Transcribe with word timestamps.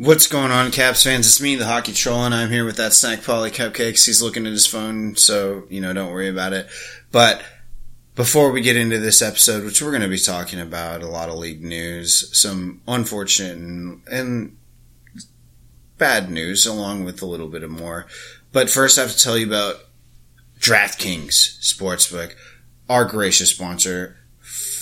What's 0.00 0.28
going 0.28 0.50
on, 0.50 0.70
Caps 0.70 1.02
fans? 1.02 1.26
It's 1.26 1.42
me, 1.42 1.56
the 1.56 1.66
Hockey 1.66 1.92
Troll, 1.92 2.24
and 2.24 2.34
I'm 2.34 2.48
here 2.48 2.64
with 2.64 2.78
that 2.78 2.94
snack 2.94 3.22
Polly 3.22 3.50
Cupcakes. 3.50 4.06
He's 4.06 4.22
looking 4.22 4.46
at 4.46 4.52
his 4.52 4.66
phone, 4.66 5.14
so, 5.14 5.64
you 5.68 5.82
know, 5.82 5.92
don't 5.92 6.10
worry 6.10 6.30
about 6.30 6.54
it. 6.54 6.68
But 7.12 7.42
before 8.14 8.50
we 8.50 8.62
get 8.62 8.78
into 8.78 8.96
this 8.96 9.20
episode, 9.20 9.62
which 9.62 9.82
we're 9.82 9.90
going 9.90 10.00
to 10.00 10.08
be 10.08 10.16
talking 10.16 10.58
about 10.58 11.02
a 11.02 11.06
lot 11.06 11.28
of 11.28 11.34
league 11.34 11.62
news, 11.62 12.34
some 12.34 12.80
unfortunate 12.88 13.58
and, 13.58 14.00
and 14.10 14.56
bad 15.98 16.30
news, 16.30 16.64
along 16.64 17.04
with 17.04 17.20
a 17.20 17.26
little 17.26 17.48
bit 17.48 17.62
of 17.62 17.70
more. 17.70 18.06
But 18.52 18.70
first, 18.70 18.98
I 18.98 19.02
have 19.02 19.12
to 19.12 19.18
tell 19.18 19.36
you 19.36 19.48
about 19.48 19.84
DraftKings 20.60 21.60
Sportsbook, 21.60 22.36
our 22.88 23.04
gracious 23.04 23.50
sponsor 23.50 24.16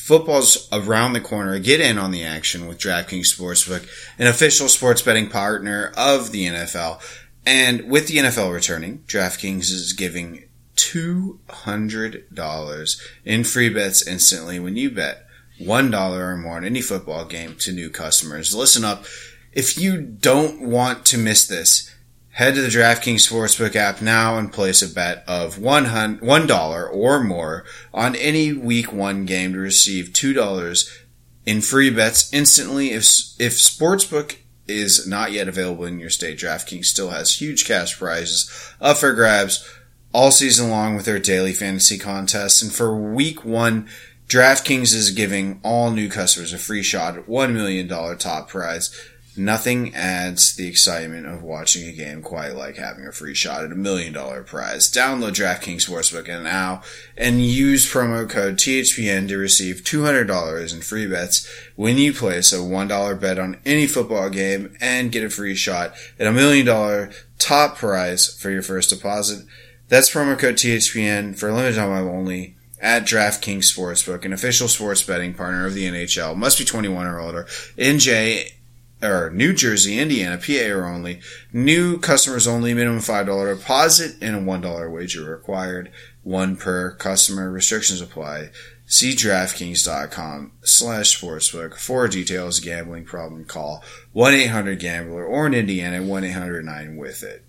Football's 0.08 0.68
around 0.72 1.12
the 1.12 1.20
corner. 1.20 1.58
Get 1.58 1.82
in 1.82 1.98
on 1.98 2.12
the 2.12 2.24
action 2.24 2.66
with 2.66 2.78
DraftKings 2.78 3.36
Sportsbook, 3.36 3.86
an 4.18 4.26
official 4.26 4.70
sports 4.70 5.02
betting 5.02 5.28
partner 5.28 5.92
of 5.98 6.32
the 6.32 6.46
NFL. 6.46 6.98
And 7.44 7.90
with 7.90 8.08
the 8.08 8.16
NFL 8.16 8.54
returning, 8.54 9.00
DraftKings 9.06 9.70
is 9.70 9.92
giving 9.92 10.44
$200 10.76 13.00
in 13.26 13.44
free 13.44 13.68
bets 13.68 14.06
instantly 14.06 14.58
when 14.58 14.76
you 14.76 14.90
bet 14.90 15.26
$1 15.60 16.18
or 16.18 16.38
more 16.38 16.56
on 16.56 16.64
any 16.64 16.80
football 16.80 17.26
game 17.26 17.54
to 17.56 17.70
new 17.70 17.90
customers. 17.90 18.54
Listen 18.54 18.86
up. 18.86 19.04
If 19.52 19.76
you 19.76 20.00
don't 20.00 20.62
want 20.62 21.04
to 21.04 21.18
miss 21.18 21.46
this, 21.46 21.94
Head 22.38 22.54
to 22.54 22.62
the 22.62 22.68
DraftKings 22.68 23.28
Sportsbook 23.28 23.74
app 23.74 24.00
now 24.00 24.38
and 24.38 24.52
place 24.52 24.80
a 24.80 24.88
bet 24.88 25.24
of 25.26 25.56
$1 25.56 26.92
or 26.92 27.24
more 27.24 27.64
on 27.92 28.14
any 28.14 28.52
week 28.52 28.92
one 28.92 29.24
game 29.24 29.54
to 29.54 29.58
receive 29.58 30.10
$2 30.10 30.98
in 31.46 31.60
free 31.60 31.90
bets 31.90 32.32
instantly. 32.32 32.92
If, 32.92 33.04
if 33.40 33.54
Sportsbook 33.54 34.36
is 34.68 35.04
not 35.04 35.32
yet 35.32 35.48
available 35.48 35.84
in 35.84 35.98
your 35.98 36.10
state, 36.10 36.38
DraftKings 36.38 36.84
still 36.84 37.10
has 37.10 37.40
huge 37.40 37.66
cash 37.66 37.98
prizes 37.98 38.48
up 38.80 38.98
for 38.98 39.12
grabs 39.12 39.68
all 40.12 40.30
season 40.30 40.70
long 40.70 40.94
with 40.94 41.06
their 41.06 41.18
daily 41.18 41.52
fantasy 41.52 41.98
contests. 41.98 42.62
And 42.62 42.72
for 42.72 42.96
week 42.96 43.44
one, 43.44 43.88
DraftKings 44.28 44.94
is 44.94 45.10
giving 45.10 45.58
all 45.64 45.90
new 45.90 46.08
customers 46.08 46.52
a 46.52 46.58
free 46.58 46.84
shot 46.84 47.16
at 47.16 47.26
$1 47.26 47.52
million 47.52 47.88
top 47.88 48.48
prize. 48.48 48.94
Nothing 49.38 49.94
adds 49.94 50.56
the 50.56 50.66
excitement 50.66 51.26
of 51.26 51.44
watching 51.44 51.88
a 51.88 51.92
game 51.92 52.22
quite 52.22 52.56
like 52.56 52.76
having 52.76 53.06
a 53.06 53.12
free 53.12 53.34
shot 53.34 53.64
at 53.64 53.70
a 53.70 53.76
million 53.76 54.12
dollar 54.12 54.42
prize. 54.42 54.90
Download 54.90 55.30
DraftKings 55.30 55.88
Sportsbook 55.88 56.26
now 56.42 56.82
and 57.16 57.40
use 57.44 57.90
promo 57.90 58.28
code 58.28 58.56
THPN 58.56 59.28
to 59.28 59.36
receive 59.38 59.82
$200 59.84 60.74
in 60.74 60.80
free 60.80 61.06
bets 61.06 61.48
when 61.76 61.96
you 61.98 62.12
place 62.12 62.52
a 62.52 62.56
$1 62.56 63.20
bet 63.20 63.38
on 63.38 63.58
any 63.64 63.86
football 63.86 64.28
game 64.28 64.76
and 64.80 65.12
get 65.12 65.24
a 65.24 65.30
free 65.30 65.54
shot 65.54 65.94
at 66.18 66.26
a 66.26 66.32
million 66.32 66.66
dollar 66.66 67.10
top 67.38 67.76
prize 67.76 68.34
for 68.34 68.50
your 68.50 68.62
first 68.62 68.90
deposit. 68.90 69.46
That's 69.88 70.10
promo 70.10 70.38
code 70.38 70.56
THPN 70.56 71.38
for 71.38 71.48
a 71.48 71.54
limited 71.54 71.76
time 71.76 71.90
only 72.08 72.56
at 72.80 73.04
DraftKings 73.04 73.72
Sportsbook, 73.72 74.24
an 74.24 74.32
official 74.32 74.68
sports 74.68 75.02
betting 75.02 75.34
partner 75.34 75.66
of 75.66 75.74
the 75.74 75.84
NHL. 75.84 76.36
Must 76.36 76.58
be 76.58 76.64
21 76.64 77.06
or 77.06 77.18
older. 77.20 77.44
NJ 77.76 78.52
or 79.02 79.30
New 79.30 79.52
Jersey, 79.52 79.98
Indiana, 79.98 80.38
PA 80.38 80.74
are 80.74 80.86
only. 80.86 81.20
New 81.52 81.98
customers 81.98 82.46
only. 82.46 82.74
Minimum 82.74 83.00
five 83.00 83.26
dollar 83.26 83.54
deposit 83.54 84.16
and 84.20 84.36
a 84.36 84.40
one 84.40 84.60
dollar 84.60 84.90
wager 84.90 85.24
required. 85.24 85.90
One 86.22 86.56
per 86.56 86.92
customer. 86.92 87.50
Restrictions 87.50 88.00
apply. 88.00 88.50
See 88.90 89.12
DraftKings.com 89.12 90.52
slash 90.62 91.20
sportsbook 91.20 91.74
for 91.74 92.08
details. 92.08 92.58
Gambling 92.58 93.04
problem 93.04 93.44
call 93.44 93.84
1-800-GAMBLER 94.16 95.26
or 95.26 95.46
in 95.46 95.52
Indiana 95.52 95.98
1-800-9-WITH-IT. 95.98 97.44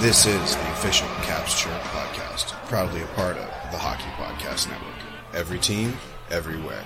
This 0.00 0.24
is 0.24 0.56
the 0.56 0.72
official 0.72 1.06
Caps 1.24 1.60
Chirp 1.60 1.78
podcast, 1.82 2.52
proudly 2.70 3.02
a 3.02 3.06
part 3.08 3.36
of 3.36 3.70
the 3.70 3.76
Hockey 3.76 4.08
Podcast 4.16 4.70
Network. 4.70 4.94
Every 5.34 5.58
team, 5.58 5.94
everywhere. 6.30 6.82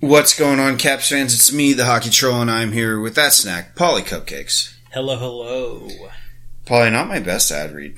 What's 0.00 0.38
going 0.38 0.60
on, 0.60 0.76
Caps 0.76 1.08
fans? 1.08 1.32
It's 1.32 1.50
me, 1.50 1.72
the 1.72 1.86
Hockey 1.86 2.10
Troll, 2.10 2.42
and 2.42 2.50
I'm 2.50 2.72
here 2.72 3.00
with 3.00 3.14
that 3.14 3.32
snack, 3.32 3.74
Polly 3.74 4.02
Cupcakes. 4.02 4.74
Hello, 4.92 5.16
hello. 5.16 5.88
Polly, 6.66 6.90
not 6.90 7.08
my 7.08 7.20
best 7.20 7.50
ad 7.50 7.72
read. 7.72 7.96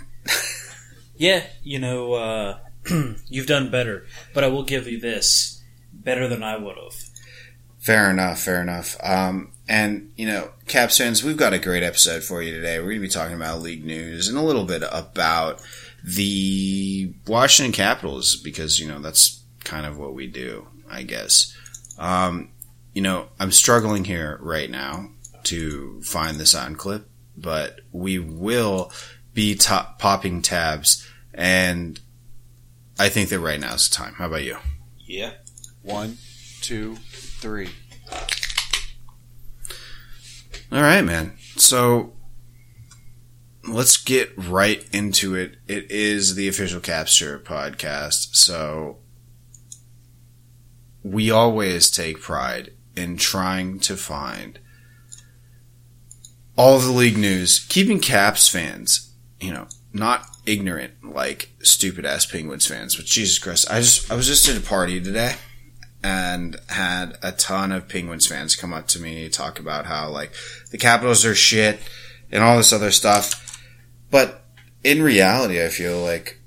yeah, 1.17 1.43
you 1.65 1.81
know, 1.81 2.13
uh, 2.13 2.59
you've 3.29 3.49
done 3.49 3.73
better, 3.73 4.07
but 4.33 4.45
I 4.45 4.47
will 4.47 4.63
give 4.63 4.87
you 4.87 5.01
this 5.01 5.62
better 6.03 6.29
than 6.29 6.43
I 6.43 6.57
would 6.57 6.77
have. 6.77 6.95
Fair 7.79 8.11
enough, 8.11 8.41
fair 8.41 8.63
enough. 8.63 8.97
Um, 9.03 9.53
and, 9.69 10.13
you 10.17 10.27
know, 10.27 10.51
Caps 10.67 10.99
fans, 10.99 11.25
we've 11.25 11.37
got 11.37 11.53
a 11.53 11.59
great 11.59 11.83
episode 11.83 12.23
for 12.23 12.43
you 12.43 12.53
today. 12.53 12.79
We're 12.79 12.87
going 12.87 12.97
to 12.99 13.03
be 13.03 13.09
talking 13.09 13.35
about 13.35 13.63
league 13.63 13.85
news 13.85 14.29
and 14.29 14.39
a 14.39 14.43
little 14.43 14.65
bit 14.65 14.83
about 14.91 15.61
the 16.05 17.13
Washington 17.27 17.73
Capitals 17.73 18.37
because, 18.37 18.79
you 18.79 18.87
know, 18.87 19.01
that's 19.01 19.43
kind 19.65 19.87
of 19.87 19.99
what 19.99 20.15
we 20.15 20.27
do, 20.27 20.69
I 20.89 21.03
guess. 21.03 21.57
Um, 21.99 22.51
you 22.93 23.03
know, 23.03 23.29
I'm 23.41 23.53
struggling 23.53 24.05
here 24.05 24.39
right 24.41 24.71
now 24.71 25.11
to 25.45 26.01
find 26.03 26.39
the 26.39 26.47
sound 26.47 26.79
clip, 26.79 27.09
but 27.37 27.81
we 27.91 28.19
will 28.19 28.93
be 29.35 29.55
top, 29.57 29.99
popping 29.99 30.43
tabs 30.43 31.09
and 31.35 31.99
I 32.99 33.09
think 33.09 33.31
that 33.31 33.41
right 33.41 33.59
now 33.59 33.75
is 33.75 33.89
the 33.89 33.95
time. 33.97 34.15
How 34.15 34.27
about 34.27 34.45
you? 34.45 34.59
Yeah. 34.99 35.33
One, 35.83 36.19
two, 36.61 36.97
three. 36.97 37.71
All 40.71 40.81
right, 40.81 41.03
man. 41.03 41.37
So 41.57 42.13
let's 43.69 43.97
get 43.97 44.33
right 44.37 44.87
into 44.93 45.35
it. 45.35 45.57
It 45.67 45.91
is 45.91 46.37
the 46.37 46.49
official 46.49 46.81
Caps 46.81 47.17
Chirp 47.17 47.47
podcast. 47.47 48.37
So 48.37 48.99
we 51.03 51.31
always 51.31 51.91
take 51.91 52.21
pride 52.21 52.73
in 52.97 53.17
trying 53.17 53.81
to 53.81 53.97
find 53.97 54.61
all 56.57 56.79
the 56.79 56.93
league 56.93 57.19
news, 57.19 57.59
keeping 57.69 57.99
Caps 57.99 58.49
fans, 58.49 59.13
you 59.41 59.53
know, 59.53 59.67
not 59.93 60.27
ignorant 60.47 60.93
like 61.03 61.51
stupid 61.63 62.07
ass 62.07 62.25
Penguins 62.25 62.67
fans. 62.67 62.95
But 62.95 63.07
Jesus 63.07 63.39
Christ, 63.39 63.69
I 63.71 63.81
just 63.81 64.13
I 64.13 64.15
was 64.15 64.29
just 64.29 64.49
at 64.49 64.57
a 64.57 64.61
party 64.61 65.01
today 65.01 65.35
and 66.03 66.59
had 66.69 67.17
a 67.23 67.33
ton 67.33 67.73
of 67.73 67.89
Penguins 67.89 68.27
fans 68.27 68.57
come 68.57 68.73
up 68.73 68.89
to 68.89 69.01
me 69.01 69.29
talk 69.29 69.59
about 69.59 69.87
how 69.87 70.09
like 70.09 70.33
the 70.71 70.79
Capitals 70.79 71.25
are 71.25 71.35
shit 71.35 71.81
and 72.31 72.43
all 72.43 72.57
this 72.57 72.73
other 72.73 72.91
stuff. 72.91 73.61
But 74.11 74.45
in 74.83 75.03
reality, 75.03 75.65
I 75.65 75.69
feel 75.69 76.01
like 76.03 76.41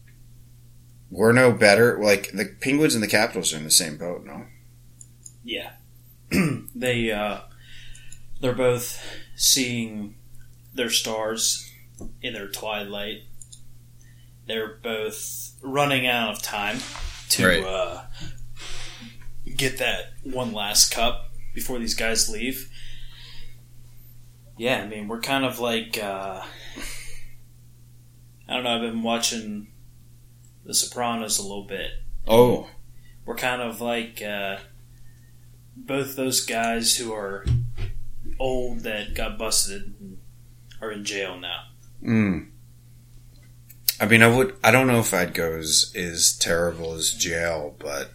we're 1.09 1.31
no 1.31 1.51
better. 1.51 1.99
Like 2.01 2.31
the 2.31 2.53
Penguins 2.59 2.95
and 2.95 3.03
the 3.03 3.07
Capitals 3.07 3.53
are 3.53 3.57
in 3.57 3.63
the 3.63 3.71
same 3.71 3.97
boat, 3.97 4.25
no? 4.25 4.45
Yeah, 5.43 5.71
they 6.75 7.11
uh, 7.11 7.41
they're 8.41 8.53
both 8.53 9.01
seeing 9.35 10.15
their 10.73 10.89
stars 10.89 11.71
in 12.21 12.33
their 12.33 12.49
twilight. 12.49 13.23
They're 14.47 14.75
both 14.83 15.53
running 15.61 16.05
out 16.05 16.35
of 16.35 16.41
time 16.41 16.79
to 17.29 17.47
right. 17.47 17.63
uh, 17.63 18.01
get 19.57 19.77
that 19.79 20.13
one 20.23 20.53
last 20.53 20.91
cup 20.91 21.31
before 21.53 21.79
these 21.79 21.95
guys 21.95 22.29
leave. 22.29 22.69
Yeah, 24.57 24.81
I 24.81 24.87
mean, 24.87 25.07
we're 25.07 25.21
kind 25.21 25.43
of 25.43 25.59
like 25.59 25.97
uh, 26.01 26.41
I 28.47 28.53
don't 28.53 28.63
know. 28.63 28.75
I've 28.75 28.81
been 28.81 29.03
watching 29.03 29.67
The 30.65 30.73
Sopranos 30.73 31.39
a 31.39 31.43
little 31.43 31.65
bit. 31.65 31.91
Oh, 32.27 32.69
we're 33.25 33.35
kind 33.35 33.61
of 33.61 33.81
like 33.81 34.21
uh, 34.21 34.57
both 35.75 36.15
those 36.15 36.45
guys 36.45 36.97
who 36.97 37.13
are 37.13 37.45
old 38.39 38.81
that 38.81 39.15
got 39.15 39.37
busted 39.37 39.95
and 39.99 40.17
are 40.81 40.91
in 40.91 41.03
jail 41.03 41.37
now. 41.37 41.63
Mm. 42.03 42.49
I 43.99 44.05
mean, 44.05 44.21
I 44.21 44.27
would. 44.27 44.55
I 44.63 44.71
don't 44.71 44.87
know 44.87 44.99
if 44.99 45.13
I'd 45.13 45.33
go 45.33 45.53
as, 45.53 45.91
as 45.95 46.37
terrible 46.37 46.93
as 46.93 47.11
jail, 47.11 47.75
but 47.79 48.11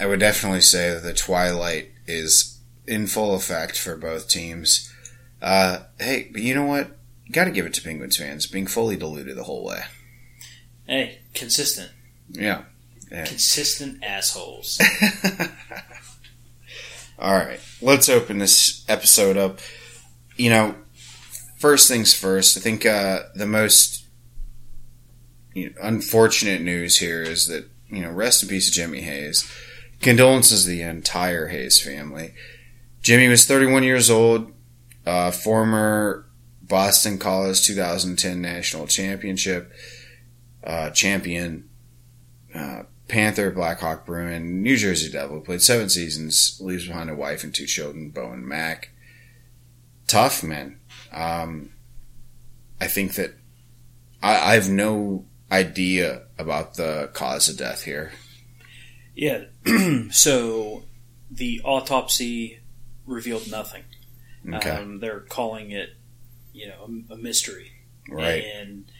I 0.00 0.06
would 0.06 0.20
definitely 0.20 0.62
say 0.62 0.94
that 0.94 1.02
the 1.02 1.12
twilight 1.12 1.90
is 2.06 2.58
in 2.86 3.06
full 3.06 3.34
effect 3.34 3.78
for 3.78 3.96
both 3.96 4.28
teams. 4.28 4.90
Uh, 5.42 5.80
hey, 5.98 6.30
but 6.32 6.40
you 6.40 6.54
know 6.54 6.64
what? 6.64 6.96
Got 7.30 7.44
to 7.44 7.50
give 7.50 7.66
it 7.66 7.74
to 7.74 7.82
Penguins 7.82 8.16
fans 8.16 8.46
being 8.46 8.66
fully 8.66 8.96
deluded 8.96 9.36
the 9.36 9.44
whole 9.44 9.62
way. 9.62 9.82
Hey, 10.86 11.18
consistent. 11.34 11.90
Yeah. 12.30 12.62
Yeah. 13.12 13.26
Consistent 13.26 14.02
assholes. 14.02 14.80
All 17.18 17.34
right, 17.34 17.60
let's 17.82 18.08
open 18.08 18.38
this 18.38 18.82
episode 18.88 19.36
up. 19.36 19.58
You 20.36 20.48
know, 20.48 20.74
first 21.58 21.88
things 21.88 22.14
first. 22.14 22.56
I 22.56 22.60
think 22.60 22.86
uh, 22.86 23.24
the 23.34 23.46
most 23.46 24.06
you 25.52 25.68
know, 25.68 25.76
unfortunate 25.82 26.62
news 26.62 26.96
here 26.96 27.20
is 27.22 27.46
that 27.48 27.68
you 27.90 28.00
know, 28.00 28.10
rest 28.10 28.42
in 28.42 28.48
peace, 28.48 28.70
Jimmy 28.70 29.02
Hayes. 29.02 29.46
Condolences 30.00 30.64
to 30.64 30.70
the 30.70 30.82
entire 30.82 31.48
Hayes 31.48 31.80
family. 31.80 32.34
Jimmy 33.02 33.28
was 33.28 33.46
31 33.46 33.82
years 33.82 34.10
old, 34.10 34.52
uh, 35.06 35.30
former 35.30 36.26
Boston 36.62 37.18
College 37.18 37.64
2010 37.66 38.40
national 38.40 38.86
championship 38.86 39.72
uh, 40.64 40.90
champion. 40.90 41.68
Uh, 42.54 42.82
Panther, 43.08 43.50
Blackhawk, 43.50 44.06
Bruin, 44.06 44.62
New 44.62 44.76
Jersey 44.76 45.10
Devil. 45.10 45.40
Played 45.40 45.62
seven 45.62 45.88
seasons. 45.88 46.58
Leaves 46.60 46.86
behind 46.86 47.10
a 47.10 47.14
wife 47.14 47.42
and 47.42 47.54
two 47.54 47.66
children, 47.66 48.10
Bo 48.10 48.30
and 48.30 48.46
Mac. 48.46 48.90
Tough 50.06 50.42
man. 50.42 50.78
Um, 51.12 51.70
I 52.80 52.86
think 52.86 53.14
that 53.14 53.34
I, 54.22 54.52
I 54.52 54.54
have 54.54 54.70
no 54.70 55.26
idea 55.50 56.22
about 56.38 56.74
the 56.74 57.10
cause 57.12 57.48
of 57.48 57.56
death 57.56 57.82
here. 57.82 58.12
Yeah. 59.14 59.44
so 60.10 60.84
the 61.30 61.60
autopsy 61.64 62.60
revealed 63.06 63.50
nothing. 63.50 63.84
Okay, 64.54 64.70
Um, 64.70 65.00
they're 65.00 65.20
calling 65.20 65.70
it, 65.70 65.90
you 66.52 66.68
know, 66.68 66.88
a, 67.10 67.14
a 67.14 67.16
mystery. 67.16 67.72
right. 68.08 68.42
And 68.42 68.90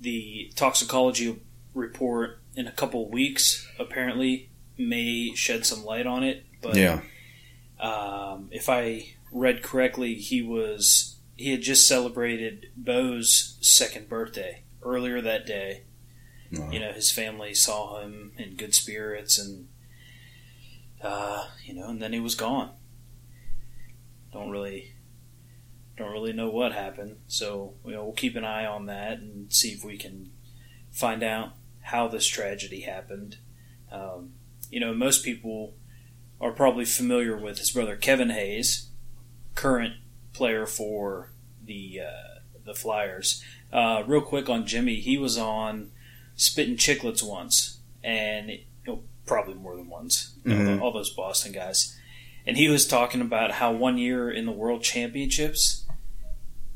the 0.00 0.52
toxicology 0.54 1.40
report 1.74 2.38
in 2.54 2.66
a 2.66 2.72
couple 2.72 3.08
weeks 3.10 3.66
apparently 3.78 4.50
may 4.78 5.32
shed 5.34 5.66
some 5.66 5.84
light 5.84 6.06
on 6.06 6.22
it. 6.22 6.44
But 6.62 6.76
yeah, 6.76 7.00
um, 7.80 8.48
if 8.52 8.68
I 8.68 9.14
read 9.32 9.62
correctly, 9.62 10.14
he 10.14 10.42
was 10.42 11.16
he 11.36 11.50
had 11.50 11.62
just 11.62 11.88
celebrated 11.88 12.68
Bo's 12.76 13.56
second 13.60 14.08
birthday 14.08 14.62
earlier 14.82 15.20
that 15.20 15.46
day. 15.46 15.82
Wow. 16.58 16.70
You 16.70 16.80
know, 16.80 16.92
his 16.92 17.10
family 17.10 17.54
saw 17.54 18.00
him 18.00 18.32
in 18.36 18.56
good 18.56 18.74
spirits, 18.74 19.38
and 19.38 19.68
uh, 21.02 21.48
you 21.64 21.74
know, 21.74 21.88
and 21.88 22.00
then 22.00 22.12
he 22.12 22.20
was 22.20 22.34
gone. 22.34 22.70
Don't 24.32 24.50
really, 24.50 24.94
don't 25.96 26.12
really 26.12 26.32
know 26.32 26.50
what 26.50 26.72
happened. 26.72 27.16
So 27.28 27.74
you 27.84 27.92
know, 27.92 28.04
we'll 28.04 28.14
keep 28.14 28.36
an 28.36 28.44
eye 28.44 28.66
on 28.66 28.86
that 28.86 29.18
and 29.18 29.52
see 29.52 29.68
if 29.68 29.84
we 29.84 29.96
can 29.96 30.30
find 30.90 31.22
out 31.22 31.52
how 31.80 32.08
this 32.08 32.26
tragedy 32.26 32.80
happened. 32.80 33.36
Um, 33.92 34.32
you 34.70 34.80
know, 34.80 34.94
most 34.94 35.24
people 35.24 35.74
are 36.40 36.52
probably 36.52 36.84
familiar 36.84 37.36
with 37.36 37.58
his 37.58 37.70
brother 37.70 37.96
Kevin 37.96 38.30
Hayes, 38.30 38.88
current 39.54 39.94
player 40.32 40.66
for 40.66 41.32
the 41.62 42.00
uh, 42.00 42.40
the 42.64 42.74
Flyers. 42.74 43.42
Uh, 43.72 44.02
real 44.06 44.20
quick 44.20 44.48
on 44.48 44.66
Jimmy, 44.66 44.96
he 44.96 45.18
was 45.18 45.36
on 45.38 45.90
Spittin' 46.36 46.76
Chicklets 46.76 47.22
once, 47.22 47.78
and 48.02 48.50
you 48.50 48.58
know, 48.86 49.02
probably 49.26 49.54
more 49.54 49.76
than 49.76 49.88
once. 49.88 50.34
You 50.44 50.54
know, 50.54 50.76
Mhm. 50.76 50.80
all 50.82 50.92
those 50.92 51.10
Boston 51.10 51.52
guys, 51.52 51.96
and 52.46 52.56
he 52.56 52.68
was 52.68 52.86
talking 52.86 53.20
about 53.20 53.52
how 53.52 53.72
one 53.72 53.98
year 53.98 54.30
in 54.30 54.44
the 54.46 54.52
World 54.52 54.82
Championships, 54.82 55.84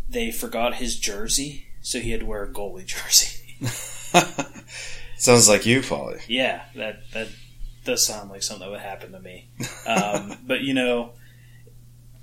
they 0.08 0.30
forgot 0.30 0.76
his 0.76 0.96
jersey, 0.98 1.66
so 1.82 2.00
he 2.00 2.10
had 2.12 2.20
to 2.20 2.26
wear 2.26 2.44
a 2.44 2.52
goalie 2.52 2.86
jersey. 2.86 3.56
Sounds 5.16 5.48
like 5.48 5.66
you, 5.66 5.80
Paulie. 5.80 6.22
Yeah, 6.28 6.62
that 6.76 7.00
that 7.12 7.28
does 7.84 8.06
sound 8.06 8.30
like 8.30 8.42
something 8.42 8.66
that 8.66 8.70
would 8.70 8.80
happen 8.80 9.12
to 9.12 9.20
me. 9.20 9.48
Um, 9.86 10.38
but 10.46 10.60
you 10.60 10.74
know, 10.74 11.12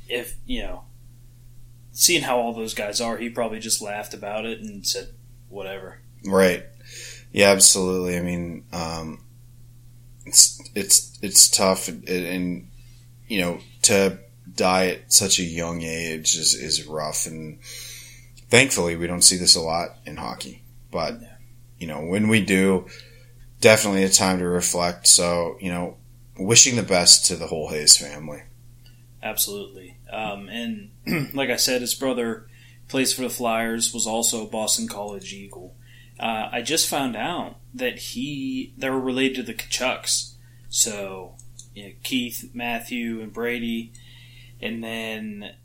if 0.07 0.35
you 0.45 0.61
know, 0.63 0.83
seeing 1.91 2.21
how 2.23 2.37
all 2.39 2.53
those 2.53 2.73
guys 2.73 3.01
are, 3.01 3.17
he 3.17 3.29
probably 3.29 3.59
just 3.59 3.81
laughed 3.81 4.13
about 4.13 4.45
it 4.45 4.61
and 4.61 4.87
said, 4.87 5.09
"Whatever." 5.49 5.99
Right. 6.23 6.63
Yeah, 7.35 7.49
absolutely. 7.49 8.17
I 8.17 8.21
mean, 8.21 8.63
um, 8.71 9.21
it's 10.25 10.57
it's 10.73 11.19
it's 11.21 11.49
tough, 11.49 11.89
and, 11.89 12.07
and 12.07 12.71
you 13.27 13.41
know, 13.41 13.59
to 13.81 14.19
die 14.55 14.87
at 14.87 15.11
such 15.11 15.39
a 15.39 15.43
young 15.43 15.81
age 15.81 16.37
is 16.37 16.53
is 16.53 16.87
rough, 16.87 17.25
and 17.25 17.59
thankfully 18.47 18.95
we 18.95 19.05
don't 19.05 19.21
see 19.21 19.35
this 19.35 19.53
a 19.53 19.59
lot 19.59 19.97
in 20.05 20.15
hockey. 20.15 20.63
But 20.91 21.15
you 21.77 21.87
know, 21.87 22.05
when 22.05 22.29
we 22.29 22.39
do, 22.39 22.85
definitely 23.59 24.05
a 24.05 24.09
time 24.09 24.39
to 24.39 24.47
reflect. 24.47 25.05
So 25.05 25.57
you 25.59 25.73
know, 25.73 25.97
wishing 26.39 26.77
the 26.77 26.83
best 26.83 27.25
to 27.25 27.35
the 27.35 27.47
whole 27.47 27.67
Hayes 27.67 27.97
family. 27.97 28.43
Absolutely. 29.21 29.97
Um, 30.09 30.47
and 30.47 31.33
like 31.35 31.49
I 31.49 31.57
said, 31.57 31.81
his 31.81 31.95
brother 31.95 32.47
plays 32.87 33.11
for 33.11 33.23
the 33.23 33.29
Flyers, 33.29 33.93
was 33.93 34.07
also 34.07 34.45
a 34.45 34.49
Boston 34.49 34.87
College 34.87 35.33
Eagle. 35.33 35.75
Uh, 36.19 36.49
I 36.51 36.61
just 36.61 36.87
found 36.87 37.15
out 37.15 37.57
that 37.73 37.99
he 37.99 38.73
they 38.77 38.89
were 38.89 38.99
related 38.99 39.35
to 39.37 39.43
the 39.43 39.53
Tkachuks. 39.53 40.33
So 40.69 41.35
you 41.73 41.83
know, 41.83 41.91
Keith, 42.03 42.51
Matthew, 42.53 43.21
and 43.21 43.33
Brady, 43.33 43.91
and 44.61 44.83
then 44.83 45.55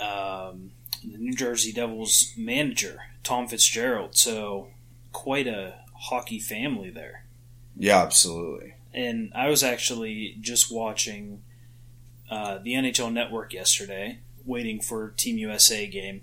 um, 0.00 0.72
the 1.02 1.18
New 1.18 1.34
Jersey 1.34 1.72
Devils 1.72 2.32
manager 2.36 3.00
Tom 3.24 3.48
Fitzgerald. 3.48 4.16
So 4.16 4.68
quite 5.12 5.46
a 5.46 5.74
hockey 5.94 6.38
family 6.38 6.90
there. 6.90 7.24
Yeah, 7.76 8.02
absolutely. 8.02 8.74
And 8.92 9.32
I 9.34 9.48
was 9.48 9.64
actually 9.64 10.36
just 10.40 10.72
watching 10.72 11.42
uh, 12.30 12.58
the 12.58 12.74
NHL 12.74 13.12
Network 13.12 13.52
yesterday, 13.52 14.20
waiting 14.44 14.80
for 14.80 15.10
Team 15.10 15.38
USA 15.38 15.86
game, 15.86 16.22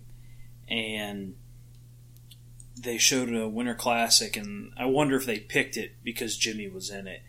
and 0.69 1.35
they 2.83 2.97
showed 2.97 3.33
a 3.33 3.47
Winter 3.47 3.75
Classic, 3.75 4.35
and 4.35 4.71
I 4.77 4.85
wonder 4.85 5.15
if 5.15 5.25
they 5.25 5.39
picked 5.39 5.77
it 5.77 5.95
because 6.03 6.37
Jimmy 6.37 6.67
was 6.67 6.89
in 6.89 7.07
it, 7.07 7.21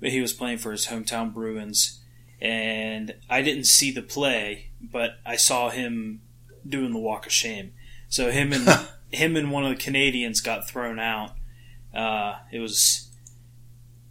but 0.00 0.10
he 0.10 0.20
was 0.20 0.32
playing 0.32 0.58
for 0.58 0.72
his 0.72 0.86
hometown 0.86 1.32
Bruins, 1.32 2.00
and 2.40 3.14
I 3.28 3.42
didn't 3.42 3.64
see 3.64 3.90
the 3.90 4.02
play, 4.02 4.70
but 4.80 5.18
I 5.24 5.36
saw 5.36 5.70
him 5.70 6.22
doing 6.66 6.92
the 6.92 6.98
walk 6.98 7.26
of 7.26 7.32
shame. 7.32 7.72
So 8.08 8.30
him 8.30 8.52
and 8.52 8.68
him 9.10 9.36
and 9.36 9.50
one 9.50 9.64
of 9.64 9.70
the 9.70 9.82
Canadians 9.82 10.40
got 10.40 10.68
thrown 10.68 10.98
out. 10.98 11.32
Uh, 11.94 12.36
it 12.50 12.58
was 12.58 13.10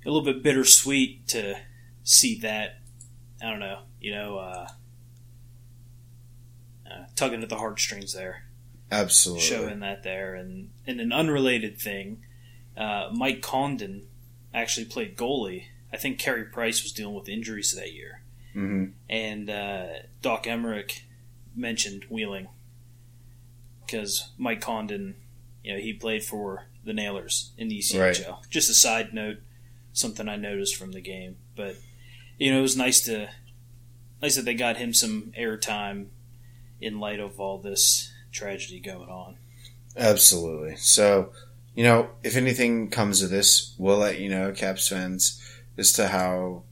a 0.05 0.09
little 0.09 0.23
bit 0.23 0.43
bittersweet 0.43 1.27
to 1.29 1.55
see 2.03 2.39
that. 2.39 2.79
I 3.41 3.49
don't 3.49 3.59
know, 3.59 3.79
you 3.99 4.11
know, 4.11 4.37
uh, 4.37 4.67
uh, 6.89 7.05
tugging 7.15 7.41
at 7.41 7.49
the 7.49 7.57
heartstrings 7.57 8.13
there, 8.13 8.43
Absolutely. 8.91 9.43
showing 9.43 9.79
that 9.79 10.03
there, 10.03 10.35
and 10.35 10.69
and 10.85 10.99
an 10.99 11.13
unrelated 11.13 11.79
thing, 11.79 12.23
uh, 12.75 13.09
Mike 13.13 13.41
Condon 13.41 14.07
actually 14.53 14.85
played 14.85 15.17
goalie. 15.17 15.65
I 15.93 15.97
think 15.97 16.19
Carey 16.19 16.45
Price 16.45 16.83
was 16.83 16.91
dealing 16.91 17.15
with 17.15 17.29
injuries 17.29 17.73
that 17.73 17.93
year, 17.93 18.21
hmm 18.53 18.85
and 19.09 19.49
uh, 19.49 19.87
Doc 20.21 20.43
Emrick 20.45 21.01
mentioned 21.55 22.05
Wheeling 22.09 22.47
because 23.85 24.29
Mike 24.37 24.61
Condon, 24.61 25.15
you 25.63 25.73
know, 25.73 25.79
he 25.79 25.93
played 25.93 26.23
for 26.23 26.67
the 26.85 26.93
Nailers 26.93 27.51
in 27.57 27.67
the 27.67 27.79
ECHL. 27.79 28.49
Just 28.49 28.69
a 28.69 28.73
side 28.73 29.13
note, 29.13 29.37
something 29.93 30.27
I 30.29 30.37
noticed 30.37 30.75
from 30.75 30.91
the 30.93 31.01
game, 31.01 31.37
but 31.55 31.75
you 32.37 32.51
know, 32.51 32.59
it 32.59 32.63
was 32.63 32.77
nice 32.77 33.01
to 33.05 33.29
nice 34.21 34.35
that 34.35 34.45
they 34.45 34.53
got 34.53 34.77
him 34.77 34.93
some 34.93 35.33
airtime 35.37 36.07
in 36.79 36.99
light 36.99 37.19
of 37.19 37.39
all 37.39 37.59
this 37.59 38.10
tragedy 38.31 38.79
going 38.79 39.09
on. 39.09 39.35
Absolutely. 39.97 40.75
So, 40.77 41.31
you 41.75 41.83
know, 41.83 42.09
if 42.23 42.35
anything 42.35 42.89
comes 42.89 43.21
of 43.21 43.29
this, 43.29 43.75
we'll 43.77 43.97
let 43.97 44.19
you 44.19 44.29
know, 44.29 44.51
Caps 44.51 44.87
fans, 44.87 45.41
as 45.77 45.91
to 45.93 46.07
how 46.07 46.63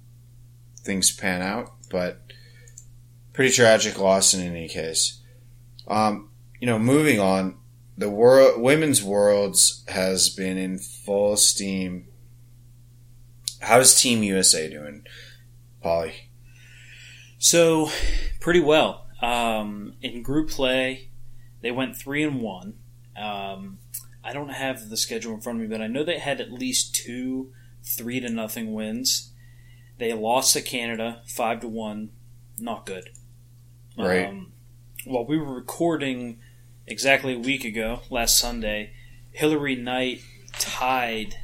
things 0.78 1.12
pan 1.16 1.42
out. 1.42 1.74
But 1.90 2.22
pretty 3.34 3.52
tragic 3.54 4.00
loss 4.00 4.34
in 4.34 4.42
any 4.42 4.68
case. 4.68 5.20
Um, 5.88 6.30
you 6.60 6.68
know, 6.68 6.80
moving 6.80 7.20
on, 7.20 7.58
the 7.98 8.10
world 8.10 8.62
women's 8.62 9.04
worlds 9.04 9.84
has 9.90 10.30
been 10.30 10.58
in 10.58 10.78
full 10.78 11.36
steam. 11.36 12.08
How's 13.62 14.00
Team 14.00 14.24
USA 14.24 14.70
doing, 14.70 15.06
Polly? 15.82 16.30
So, 17.38 17.90
pretty 18.40 18.62
well. 18.62 19.08
Um, 19.22 19.96
in 20.02 20.22
group 20.22 20.50
play, 20.50 21.09
they 21.62 21.72
went 21.72 21.98
three 21.98 22.24
and 22.24 22.42
one. 22.42 22.76
Um, 23.18 23.80
I 24.24 24.34
don't 24.34 24.50
have 24.50 24.90
the 24.90 24.98
schedule 24.98 25.34
in 25.34 25.42
front 25.42 25.62
of 25.62 25.70
me, 25.70 25.76
but 25.76 25.82
I 25.82 25.88
know 25.88 26.04
they 26.04 26.20
had 26.20 26.42
at 26.42 26.52
least 26.52 26.96
two 26.96 27.52
three 27.84 28.20
to 28.20 28.30
nothing 28.30 28.74
wins. 28.74 29.32
They 29.98 30.14
lost 30.14 30.54
to 30.54 30.62
Canada 30.62 31.22
five 31.26 31.62
to 31.62 31.68
one. 31.68 32.12
Not 32.60 32.86
good. 32.86 33.10
Right. 33.98 34.28
Um, 34.28 34.54
while 35.06 35.26
we 35.26 35.38
were 35.38 35.54
recording 35.54 36.40
exactly 36.88 37.34
a 37.34 37.40
week 37.40 37.64
ago, 37.64 38.02
last 38.10 38.38
Sunday, 38.38 38.94
Hillary 39.32 39.76
Knight 39.76 40.22
tied 40.58 41.36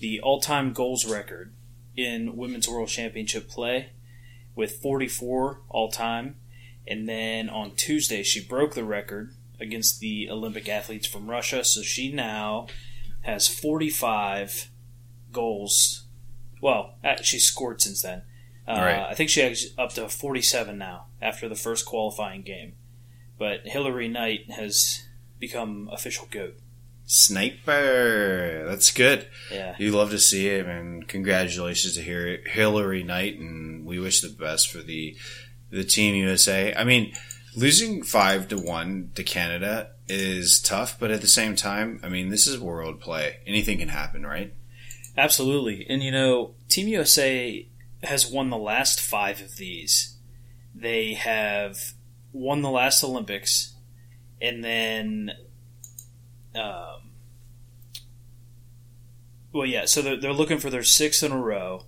the 0.00 0.20
all-time 0.20 0.72
goals 0.72 1.04
record 1.04 1.52
in 1.96 2.36
women's 2.36 2.68
world 2.68 2.88
championship 2.88 3.48
play 3.48 3.90
with 4.54 4.80
44 4.80 5.60
all-time. 5.68 6.36
And 6.86 7.08
then 7.08 7.48
on 7.48 7.74
Tuesday, 7.74 8.22
she 8.22 8.42
broke 8.42 8.74
the 8.74 8.84
record 8.84 9.34
against 9.60 10.00
the 10.00 10.28
Olympic 10.30 10.68
athletes 10.68 11.06
from 11.06 11.28
Russia. 11.30 11.64
So 11.64 11.82
she 11.82 12.12
now 12.12 12.66
has 13.22 13.48
45 13.48 14.70
goals. 15.32 16.04
Well, 16.62 16.94
uh, 17.04 17.16
she's 17.22 17.44
scored 17.44 17.80
since 17.82 18.02
then. 18.02 18.22
Uh, 18.66 18.72
Right. 18.80 19.06
I 19.10 19.14
think 19.14 19.30
she 19.30 19.40
has 19.40 19.72
up 19.78 19.92
to 19.94 20.08
47 20.08 20.76
now 20.78 21.06
after 21.22 21.48
the 21.48 21.54
first 21.54 21.86
qualifying 21.86 22.42
game. 22.42 22.74
But 23.38 23.66
Hillary 23.66 24.08
Knight 24.08 24.50
has 24.50 25.04
become 25.38 25.88
official 25.92 26.26
GOAT. 26.30 26.58
Sniper. 27.48 28.64
That's 28.68 28.90
good. 28.92 29.28
Yeah. 29.50 29.74
You 29.78 29.92
love 29.92 30.10
to 30.10 30.18
see 30.18 30.48
it, 30.48 30.66
and 30.66 31.06
congratulations 31.08 31.94
to 31.94 32.02
Hillary- 32.02 32.42
Hillary 32.46 33.02
Knight, 33.02 33.38
and 33.38 33.86
we 33.86 33.98
wish 33.98 34.20
the 34.20 34.28
best 34.28 34.70
for 34.70 34.78
the 34.82 35.16
the 35.70 35.84
Team 35.84 36.14
USA. 36.14 36.74
I 36.74 36.84
mean, 36.84 37.12
losing 37.58 38.02
five 38.02 38.48
to 38.48 38.56
one 38.58 39.10
to 39.14 39.22
Canada 39.24 39.90
is 40.08 40.60
tough, 40.60 40.98
but 40.98 41.10
at 41.10 41.20
the 41.20 41.26
same 41.28 41.56
time, 41.56 42.00
I 42.02 42.08
mean, 42.08 42.28
this 42.30 42.46
is 42.46 42.58
world 42.58 43.00
play. 43.00 43.38
Anything 43.46 43.78
can 43.78 43.88
happen, 43.88 44.24
right? 44.24 44.54
Absolutely. 45.16 45.84
And 45.88 46.02
you 46.02 46.12
know, 46.12 46.54
Team 46.68 46.86
USA 46.88 47.66
has 48.04 48.30
won 48.30 48.50
the 48.50 48.56
last 48.56 49.00
five 49.00 49.40
of 49.40 49.56
these. 49.56 50.16
They 50.74 51.14
have 51.14 51.76
won 52.32 52.62
the 52.62 52.70
last 52.70 53.02
Olympics, 53.02 53.74
and 54.40 54.62
then, 54.62 55.32
um, 56.54 57.10
well, 59.52 59.66
yeah. 59.66 59.86
So 59.86 60.00
they're, 60.02 60.16
they're 60.20 60.32
looking 60.32 60.58
for 60.58 60.70
their 60.70 60.84
sixth 60.84 61.24
in 61.24 61.32
a 61.32 61.38
row 61.38 61.84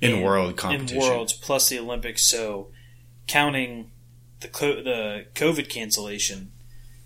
In 0.00 0.14
And- 0.14 0.24
world 0.24 0.56
competition, 0.56 0.96
in 1.00 1.08
worlds 1.08 1.32
plus 1.32 1.68
the 1.68 1.78
Olympics. 1.78 2.28
So 2.28 2.72
counting 3.28 3.91
the 4.42 4.48
co- 4.48 4.82
the 4.82 5.26
COVID 5.34 5.68
cancellation, 5.68 6.52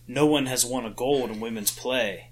no 0.09 0.27
one 0.27 0.47
has 0.47 0.65
won 0.65 0.85
a 0.85 0.91
gold 0.91 1.31
in 1.31 1.41
women's 1.41 1.71
play 1.71 2.31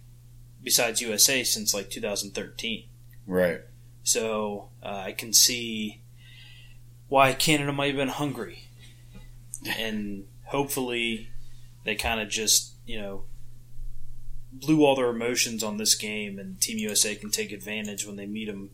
besides 0.62 1.00
USA 1.00 1.44
since 1.44 1.74
like 1.74 1.90
2013. 1.90 2.84
right? 3.26 3.60
So 4.02 4.70
uh, 4.82 5.02
I 5.06 5.12
can 5.12 5.32
see 5.32 6.02
why 7.08 7.32
Canada 7.32 7.72
might 7.72 7.88
have 7.88 7.96
been 7.96 8.08
hungry, 8.08 8.64
and 9.78 10.24
hopefully 10.46 11.28
they 11.84 11.94
kind 11.94 12.20
of 12.20 12.28
just 12.28 12.72
you 12.86 13.00
know 13.00 13.24
blew 14.52 14.84
all 14.84 14.96
their 14.96 15.10
emotions 15.10 15.62
on 15.62 15.76
this 15.78 15.94
game, 15.94 16.38
and 16.38 16.60
Team 16.60 16.78
USA 16.78 17.14
can 17.14 17.30
take 17.30 17.52
advantage 17.52 18.06
when 18.06 18.16
they 18.16 18.26
meet 18.26 18.46
them 18.46 18.70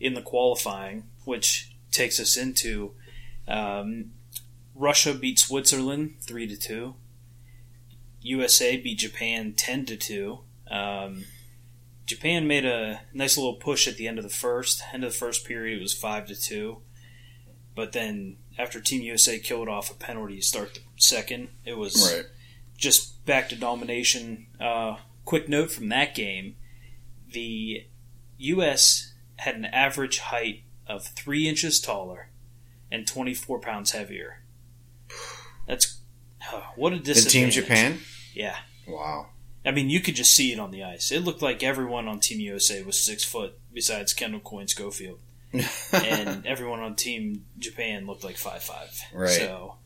in 0.00 0.14
the 0.14 0.22
qualifying, 0.22 1.04
which 1.24 1.74
takes 1.90 2.18
us 2.20 2.36
into 2.36 2.92
um, 3.48 4.12
Russia 4.74 5.14
beat 5.14 5.38
Switzerland 5.38 6.16
three 6.20 6.46
to 6.46 6.56
two. 6.56 6.94
USA 8.20 8.76
beat 8.76 8.98
Japan 8.98 9.52
ten 9.56 9.84
to 9.86 9.96
two. 9.96 10.40
Um, 10.70 11.24
Japan 12.06 12.46
made 12.46 12.64
a 12.64 13.02
nice 13.12 13.36
little 13.36 13.54
push 13.54 13.86
at 13.88 13.96
the 13.96 14.08
end 14.08 14.18
of 14.18 14.24
the 14.24 14.30
first. 14.30 14.82
End 14.92 15.04
of 15.04 15.12
the 15.12 15.18
first 15.18 15.46
period, 15.46 15.78
it 15.78 15.82
was 15.82 15.94
five 15.94 16.26
to 16.26 16.34
two. 16.34 16.78
But 17.74 17.92
then 17.92 18.36
after 18.58 18.80
Team 18.80 19.02
USA 19.02 19.38
killed 19.38 19.68
off 19.68 19.90
a 19.90 19.94
penalty 19.94 20.36
to 20.36 20.42
start 20.42 20.74
the 20.74 20.80
second, 20.96 21.48
it 21.64 21.76
was 21.76 22.12
Right. 22.14 22.26
just 22.76 23.24
back 23.26 23.48
to 23.50 23.56
domination. 23.56 24.46
Uh, 24.60 24.96
quick 25.24 25.48
note 25.48 25.70
from 25.72 25.88
that 25.90 26.14
game: 26.14 26.56
the 27.30 27.86
U.S. 28.38 29.12
had 29.36 29.54
an 29.56 29.64
average 29.66 30.18
height 30.18 30.62
of 30.86 31.06
three 31.06 31.48
inches 31.48 31.80
taller 31.80 32.30
and 32.92 33.06
24 33.06 33.60
pounds 33.60 33.90
heavier. 33.92 34.43
That's 35.66 35.98
oh, 36.52 36.64
what 36.76 36.92
a 36.92 36.96
The 36.96 37.02
disadvantage. 37.02 37.54
Team 37.54 37.62
Japan. 37.62 37.98
Yeah. 38.34 38.56
Wow. 38.86 39.28
I 39.66 39.70
mean, 39.70 39.88
you 39.88 40.00
could 40.00 40.14
just 40.14 40.34
see 40.34 40.52
it 40.52 40.60
on 40.60 40.70
the 40.70 40.84
ice. 40.84 41.10
It 41.10 41.20
looked 41.24 41.40
like 41.40 41.62
everyone 41.62 42.06
on 42.06 42.20
Team 42.20 42.38
USA 42.40 42.82
was 42.82 42.98
six 42.98 43.24
foot, 43.24 43.58
besides 43.72 44.12
Kendall 44.12 44.40
Coyne 44.40 44.68
Schofield, 44.68 45.20
and 45.92 46.44
everyone 46.46 46.80
on 46.80 46.96
Team 46.96 47.46
Japan 47.58 48.06
looked 48.06 48.24
like 48.24 48.36
five 48.36 48.62
five. 48.62 49.00
Right. 49.12 49.30
So, 49.30 49.76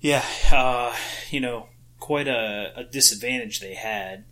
yeah, 0.00 0.24
uh, 0.50 0.92
you 1.30 1.40
know, 1.40 1.68
quite 2.00 2.26
a, 2.26 2.72
a 2.74 2.84
disadvantage 2.84 3.60
they 3.60 3.74
had, 3.74 4.24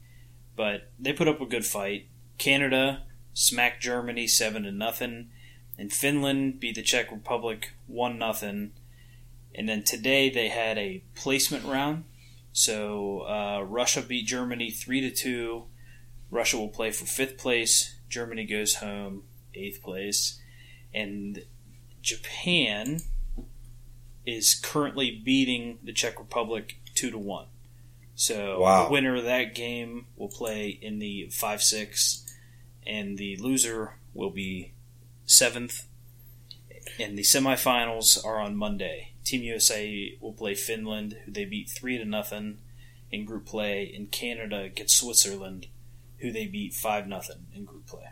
but 0.56 0.90
they 0.98 1.12
put 1.12 1.28
up 1.28 1.40
a 1.40 1.46
good 1.46 1.64
fight. 1.64 2.08
Canada 2.36 3.04
smacked 3.32 3.80
Germany 3.80 4.26
seven 4.26 4.64
to 4.64 4.72
nothing, 4.72 5.30
and 5.78 5.92
Finland 5.92 6.58
beat 6.58 6.74
the 6.74 6.82
Czech 6.82 7.12
Republic 7.12 7.74
one 7.86 8.18
nothing. 8.18 8.72
And 9.56 9.68
then 9.68 9.82
today 9.82 10.28
they 10.28 10.48
had 10.48 10.76
a 10.76 11.02
placement 11.14 11.64
round. 11.64 12.04
So 12.52 13.20
uh, 13.20 13.62
Russia 13.62 14.02
beat 14.02 14.26
Germany 14.26 14.70
three 14.70 15.00
to 15.00 15.10
two. 15.10 15.64
Russia 16.30 16.58
will 16.58 16.68
play 16.68 16.90
for 16.90 17.06
fifth 17.06 17.38
place. 17.38 17.94
Germany 18.08 18.44
goes 18.44 18.76
home 18.76 19.22
eighth 19.54 19.82
place, 19.82 20.40
and 20.92 21.42
Japan 22.02 23.00
is 24.26 24.54
currently 24.54 25.22
beating 25.24 25.78
the 25.82 25.92
Czech 25.92 26.18
Republic 26.18 26.76
two 26.94 27.10
to 27.10 27.18
one. 27.18 27.46
So 28.14 28.60
Wow. 28.60 28.86
the 28.86 28.92
winner 28.92 29.16
of 29.16 29.24
that 29.24 29.54
game 29.54 30.06
will 30.16 30.28
play 30.28 30.68
in 30.68 30.98
the 30.98 31.28
five 31.30 31.62
six, 31.62 32.24
and 32.86 33.18
the 33.18 33.36
loser 33.36 33.98
will 34.14 34.30
be 34.30 34.72
seventh. 35.24 35.86
And 36.98 37.18
the 37.18 37.22
semifinals 37.22 38.24
are 38.24 38.38
on 38.38 38.56
Monday. 38.56 39.12
Team 39.26 39.42
USA 39.42 40.16
will 40.20 40.32
play 40.32 40.54
Finland, 40.54 41.18
who 41.24 41.32
they 41.32 41.44
beat 41.44 41.68
three 41.68 41.98
to 41.98 42.04
nothing 42.04 42.58
in 43.10 43.24
group 43.24 43.44
play, 43.46 43.92
and 43.94 44.10
Canada 44.10 44.68
gets 44.68 44.94
Switzerland, 44.96 45.66
who 46.18 46.30
they 46.32 46.46
beat 46.46 46.72
five 46.74 47.06
nothing 47.06 47.46
in 47.54 47.64
group 47.64 47.86
play. 47.86 48.04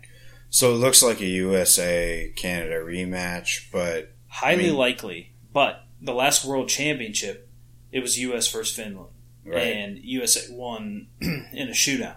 So 0.51 0.73
it 0.73 0.79
looks 0.79 1.03
like 1.03 1.21
a 1.21 1.27
USA 1.27 2.33
Canada 2.37 2.77
rematch, 2.77 3.71
but 3.73 4.13
Highly 4.29 4.65
I 4.65 4.67
mean- 4.69 4.77
likely, 4.77 5.33
but 5.53 5.85
the 6.01 6.13
last 6.15 6.45
World 6.45 6.69
Championship, 6.69 7.49
it 7.93 8.01
was 8.01 8.19
U.S. 8.19 8.51
versus 8.53 8.75
Finland, 8.75 9.11
right. 9.45 9.63
and 9.63 9.99
USA 9.99 10.53
won 10.53 11.07
in 11.21 11.69
a 11.69 11.73
shootout. 11.73 12.17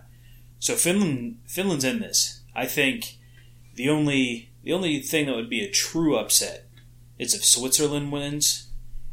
So 0.59 0.75
Finland, 0.75 1.37
Finland's 1.45 1.83
in 1.83 1.99
this. 1.99 2.41
I 2.55 2.65
think 2.65 3.17
the 3.75 3.89
only 3.89 4.49
the 4.63 4.73
only 4.73 4.99
thing 5.01 5.27
that 5.27 5.35
would 5.35 5.49
be 5.49 5.63
a 5.63 5.69
true 5.71 6.17
upset 6.17 6.67
is 7.19 7.33
if 7.33 7.45
Switzerland 7.45 8.11
wins. 8.11 8.66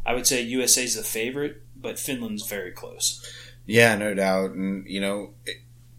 I 0.07 0.15
would 0.15 0.27
say 0.27 0.43
USA's 0.43 0.97
the 0.97 1.03
favorite, 1.03 1.63
but 1.77 1.99
Finland's 1.99 2.47
very 2.47 2.73
close. 2.73 3.25
Yeah, 3.67 3.95
no 3.97 4.15
doubt. 4.15 4.53
And, 4.53 4.87
you 4.87 5.01
know, 5.01 5.35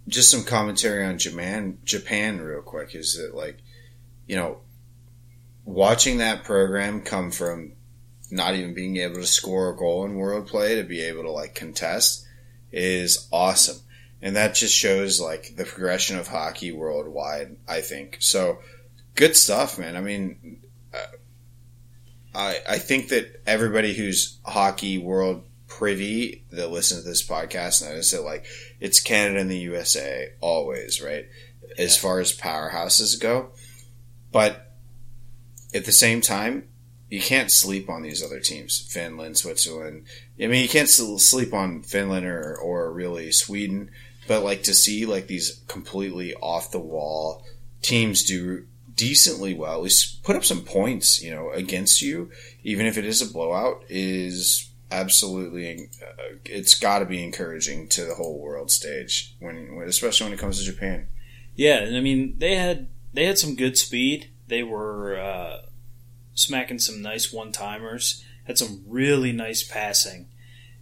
just 0.08 0.30
some 0.30 0.44
commentary 0.44 1.04
on 1.06 1.18
Japan, 1.18 1.80
Japan 1.84 2.40
real 2.40 2.62
quick 2.62 2.94
is 2.94 3.18
that, 3.18 3.36
like, 3.36 3.58
you 4.28 4.36
know, 4.36 4.60
watching 5.64 6.20
that 6.20 6.44
program 6.44 7.02
come 7.02 7.32
from 7.32 7.74
not 8.30 8.56
even 8.56 8.74
being 8.74 8.98
able 8.98 9.16
to 9.16 9.26
score 9.26 9.70
a 9.70 9.76
goal 9.76 10.06
in 10.06 10.16
world 10.16 10.48
play 10.48 10.76
to 10.76 10.84
be 10.84 11.02
able 11.02 11.24
to, 11.24 11.32
like, 11.32 11.56
contest 11.56 12.26
is 12.72 13.28
awesome. 13.32 13.78
And 14.22 14.36
that 14.36 14.56
just 14.56 14.76
shows, 14.76 15.20
like, 15.20 15.56
the 15.56 15.66
progression 15.66 16.18
of 16.18 16.28
hockey 16.28 16.72
worldwide, 16.72 17.58
I 17.68 17.82
think. 17.82 18.18
So, 18.20 18.60
good 19.16 19.36
stuff, 19.36 19.80
man. 19.80 19.96
I 19.96 20.02
mean, 20.02 20.62
uh, 20.94 21.06
I, 22.36 22.60
I 22.68 22.78
think 22.78 23.10
that 23.10 23.42
everybody 23.48 23.94
who's 23.94 24.40
hockey 24.46 24.98
world 24.98 25.44
privy 25.68 26.44
that 26.52 26.70
listens 26.70 27.04
to 27.04 27.10
this 27.10 27.28
podcast 27.28 27.84
knows 27.84 28.12
that 28.12 28.24
like 28.24 28.46
it's 28.80 29.00
Canada 29.00 29.40
and 29.40 29.50
the 29.50 29.58
USA 29.58 30.32
always, 30.42 31.02
right? 31.02 31.28
As 31.78 31.98
far 31.98 32.20
as 32.20 32.38
powerhouses 32.38 33.20
go. 33.20 33.52
But 34.32 34.74
at 35.74 35.86
the 35.86 35.92
same 35.92 36.22
time, 36.22 36.68
you 37.10 37.22
can't 37.22 37.52
sleep 37.52 37.90
on 37.90 38.02
these 38.02 38.24
other 38.24 38.40
teams. 38.40 38.80
Finland, 38.80 39.38
Switzerland. 39.38 40.06
I 40.42 40.48
mean, 40.48 40.62
you 40.62 40.70
can't 40.70 40.90
sleep 40.90 41.54
on 41.54 41.84
Finland 41.84 42.26
or, 42.26 42.58
or 42.58 42.92
really 42.92 43.32
Sweden, 43.32 43.92
but 44.28 44.44
like 44.44 44.64
to 44.64 44.74
see 44.74 45.06
like 45.06 45.28
these 45.28 45.62
completely 45.68 46.34
off 46.36 46.72
the 46.72 46.80
wall 46.80 47.46
teams 47.82 48.24
do 48.24 48.66
decently 48.96 49.54
well, 49.54 49.74
at 49.74 49.84
least 49.84 50.24
put 50.24 50.36
up 50.36 50.46
some 50.46 50.62
points, 50.62 51.22
you 51.22 51.32
know, 51.34 51.52
against 51.52 52.02
you, 52.02 52.32
even 52.64 52.86
if 52.86 52.98
it 52.98 53.06
is 53.06 53.22
a 53.22 53.32
blowout, 53.32 53.84
is 53.90 54.72
absolutely 54.92 55.90
uh, 56.02 56.36
it's 56.46 56.76
got 56.76 57.00
to 57.00 57.06
be 57.06 57.24
encouraging 57.24 57.88
to 57.90 58.06
the 58.06 58.16
whole 58.16 58.40
world 58.40 58.70
stage 58.72 59.36
when, 59.40 59.76
when 59.76 59.88
especially 59.88 60.26
when 60.26 60.34
it 60.34 60.40
comes 60.40 60.60
to 60.60 60.66
Japan. 60.66 61.08
Yeah, 61.56 61.80
and 61.80 61.96
I 61.96 62.02
mean 62.02 62.36
they 62.38 62.56
had 62.56 62.88
they 63.14 63.26
had 63.26 63.38
some 63.38 63.56
good 63.56 63.78
speed. 63.78 64.30
They 64.48 64.64
were 64.64 65.18
uh, 65.18 65.62
smacking 66.34 66.80
some 66.80 67.02
nice 67.02 67.34
one 67.34 67.52
timers. 67.52 68.24
Had 68.44 68.58
some 68.60 68.84
really 68.86 69.32
nice 69.32 69.64
passing, 69.64 70.28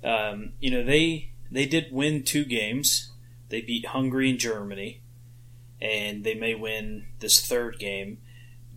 Um, 0.03 0.53
you 0.59 0.69
know, 0.69 0.83
they 0.83 1.31
they 1.49 1.65
did 1.65 1.91
win 1.91 2.23
two 2.23 2.45
games. 2.45 3.11
They 3.49 3.61
beat 3.61 3.87
Hungary 3.87 4.29
and 4.29 4.39
Germany, 4.39 5.01
and 5.83 6.23
they 6.23 6.33
may 6.33 6.55
win 6.55 7.05
this 7.19 7.45
third 7.45 7.77
game. 7.77 8.19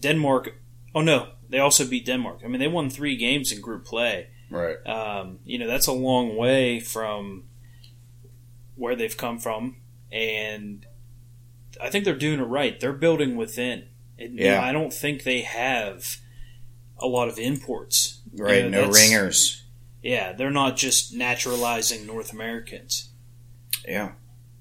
Denmark. 0.00 0.56
Oh 0.94 1.00
no, 1.02 1.28
they 1.48 1.58
also 1.58 1.86
beat 1.86 2.04
Denmark. 2.06 2.40
I 2.44 2.48
mean, 2.48 2.60
they 2.60 2.68
won 2.68 2.90
three 2.90 3.16
games 3.16 3.52
in 3.52 3.60
group 3.60 3.84
play. 3.84 4.28
Right. 4.50 4.76
Um, 4.86 5.38
you 5.44 5.58
know, 5.58 5.66
that's 5.66 5.86
a 5.86 5.92
long 5.92 6.36
way 6.36 6.80
from 6.80 7.44
where 8.74 8.96
they've 8.96 9.16
come 9.16 9.38
from, 9.38 9.76
and 10.12 10.86
I 11.82 11.90
think 11.90 12.04
they're 12.04 12.14
doing 12.16 12.40
it 12.40 12.44
right. 12.44 12.78
They're 12.78 12.92
building 12.92 13.36
within. 13.36 13.88
And, 14.18 14.38
Yeah. 14.38 14.62
I 14.62 14.72
don't 14.72 14.92
think 14.92 15.22
they 15.22 15.42
have 15.42 16.16
a 16.98 17.06
lot 17.06 17.28
of 17.28 17.38
imports. 17.38 18.20
You 18.32 18.44
Right. 18.44 18.64
know, 18.70 18.86
no 18.86 18.90
ringers. 18.90 19.62
Yeah, 20.02 20.32
they're 20.32 20.50
not 20.50 20.76
just 20.76 21.12
naturalizing 21.14 22.06
North 22.06 22.32
Americans. 22.32 23.10
Yeah. 23.86 24.12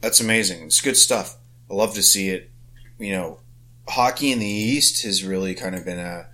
That's 0.02 0.20
amazing. 0.20 0.64
It's 0.66 0.82
good 0.82 0.98
stuff. 0.98 1.38
I 1.70 1.74
love 1.74 1.94
to 1.96 2.04
see 2.04 2.30
it. 2.30 2.50
You 2.98 3.14
know, 3.14 3.40
hockey 3.88 4.32
in 4.32 4.40
the 4.40 4.48
East 4.48 5.04
has 5.04 5.24
really 5.24 5.56
kind 5.56 5.76
of 5.76 5.86
been 5.86 6.00
a 6.00 6.28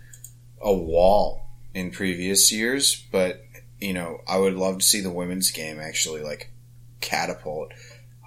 a 0.61 0.73
wall 0.73 1.47
in 1.73 1.91
previous 1.91 2.51
years, 2.51 3.03
but 3.11 3.43
you 3.79 3.93
know, 3.93 4.21
I 4.27 4.37
would 4.37 4.55
love 4.55 4.79
to 4.79 4.85
see 4.85 5.01
the 5.01 5.11
women's 5.11 5.51
game 5.51 5.79
actually 5.79 6.21
like 6.21 6.51
catapult 6.99 7.73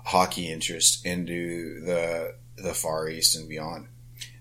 hockey 0.05 0.51
interest 0.51 1.05
into 1.07 1.81
the 1.85 2.35
the 2.57 2.75
Far 2.75 3.09
East 3.09 3.37
and 3.37 3.49
beyond. 3.49 3.89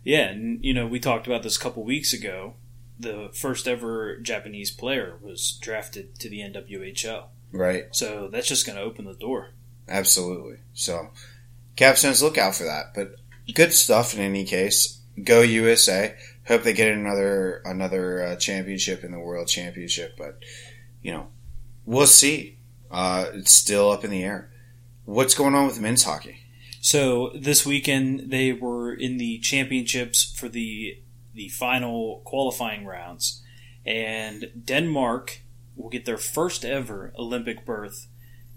Yeah, 0.04 0.30
and 0.30 0.64
you 0.64 0.74
know, 0.74 0.86
we 0.86 1.00
talked 1.00 1.28
about 1.28 1.44
this 1.44 1.58
a 1.58 1.60
couple 1.60 1.84
weeks 1.84 2.14
ago. 2.14 2.56
The 3.00 3.30
first 3.34 3.68
ever 3.68 4.18
Japanese 4.18 4.72
player 4.72 5.18
was 5.22 5.58
drafted 5.62 6.20
to 6.20 6.30
the 6.30 6.40
NWHL. 6.40 7.26
Right. 7.52 7.86
So 7.92 8.28
that's 8.32 8.48
just 8.48 8.66
going 8.66 8.78
to 8.78 8.84
open 8.84 9.06
the 9.06 9.14
door. 9.14 9.50
Absolutely. 9.88 10.58
So, 10.74 11.10
Capstones, 11.76 12.22
look 12.22 12.38
out 12.38 12.56
for 12.56 12.64
that. 12.64 12.94
But 12.94 13.16
good 13.54 13.74
stuff 13.74 14.14
in 14.14 14.22
any 14.22 14.46
case. 14.46 15.02
Go 15.24 15.42
USA. 15.42 16.16
Hope 16.48 16.64
they 16.64 16.74
get 16.74 16.92
another 16.92 17.62
another 17.66 18.24
uh, 18.24 18.36
championship 18.36 19.04
in 19.04 19.12
the 19.12 19.20
World 19.20 19.48
Championship. 19.48 20.16
But 20.18 20.40
you 21.02 21.12
know, 21.12 21.28
we'll 21.86 22.08
see. 22.08 22.58
Uh, 22.92 23.26
it's 23.34 23.54
still 23.54 23.92
up 23.92 24.04
in 24.04 24.12
the 24.12 24.24
air. 24.24 24.52
What's 25.06 25.36
going 25.36 25.56
on 25.56 25.66
with 25.66 25.80
men's 25.80 26.04
hockey? 26.04 26.40
So 26.82 27.32
this 27.34 27.66
weekend 27.66 28.30
they 28.30 28.52
were 28.52 28.94
in 28.94 29.18
the 29.18 29.40
championships 29.40 30.34
for 30.38 30.50
the 30.50 31.00
the 31.34 31.50
final 31.50 32.22
qualifying 32.26 32.86
rounds, 32.86 33.42
and 33.86 34.52
Denmark 34.66 35.42
will 35.76 35.90
get 35.90 36.06
their 36.06 36.18
first 36.18 36.64
ever 36.64 37.14
Olympic 37.18 37.66
berth 37.66 38.08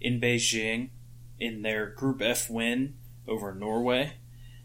in 0.00 0.20
Beijing 0.20 0.90
in 1.38 1.62
their 1.62 1.86
Group 1.86 2.20
F 2.20 2.50
win 2.50 2.94
over 3.28 3.54
Norway. 3.54 4.14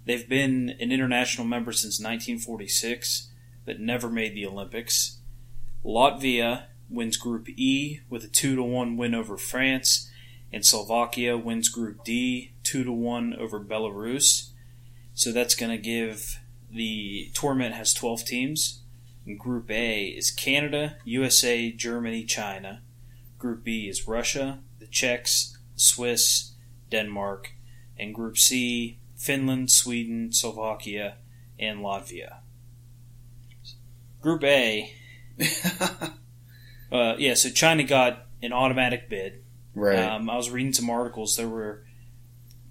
They've 0.05 0.27
been 0.27 0.75
an 0.79 0.91
international 0.91 1.45
member 1.45 1.71
since 1.71 1.99
1946, 1.99 3.29
but 3.65 3.79
never 3.79 4.09
made 4.09 4.33
the 4.33 4.45
Olympics. 4.45 5.17
Latvia 5.85 6.65
wins 6.89 7.17
Group 7.17 7.49
E 7.49 8.01
with 8.09 8.23
a 8.23 8.27
two 8.27 8.55
to 8.55 8.63
one 8.63 8.97
win 8.97 9.15
over 9.15 9.37
France 9.37 10.09
and 10.53 10.65
Slovakia 10.65 11.37
wins 11.37 11.69
Group 11.69 12.03
D 12.03 12.53
two 12.63 12.83
to 12.83 12.91
one 12.91 13.33
over 13.35 13.59
Belarus. 13.59 14.49
So 15.13 15.31
that's 15.31 15.55
going 15.55 15.71
to 15.71 15.77
give 15.77 16.39
the 16.69 17.29
tournament 17.33 17.75
has 17.75 17.93
twelve 17.93 18.25
teams. 18.25 18.81
And 19.25 19.39
Group 19.39 19.69
A 19.69 20.05
is 20.07 20.31
Canada, 20.31 20.97
USA, 21.05 21.71
Germany, 21.71 22.23
China. 22.23 22.81
Group 23.37 23.63
B 23.63 23.87
is 23.87 24.07
Russia, 24.07 24.59
the 24.79 24.87
Czechs, 24.87 25.57
Swiss, 25.75 26.53
Denmark, 26.89 27.53
and 28.01 28.13
Group 28.13 28.37
C 28.37 28.99
Finland, 29.15 29.69
Sweden, 29.69 30.33
Slovakia, 30.33 31.17
and 31.59 31.79
Latvia. 31.79 32.39
Group 34.19 34.43
A, 34.43 34.91
uh, 36.91 37.15
yeah. 37.17 37.35
So 37.35 37.49
China 37.49 37.83
got 37.83 38.25
an 38.41 38.51
automatic 38.51 39.09
bid. 39.09 39.43
right. 39.75 39.99
Um, 39.99 40.29
I 40.29 40.35
was 40.35 40.49
reading 40.49 40.73
some 40.73 40.89
articles. 40.89 41.35
There 41.37 41.47
were 41.47 41.83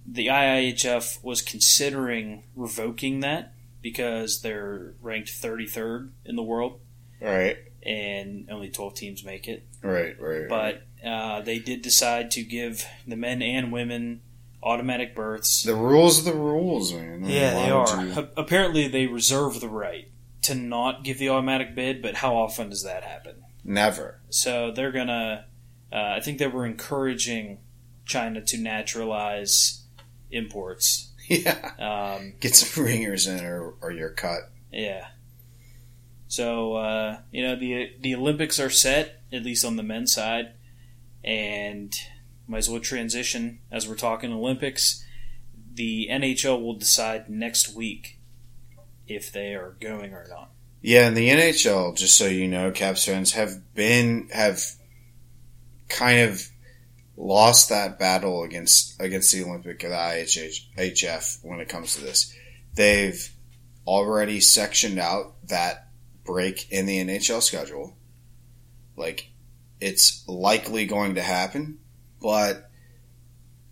the 0.07 0.27
IIHF 0.27 1.23
was 1.23 1.40
considering 1.40 2.43
revoking 2.57 3.21
that 3.21 3.55
because 3.81 4.43
they're 4.43 4.95
ranked 5.01 5.29
33rd 5.29 6.11
in 6.25 6.37
the 6.37 6.43
world 6.43 6.81
right. 7.21 7.57
and 7.85 8.49
only 8.51 8.69
12 8.69 8.95
teams 8.95 9.25
make 9.25 9.47
it. 9.47 9.66
Right. 9.83 10.21
Right. 10.21 10.49
But 10.49 10.83
uh, 11.07 11.43
they 11.43 11.59
did 11.59 11.83
decide 11.83 12.31
to 12.33 12.43
give 12.43 12.85
the 13.07 13.16
men 13.16 13.40
and 13.40 13.73
women 13.73 14.21
automatic 14.62 15.14
berths. 15.14 15.62
the 15.62 15.75
rules 15.75 16.20
are 16.20 16.31
the 16.33 16.37
rules, 16.38 16.92
man. 16.92 17.25
Yeah, 17.25 17.55
they 17.55 17.70
are. 17.70 18.05
you- 18.05 18.12
A- 18.12 18.29
Apparently, 18.42 18.88
they 18.88 19.07
reserve 19.07 19.61
the 19.61 19.68
right 19.68 20.09
to 20.42 20.55
not 20.55 21.05
give 21.05 21.18
the 21.18 21.29
automatic 21.31 21.75
bid, 21.75 22.01
but 22.03 22.16
how 22.16 22.37
often 22.37 22.68
does 22.70 22.83
that 22.85 23.03
happen? 23.05 23.37
Never. 23.64 24.20
So 24.31 24.70
they're 24.73 24.92
gonna. 24.92 25.46
Uh, 25.92 25.96
I 26.16 26.20
think 26.20 26.38
they 26.38 26.46
were 26.46 26.64
encouraging 26.66 27.59
China 28.07 28.40
to 28.42 28.57
naturalize 28.59 29.83
imports. 30.31 31.07
Yeah. 31.31 31.70
Um, 31.79 32.33
Get 32.40 32.57
some 32.57 32.85
ringers 32.85 33.29
in, 33.29 33.44
or 33.44 33.75
or 33.81 33.92
you're 33.92 34.11
cut. 34.11 34.51
yeah. 34.73 35.07
So 36.27 36.75
uh, 36.75 37.18
you 37.31 37.42
know 37.42 37.55
the 37.55 37.92
the 38.01 38.14
Olympics 38.16 38.59
are 38.59 38.68
set 38.70 39.23
at 39.33 39.44
least 39.44 39.64
on 39.64 39.77
the 39.77 39.85
men's 39.85 40.12
side, 40.12 40.55
and 41.23 41.94
might 42.51 42.59
as 42.59 42.69
well 42.69 42.81
transition 42.81 43.61
as 43.71 43.89
we're 43.89 43.95
talking 43.95 44.33
Olympics. 44.33 45.05
The 45.73 46.09
NHL 46.11 46.61
will 46.61 46.75
decide 46.75 47.31
next 47.31 47.75
week 47.75 48.19
if 49.07 49.31
they 49.31 49.55
are 49.55 49.77
going 49.81 50.13
or 50.13 50.27
not. 50.29 50.51
Yeah, 50.83 51.07
and 51.07 51.17
the 51.17 51.29
NHL, 51.29 51.97
just 51.97 52.17
so 52.19 52.27
you 52.27 52.49
know, 52.49 52.71
Caps 52.71 53.05
fans 53.05 53.33
have 53.33 53.75
been 53.75 54.29
have 54.33 54.61
kind 55.89 56.21
of 56.21 56.49
lost 57.17 57.69
that 57.69 57.99
battle 57.99 58.43
against 58.43 59.01
against 59.01 59.33
the 59.33 59.45
Olympic 59.45 59.85
or 59.85 59.91
the 59.91 59.95
IHF 59.95 61.45
when 61.45 61.61
it 61.61 61.69
comes 61.69 61.95
to 61.95 62.01
this. 62.03 62.35
They've 62.75 63.31
already 63.87 64.41
sectioned 64.41 64.99
out 64.99 65.35
that 65.49 65.89
break 66.25 66.71
in 66.73 66.87
the 66.87 66.99
NHL 67.05 67.43
schedule. 67.43 67.97
Like 68.97 69.31
it's 69.81 70.27
likely 70.27 70.87
going 70.87 71.15
to 71.15 71.23
happen, 71.23 71.79
but 72.21 72.71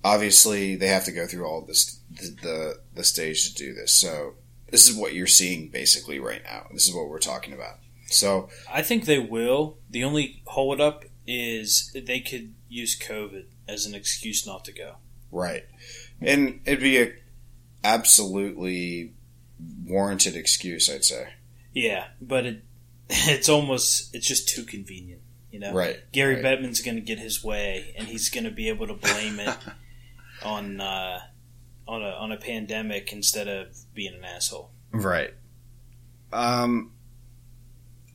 obviously 0.05 0.77
they 0.77 0.89
have 0.89 1.05
to 1.05 1.13
go 1.13 1.27
through 1.27 1.47
all 1.47 1.63
this 1.63 2.01
the 2.11 2.37
the, 2.43 2.81
the 2.95 3.05
stage 3.05 3.49
to 3.49 3.55
do 3.55 3.75
this. 3.75 3.95
So 3.95 4.35
this 4.71 4.89
is 4.89 4.97
what 4.97 5.15
you're 5.15 5.27
seeing 5.27 5.69
basically 5.69 6.19
right 6.19 6.43
now. 6.45 6.67
This 6.73 6.89
is 6.89 6.95
what 6.95 7.09
we're 7.09 7.19
talking 7.19 7.53
about. 7.53 7.79
So 8.07 8.49
I 8.73 8.83
think 8.83 9.05
they 9.05 9.19
will. 9.19 9.79
The 9.91 10.05
only 10.05 10.43
hold 10.47 10.81
up 10.81 11.05
is 11.27 11.95
they 11.95 12.21
could 12.21 12.55
use 12.69 12.99
COVID 12.99 13.45
as 13.67 13.85
an 13.85 13.95
excuse 13.95 14.47
not 14.47 14.65
to 14.65 14.73
go. 14.73 14.97
right, 15.31 15.65
and 16.21 16.61
it'd 16.65 16.81
be 16.81 17.01
a 17.01 17.13
absolutely 17.85 19.13
warranted 19.85 20.37
excuse, 20.37 20.91
I'd 20.91 21.05
say. 21.05 21.35
Yeah, 21.75 22.09
but 22.21 22.47
it 22.47 22.65
it's 23.11 23.49
almost 23.49 24.15
it's 24.15 24.27
just 24.27 24.49
too 24.49 24.65
convenient, 24.65 25.23
you 25.51 25.59
know. 25.59 25.73
Right, 25.73 26.01
Gary 26.13 26.37
right. 26.37 26.45
Bettman's 26.45 26.81
going 26.81 26.97
to 26.97 27.03
get 27.03 27.19
his 27.19 27.43
way, 27.43 27.95
and 27.97 28.09
he's 28.09 28.29
going 28.31 28.45
to 28.45 28.51
be 28.51 28.69
able 28.69 28.87
to 28.87 28.95
blame 28.95 29.41
it 29.41 29.57
on 30.45 30.81
uh, 30.81 31.21
on 31.87 32.03
a 32.03 32.11
on 32.11 32.33
a 32.33 32.37
pandemic 32.37 33.13
instead 33.13 33.49
of 33.49 33.77
being 33.95 34.15
an 34.15 34.25
asshole. 34.25 34.71
Right. 34.93 35.35
Um, 36.33 36.93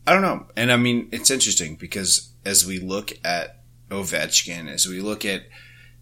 I 0.05 0.13
don't 0.13 0.21
know, 0.21 0.47
and 0.55 0.71
I 0.71 0.77
mean 0.77 1.09
it's 1.11 1.31
interesting 1.31 1.75
because 1.75 2.33
as 2.45 2.65
we 2.65 2.79
look 2.79 3.13
at 3.23 3.61
Ovechkin, 3.89 4.69
as 4.69 4.87
we 4.87 5.01
look 5.01 5.25
at 5.25 5.43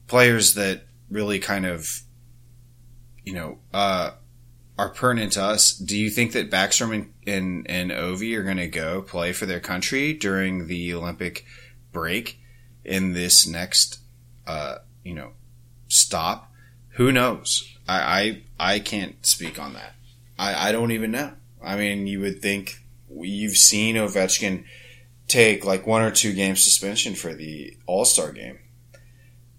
players 0.07 0.55
that 0.55 0.83
really 1.09 1.39
kind 1.39 1.65
of, 1.65 2.01
you 3.23 3.33
know, 3.33 3.59
uh, 3.73 4.11
are 4.81 4.89
pertinent 4.89 5.33
to 5.33 5.43
us. 5.43 5.73
Do 5.73 5.95
you 5.95 6.09
think 6.09 6.31
that 6.31 6.49
Backstrom 6.49 6.93
and 6.93 7.13
and, 7.27 7.69
and 7.69 7.91
Ovi 7.91 8.35
are 8.35 8.43
going 8.43 8.57
to 8.57 8.67
go 8.67 9.03
play 9.03 9.31
for 9.31 9.45
their 9.45 9.59
country 9.59 10.13
during 10.13 10.65
the 10.65 10.91
Olympic 10.95 11.45
break 11.91 12.39
in 12.83 13.13
this 13.13 13.47
next, 13.47 13.99
uh, 14.47 14.77
you 15.03 15.13
know, 15.13 15.33
stop? 15.87 16.51
Who 16.95 17.11
knows? 17.11 17.77
I 17.87 18.41
I, 18.59 18.73
I 18.73 18.79
can't 18.79 19.23
speak 19.23 19.59
on 19.59 19.73
that. 19.73 19.93
I, 20.39 20.69
I 20.69 20.71
don't 20.71 20.91
even 20.91 21.11
know. 21.11 21.33
I 21.63 21.75
mean, 21.75 22.07
you 22.07 22.19
would 22.21 22.41
think 22.41 22.83
you've 23.07 23.57
seen 23.57 23.97
Ovechkin 23.97 24.63
take 25.27 25.63
like 25.63 25.85
one 25.85 26.01
or 26.01 26.09
two 26.09 26.33
game 26.33 26.55
suspension 26.55 27.13
for 27.13 27.35
the 27.35 27.77
All 27.85 28.03
Star 28.05 28.31
game. 28.31 28.57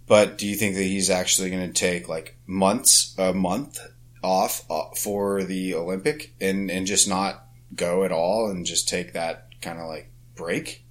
But 0.08 0.36
do 0.36 0.48
you 0.48 0.56
think 0.56 0.74
that 0.74 0.82
he's 0.82 1.10
actually 1.10 1.50
going 1.50 1.72
to 1.72 1.72
take 1.72 2.08
like 2.08 2.36
months, 2.44 3.14
a 3.18 3.32
month 3.32 3.78
off 4.22 4.64
uh, 4.70 4.90
for 4.96 5.42
the 5.44 5.74
Olympic 5.74 6.34
and, 6.40 6.70
and 6.70 6.86
just 6.86 7.08
not 7.08 7.46
go 7.74 8.04
at 8.04 8.12
all 8.12 8.50
and 8.50 8.66
just 8.66 8.88
take 8.88 9.12
that 9.12 9.48
kind 9.60 9.78
of 9.78 9.86
like 9.86 10.10
break? 10.34 10.84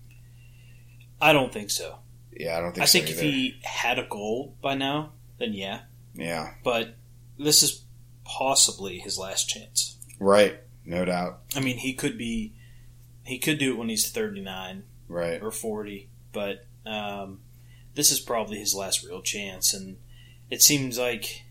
I 1.22 1.34
don't 1.34 1.54
think 1.54 1.70
so. 1.70 2.00
Yeah, 2.32 2.58
I 2.58 2.62
don't 2.62 2.72
think. 2.72 2.84
I 2.84 2.86
so 2.86 3.00
think 3.00 3.12
if 3.12 3.20
he 3.20 3.60
had 3.63 4.00
a 4.00 4.06
goal 4.06 4.56
by 4.62 4.74
now, 4.74 5.12
then 5.38 5.54
yeah. 5.54 5.82
yeah, 6.15 6.54
But 6.63 6.96
this 7.38 7.62
is 7.62 7.84
possibly 8.24 9.00
his 9.00 9.17
last 9.17 9.50
chance. 9.50 9.98
right, 10.20 10.60
no 10.86 11.06
doubt, 11.06 11.39
I 11.56 11.60
mean, 11.60 11.78
he 11.78 11.94
could 11.94 12.17
be, 12.17 12.54
he 13.24 13.38
could 13.38 13.60
do 13.60 13.74
it 13.74 13.78
when 13.78 13.89
he's 13.89 14.10
39 14.10 14.84
right. 15.08 15.41
or 15.41 15.52
40, 15.52 16.10
but 16.32 16.65
um, 16.86 17.41
this 17.96 18.12
is 18.12 18.20
probably 18.20 18.58
his 18.58 18.74
last 18.74 19.04
real 19.04 19.22
chance. 19.22 19.74
And 19.74 19.98
it 20.50 20.62
seems 20.62 20.98
like 20.98 21.44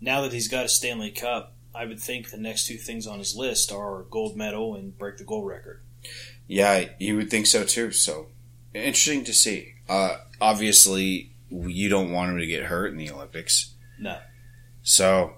now 0.00 0.20
that 0.22 0.32
he's 0.32 0.48
got 0.48 0.64
a 0.64 0.68
Stanley 0.68 1.10
Cup, 1.10 1.54
I 1.74 1.84
would 1.84 2.00
think 2.00 2.30
the 2.30 2.38
next 2.38 2.66
two 2.66 2.76
things 2.76 3.06
on 3.06 3.18
his 3.18 3.36
list 3.36 3.72
are 3.72 4.04
gold 4.10 4.36
medal 4.36 4.74
and 4.74 4.96
break 4.96 5.18
the 5.18 5.24
goal 5.24 5.44
record. 5.44 5.82
Yeah, 6.46 6.86
you 6.98 7.16
would 7.16 7.30
think 7.30 7.46
so 7.46 7.64
too. 7.64 7.92
So 7.92 8.28
interesting 8.72 9.24
to 9.24 9.34
see. 9.34 9.74
Uh, 9.88 10.16
obviously, 10.40 11.32
you 11.50 11.88
don't 11.88 12.12
want 12.12 12.30
him 12.30 12.38
to 12.38 12.46
get 12.46 12.64
hurt 12.64 12.92
in 12.92 12.96
the 12.96 13.10
Olympics. 13.10 13.74
No. 13.98 14.18
So 14.82 15.34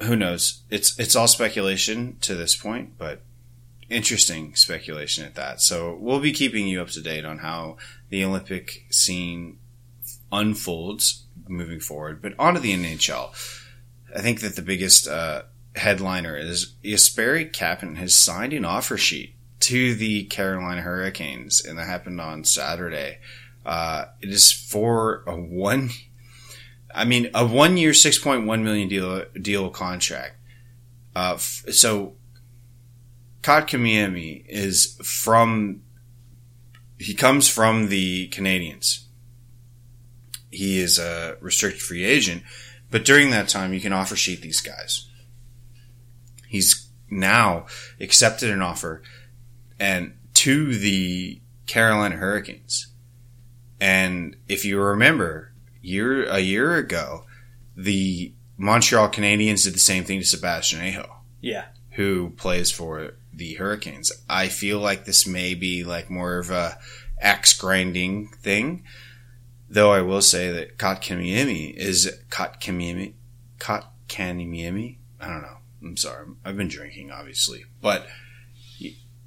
who 0.00 0.16
knows? 0.16 0.62
It's 0.70 0.98
it's 0.98 1.16
all 1.16 1.28
speculation 1.28 2.16
to 2.20 2.34
this 2.34 2.56
point, 2.56 2.98
but 2.98 3.22
interesting 3.88 4.54
speculation 4.54 5.24
at 5.24 5.34
that. 5.34 5.60
So 5.60 5.96
we'll 6.00 6.20
be 6.20 6.32
keeping 6.32 6.66
you 6.66 6.80
up 6.80 6.88
to 6.88 7.00
date 7.00 7.24
on 7.24 7.38
how 7.38 7.78
the 8.10 8.24
Olympic 8.24 8.86
scene 8.90 9.58
unfolds 10.30 11.24
moving 11.48 11.80
forward. 11.80 12.22
But 12.22 12.34
onto 12.38 12.60
the 12.60 12.72
NHL. 12.72 13.30
I 14.14 14.20
think 14.20 14.40
that 14.40 14.56
the 14.56 14.62
biggest 14.62 15.06
uh, 15.06 15.42
headliner 15.76 16.36
is 16.36 16.74
Jesperi 16.82 17.50
Kapanen 17.50 17.96
has 17.96 18.14
signed 18.14 18.52
an 18.52 18.64
offer 18.64 18.96
sheet 18.96 19.34
to 19.60 19.94
the 19.94 20.24
Carolina 20.24 20.82
Hurricanes, 20.82 21.64
and 21.64 21.78
that 21.78 21.86
happened 21.86 22.20
on 22.20 22.44
Saturday. 22.44 23.18
Uh, 23.66 24.06
it 24.20 24.30
is 24.30 24.52
for 24.52 25.24
a 25.26 25.36
one, 25.36 25.90
I 26.94 27.04
mean, 27.04 27.30
a 27.34 27.46
one-year, 27.46 27.92
six 27.92 28.18
point 28.18 28.46
one 28.46 28.64
million 28.64 28.88
deal 28.88 29.24
deal 29.40 29.68
contract. 29.70 30.36
Uh, 31.14 31.34
f- 31.34 31.64
so, 31.70 32.14
Kotkaniemi 33.42 34.44
is 34.48 34.98
from. 35.02 35.82
He 36.98 37.14
comes 37.14 37.48
from 37.48 37.88
the 37.88 38.28
Canadiens. 38.28 39.04
He 40.50 40.78
is 40.80 40.98
a 40.98 41.36
restricted 41.40 41.82
free 41.82 42.04
agent, 42.04 42.42
but 42.90 43.04
during 43.04 43.30
that 43.30 43.48
time, 43.48 43.74
you 43.74 43.80
can 43.80 43.92
offer 43.92 44.16
sheet 44.16 44.40
these 44.42 44.60
guys. 44.60 45.06
He's 46.46 46.86
now 47.10 47.66
accepted 48.00 48.50
an 48.50 48.62
offer 48.62 49.02
and 49.78 50.14
to 50.34 50.74
the 50.74 51.40
Carolina 51.66 52.16
Hurricanes. 52.16 52.88
And 53.80 54.36
if 54.48 54.64
you 54.64 54.80
remember, 54.80 55.52
year 55.82 56.24
a 56.24 56.38
year 56.40 56.76
ago, 56.76 57.24
the 57.76 58.32
Montreal 58.56 59.08
Canadiens 59.10 59.64
did 59.64 59.74
the 59.74 59.78
same 59.78 60.04
thing 60.04 60.18
to 60.20 60.26
Sebastian 60.26 60.80
Aho, 60.80 61.16
Yeah. 61.40 61.66
who 61.92 62.30
plays 62.36 62.70
for 62.70 63.14
the 63.32 63.54
Hurricanes. 63.54 64.10
I 64.28 64.48
feel 64.48 64.80
like 64.80 65.04
this 65.04 65.26
may 65.26 65.54
be 65.54 65.84
like 65.84 66.10
more 66.10 66.38
of 66.38 66.50
a 66.50 66.78
axe 67.20 67.52
grinding 67.52 68.28
thing. 68.42 68.84
Though 69.70 69.92
I 69.92 70.00
will 70.00 70.22
say 70.22 70.50
that 70.50 70.78
Kotkaniemi 70.78 71.74
is 71.74 72.10
Kotkaniemi, 72.30 73.12
Kotkaniemi. 73.58 74.96
I 75.20 75.28
don't 75.28 75.42
know. 75.42 75.58
I'm 75.82 75.96
sorry. 75.96 76.26
I've 76.44 76.56
been 76.56 76.68
drinking, 76.68 77.10
obviously, 77.10 77.64
but 77.82 78.06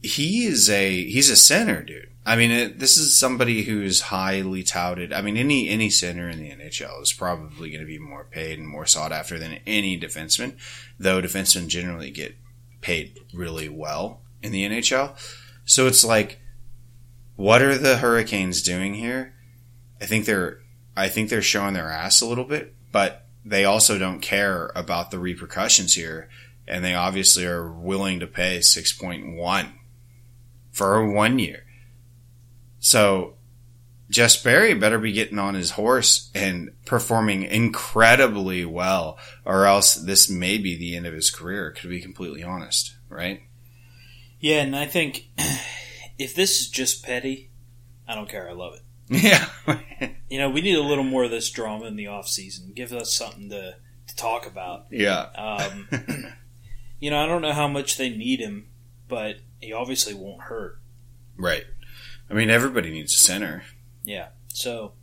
he 0.01 0.45
is 0.45 0.69
a 0.69 1.03
he's 1.05 1.29
a 1.29 1.37
center, 1.37 1.83
dude. 1.83 2.09
I 2.25 2.35
mean, 2.35 2.51
it, 2.51 2.79
this 2.79 2.97
is 2.97 3.17
somebody 3.17 3.63
who's 3.63 4.01
highly 4.01 4.63
touted. 4.63 5.11
I 5.11 5.21
mean, 5.21 5.37
any 5.37 5.69
any 5.69 5.89
center 5.89 6.29
in 6.29 6.39
the 6.39 6.51
NHL 6.51 7.01
is 7.01 7.13
probably 7.13 7.69
going 7.69 7.81
to 7.81 7.87
be 7.87 7.99
more 7.99 8.25
paid 8.25 8.59
and 8.59 8.67
more 8.67 8.85
sought 8.85 9.11
after 9.11 9.39
than 9.39 9.59
any 9.65 9.99
defenseman. 9.99 10.57
Though 10.99 11.21
defensemen 11.21 11.67
generally 11.67 12.11
get 12.11 12.35
paid 12.81 13.19
really 13.33 13.69
well 13.69 14.21
in 14.41 14.51
the 14.51 14.67
NHL, 14.67 15.15
so 15.65 15.87
it's 15.87 16.03
like, 16.03 16.39
what 17.35 17.61
are 17.61 17.77
the 17.77 17.97
Hurricanes 17.97 18.61
doing 18.61 18.95
here? 18.95 19.33
I 20.01 20.05
think 20.05 20.25
they're 20.25 20.59
I 20.97 21.07
think 21.07 21.29
they're 21.29 21.41
showing 21.41 21.73
their 21.73 21.89
ass 21.89 22.21
a 22.21 22.25
little 22.25 22.43
bit, 22.43 22.73
but 22.91 23.25
they 23.45 23.63
also 23.65 23.97
don't 23.97 24.19
care 24.19 24.71
about 24.75 25.11
the 25.11 25.19
repercussions 25.19 25.93
here, 25.93 26.29
and 26.67 26.83
they 26.83 26.93
obviously 26.93 27.45
are 27.45 27.71
willing 27.71 28.19
to 28.19 28.27
pay 28.27 28.61
six 28.61 28.91
point 28.91 29.35
one 29.35 29.73
for 30.71 31.09
one 31.09 31.39
year. 31.39 31.63
So 32.79 33.35
Jesperi 34.11 34.77
better 34.77 34.99
be 34.99 35.11
getting 35.11 35.39
on 35.39 35.53
his 35.53 35.71
horse 35.71 36.29
and 36.35 36.71
performing 36.85 37.43
incredibly 37.43 38.65
well, 38.65 39.17
or 39.45 39.65
else 39.65 39.95
this 39.95 40.29
may 40.29 40.57
be 40.57 40.75
the 40.75 40.95
end 40.95 41.05
of 41.05 41.13
his 41.13 41.29
career. 41.29 41.71
To 41.71 41.87
be 41.87 42.01
completely 42.01 42.43
honest, 42.43 42.95
right? 43.07 43.41
Yeah, 44.39 44.63
and 44.63 44.75
I 44.75 44.87
think 44.87 45.29
if 46.17 46.33
this 46.33 46.59
is 46.59 46.69
just 46.69 47.05
petty, 47.05 47.51
I 48.07 48.15
don't 48.15 48.27
care. 48.27 48.49
I 48.49 48.53
love 48.53 48.73
it. 48.73 48.81
Yeah, 49.11 49.45
You 50.29 50.39
know, 50.39 50.49
we 50.49 50.61
need 50.61 50.75
a 50.75 50.81
little 50.81 51.03
more 51.03 51.25
of 51.25 51.31
this 51.31 51.49
drama 51.51 51.85
in 51.85 51.97
the 51.97 52.07
off 52.07 52.27
season. 52.27 52.71
Give 52.73 52.93
us 52.93 53.13
something 53.13 53.49
to, 53.49 53.75
to 54.07 54.15
talk 54.15 54.47
about. 54.47 54.85
yeah, 54.89 55.23
Um, 55.35 55.87
you 56.99 57.11
know, 57.11 57.17
I 57.17 57.25
don't 57.25 57.41
know 57.41 57.51
how 57.51 57.67
much 57.67 57.97
they 57.97 58.09
need 58.09 58.39
him, 58.39 58.67
but 59.09 59.35
he 59.59 59.73
obviously 59.73 60.13
won't 60.13 60.43
hurt. 60.43 60.79
right. 61.37 61.65
I 62.29 62.33
mean, 62.33 62.49
everybody 62.49 62.91
needs 62.91 63.13
a 63.13 63.17
center. 63.17 63.63
Yeah. 64.05 64.29
So, 64.53 64.93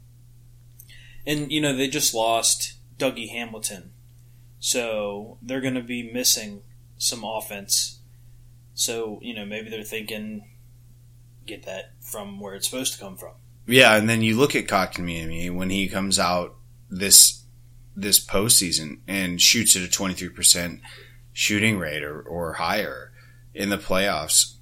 and 1.27 1.53
you 1.53 1.61
know, 1.61 1.77
they 1.77 1.87
just 1.89 2.15
lost 2.15 2.79
Dougie 2.99 3.29
Hamilton, 3.29 3.91
so 4.59 5.37
they're 5.43 5.61
going 5.61 5.75
to 5.75 5.83
be 5.83 6.11
missing 6.11 6.63
some 6.97 7.23
offense. 7.25 8.01
So 8.73 9.19
you 9.21 9.35
know, 9.35 9.45
maybe 9.45 9.69
they're 9.69 9.83
thinking 9.83 10.49
get 11.45 11.67
that 11.67 11.93
from 12.01 12.41
where 12.41 12.55
it's 12.55 12.69
supposed 12.71 12.95
to 12.95 12.99
come 12.99 13.17
from. 13.19 13.33
Yeah, 13.69 13.97
and 13.97 14.09
then 14.09 14.23
you 14.23 14.37
look 14.37 14.57
at 14.57 14.67
Kotkaniemi 14.67 15.55
when 15.55 15.69
he 15.69 15.89
comes 15.89 16.19
out 16.19 16.57
this 16.91 17.45
this 17.95 18.25
postseason 18.25 19.01
and 19.07 19.41
shoots 19.41 19.77
at 19.77 19.83
a 19.83 19.89
twenty 19.89 20.15
three 20.15 20.31
percent 20.31 20.81
shooting 21.35 21.79
rate 21.79 22.03
or, 22.03 22.21
or 22.23 22.55
higher 22.55 23.13
in 23.55 23.69
the 23.69 23.77
playoffs. 23.77 24.55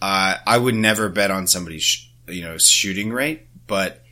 Uh, 0.00 0.36
I 0.46 0.56
would 0.56 0.76
never 0.76 1.08
bet 1.08 1.32
on 1.32 1.48
somebody's 1.48 1.82
sh- 1.82 2.10
you 2.28 2.42
know 2.42 2.58
shooting 2.58 3.12
rate, 3.12 3.48
but 3.66 4.04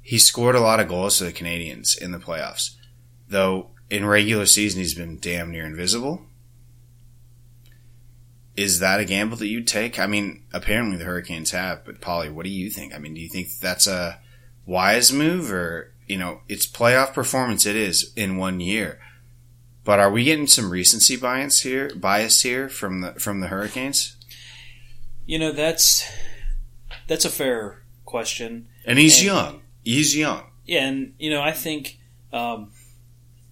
he 0.00 0.18
scored 0.18 0.54
a 0.54 0.60
lot 0.60 0.80
of 0.80 0.88
goals 0.88 1.18
for 1.18 1.24
the 1.24 1.32
Canadiens 1.32 2.00
in 2.00 2.12
the 2.12 2.18
playoffs. 2.18 2.76
Though 3.28 3.72
in 3.90 4.06
regular 4.06 4.46
season 4.46 4.80
he's 4.80 4.94
been 4.94 5.18
damn 5.18 5.50
near 5.50 5.66
invisible. 5.66 6.22
Is 8.58 8.80
that 8.80 8.98
a 8.98 9.04
gamble 9.04 9.36
that 9.36 9.46
you'd 9.46 9.68
take? 9.68 9.98
I 10.00 10.06
mean, 10.06 10.42
apparently 10.52 10.96
the 10.96 11.04
Hurricanes 11.04 11.52
have, 11.52 11.84
but 11.84 12.00
Polly, 12.00 12.28
what 12.28 12.42
do 12.44 12.50
you 12.50 12.70
think? 12.70 12.92
I 12.94 12.98
mean, 12.98 13.14
do 13.14 13.20
you 13.20 13.28
think 13.28 13.48
that's 13.60 13.86
a 13.86 14.18
wise 14.66 15.12
move 15.12 15.52
or, 15.52 15.92
you 16.06 16.18
know, 16.18 16.40
it's 16.48 16.66
playoff 16.66 17.12
performance 17.12 17.66
it 17.66 17.76
is 17.76 18.12
in 18.16 18.36
one 18.36 18.58
year. 18.58 18.98
But 19.84 20.00
are 20.00 20.10
we 20.10 20.24
getting 20.24 20.46
some 20.48 20.70
recency 20.70 21.16
bias 21.16 21.60
here 21.60 21.90
bias 21.94 22.42
here 22.42 22.68
from 22.68 23.00
the 23.00 23.12
from 23.14 23.40
the 23.40 23.46
Hurricanes? 23.46 24.16
You 25.24 25.38
know, 25.38 25.52
that's 25.52 26.04
that's 27.06 27.24
a 27.24 27.30
fair 27.30 27.82
question. 28.04 28.68
And 28.84 28.98
he's 28.98 29.18
And- 29.18 29.26
young. 29.26 29.62
He's 29.84 30.16
young. 30.16 30.42
Yeah, 30.66 30.86
and 30.88 31.14
you 31.18 31.30
know, 31.30 31.40
I 31.40 31.52
think 31.52 31.98
um, 32.32 32.72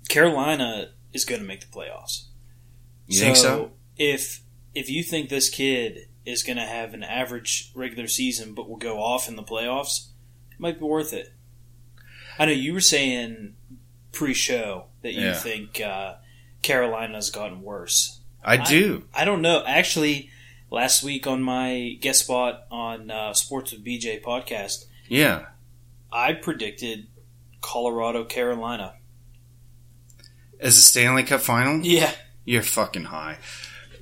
Carolina 0.09 0.89
is 1.13 1.25
going 1.25 1.41
to 1.41 1.47
make 1.47 1.61
the 1.61 1.67
playoffs. 1.67 2.25
You 3.07 3.21
think 3.21 3.37
so? 3.37 3.71
If 3.97 4.43
if 4.77 4.91
you 4.91 5.03
think 5.03 5.29
this 5.29 5.49
kid 5.49 6.09
is 6.25 6.43
going 6.43 6.57
to 6.57 6.65
have 6.65 6.93
an 6.95 7.03
average 7.03 7.71
regular 7.75 8.07
season, 8.09 8.53
but 8.55 8.69
will 8.69 8.77
go 8.77 8.99
off 8.99 9.29
in 9.29 9.37
the 9.37 9.43
playoffs, 9.43 10.09
it 10.53 10.59
might 10.61 10.79
be 10.79 10.85
worth 10.85 11.13
it. 11.13 11.33
I 12.39 12.47
know 12.47 12.53
you 12.53 12.73
were 12.75 12.81
saying 12.81 13.55
pre-show 14.13 14.87
that 15.03 15.15
you 15.15 15.21
Yeah. 15.27 15.35
think 15.35 15.81
uh, 15.81 16.15
Carolina's 16.63 17.31
gotten 17.31 17.63
worse. 17.63 18.21
I 18.45 18.57
do. 18.59 19.05
I 19.15 19.25
don't 19.25 19.43
know. 19.43 19.65
Actually, 19.67 20.31
last 20.71 21.03
week 21.03 21.27
on 21.27 21.43
my 21.43 21.97
guest 22.01 22.25
spot 22.25 22.67
on 22.71 23.11
uh, 23.11 23.33
Sports 23.35 23.73
with 23.73 23.85
BJ 23.85 24.23
podcast, 24.23 24.85
Yeah. 25.09 25.47
I 26.13 26.33
predicted 26.33 27.07
Colorado, 27.61 28.25
Carolina. 28.25 28.95
As 30.61 30.77
a 30.79 30.81
Stanley 30.83 31.23
Cup 31.25 31.41
final? 31.41 31.85
Yeah. 31.85 32.11
You're 32.45 32.63
fucking 32.63 33.05
high. 33.05 33.39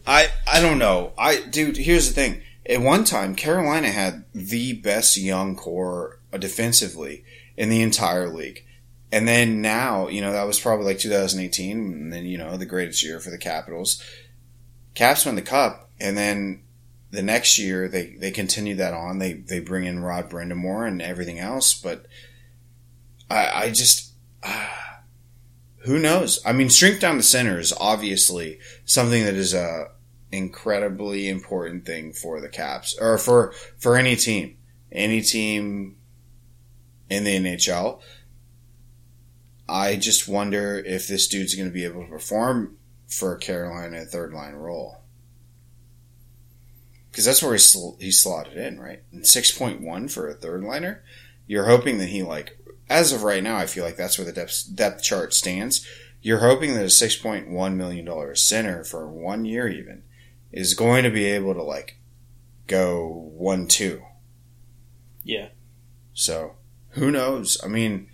I 0.06 0.28
I 0.50 0.60
don't 0.60 0.78
know. 0.78 1.12
I 1.18 1.40
dude, 1.40 1.76
here's 1.76 2.08
the 2.08 2.14
thing. 2.14 2.42
At 2.66 2.80
one 2.80 3.04
time, 3.04 3.34
Carolina 3.34 3.90
had 3.90 4.24
the 4.34 4.72
best 4.72 5.16
young 5.18 5.54
core 5.54 6.20
uh, 6.32 6.38
defensively 6.38 7.24
in 7.56 7.68
the 7.68 7.82
entire 7.82 8.28
league. 8.28 8.64
And 9.12 9.28
then 9.28 9.60
now, 9.60 10.08
you 10.08 10.20
know, 10.20 10.32
that 10.32 10.46
was 10.46 10.58
probably 10.58 10.86
like 10.86 10.98
2018, 10.98 11.76
and 11.76 12.12
then, 12.12 12.24
you 12.26 12.36
know, 12.36 12.56
the 12.56 12.66
greatest 12.66 13.04
year 13.04 13.20
for 13.20 13.30
the 13.30 13.38
Capitals. 13.38 14.02
Caps 14.94 15.24
won 15.24 15.36
the 15.36 15.42
cup, 15.42 15.90
and 16.00 16.16
then 16.16 16.62
the 17.10 17.22
next 17.22 17.58
year 17.58 17.86
they, 17.86 18.16
they 18.18 18.30
continue 18.32 18.74
that 18.76 18.92
on. 18.94 19.18
They 19.18 19.34
they 19.34 19.60
bring 19.60 19.84
in 19.84 20.02
Rod 20.02 20.28
Brind'Amour 20.30 20.88
and 20.88 21.00
everything 21.00 21.38
else, 21.38 21.74
but 21.74 22.06
I 23.30 23.64
I 23.66 23.70
just 23.70 24.12
ah, 24.42 24.83
who 25.84 25.98
knows? 25.98 26.40
I 26.44 26.52
mean, 26.52 26.68
shrink 26.68 27.00
down 27.00 27.16
the 27.16 27.22
center 27.22 27.58
is 27.58 27.72
obviously 27.78 28.58
something 28.84 29.24
that 29.24 29.34
is 29.34 29.52
a 29.54 29.90
incredibly 30.32 31.28
important 31.28 31.86
thing 31.86 32.12
for 32.12 32.40
the 32.40 32.48
Caps 32.48 32.96
or 33.00 33.18
for 33.18 33.52
for 33.78 33.96
any 33.96 34.16
team, 34.16 34.56
any 34.90 35.20
team 35.20 35.96
in 37.10 37.24
the 37.24 37.36
NHL. 37.36 38.00
I 39.68 39.96
just 39.96 40.28
wonder 40.28 40.78
if 40.78 41.06
this 41.06 41.28
dude's 41.28 41.54
going 41.54 41.68
to 41.68 41.74
be 41.74 41.84
able 41.84 42.04
to 42.04 42.10
perform 42.10 42.76
for 43.08 43.36
Carolina 43.36 44.02
a 44.02 44.04
third 44.04 44.32
line 44.32 44.54
role. 44.54 45.00
Because 47.10 47.24
that's 47.24 47.42
where 47.42 47.52
he, 47.52 47.58
sl- 47.58 47.96
he 48.00 48.10
slotted 48.10 48.56
in, 48.56 48.80
right? 48.80 49.02
And 49.12 49.22
6.1 49.22 50.10
for 50.10 50.28
a 50.28 50.34
third 50.34 50.64
liner. 50.64 51.04
You're 51.46 51.66
hoping 51.66 51.98
that 51.98 52.08
he, 52.08 52.22
like, 52.22 52.58
as 52.88 53.12
of 53.12 53.22
right 53.22 53.42
now, 53.42 53.56
I 53.56 53.66
feel 53.66 53.84
like 53.84 53.96
that's 53.96 54.18
where 54.18 54.24
the 54.24 54.32
depth, 54.32 54.74
depth 54.74 55.02
chart 55.02 55.34
stands. 55.34 55.86
You're 56.20 56.40
hoping 56.40 56.74
that 56.74 56.82
a 56.82 56.86
$6.1 56.86 57.74
million 57.74 58.36
center 58.36 58.84
for 58.84 59.08
one 59.08 59.44
year, 59.44 59.68
even, 59.68 60.02
is 60.52 60.74
going 60.74 61.04
to 61.04 61.10
be 61.10 61.26
able 61.26 61.54
to, 61.54 61.62
like, 61.62 61.98
go 62.66 63.30
1 63.34 63.66
2. 63.68 64.02
Yeah. 65.22 65.48
So, 66.12 66.54
who 66.90 67.10
knows? 67.10 67.58
I 67.62 67.68
mean, 67.68 68.08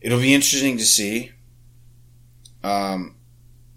it'll 0.00 0.20
be 0.20 0.34
interesting 0.34 0.78
to 0.78 0.84
see. 0.84 1.32
Um, 2.62 3.16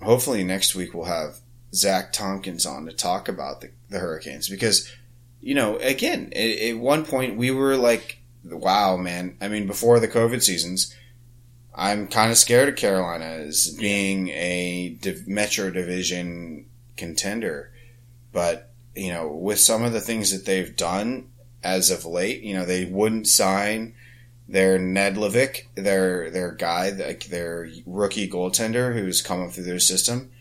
hopefully 0.01 0.43
next 0.43 0.75
week 0.75 0.93
we'll 0.93 1.05
have 1.05 1.39
Zach 1.73 2.11
Tompkins 2.11 2.65
on 2.65 2.85
to 2.85 2.91
talk 2.91 3.27
about 3.27 3.61
the, 3.61 3.71
the 3.89 3.99
Hurricanes 3.99 4.49
because, 4.49 4.91
you 5.39 5.55
know, 5.55 5.77
again, 5.77 6.31
at, 6.35 6.59
at 6.59 6.77
one 6.77 7.05
point 7.05 7.37
we 7.37 7.51
were 7.51 7.77
like, 7.77 8.19
wow, 8.43 8.97
man. 8.97 9.37
I 9.41 9.47
mean, 9.47 9.67
before 9.67 9.99
the 9.99 10.07
COVID 10.07 10.41
seasons, 10.43 10.95
I'm 11.75 12.07
kind 12.07 12.31
of 12.31 12.37
scared 12.37 12.69
of 12.69 12.75
Carolina 12.75 13.25
as 13.25 13.75
being 13.79 14.29
a 14.29 14.97
div- 15.01 15.27
Metro 15.27 15.71
Division 15.71 16.65
contender. 16.97 17.71
But, 18.31 18.71
you 18.95 19.11
know, 19.11 19.27
with 19.27 19.59
some 19.59 19.83
of 19.83 19.93
the 19.93 20.01
things 20.01 20.31
that 20.31 20.45
they've 20.45 20.75
done 20.75 21.29
as 21.63 21.89
of 21.89 22.05
late, 22.05 22.41
you 22.41 22.53
know, 22.53 22.65
they 22.65 22.85
wouldn't 22.85 23.27
sign 23.27 23.95
their 24.47 24.77
Nedeljkovic, 24.77 25.67
their 25.75 26.29
their 26.29 26.51
guy, 26.51 26.89
like 26.89 27.25
their 27.25 27.69
rookie 27.85 28.29
goaltender 28.29 28.93
who's 28.93 29.21
coming 29.21 29.49
through 29.49 29.63
their 29.63 29.79
system. 29.79 30.31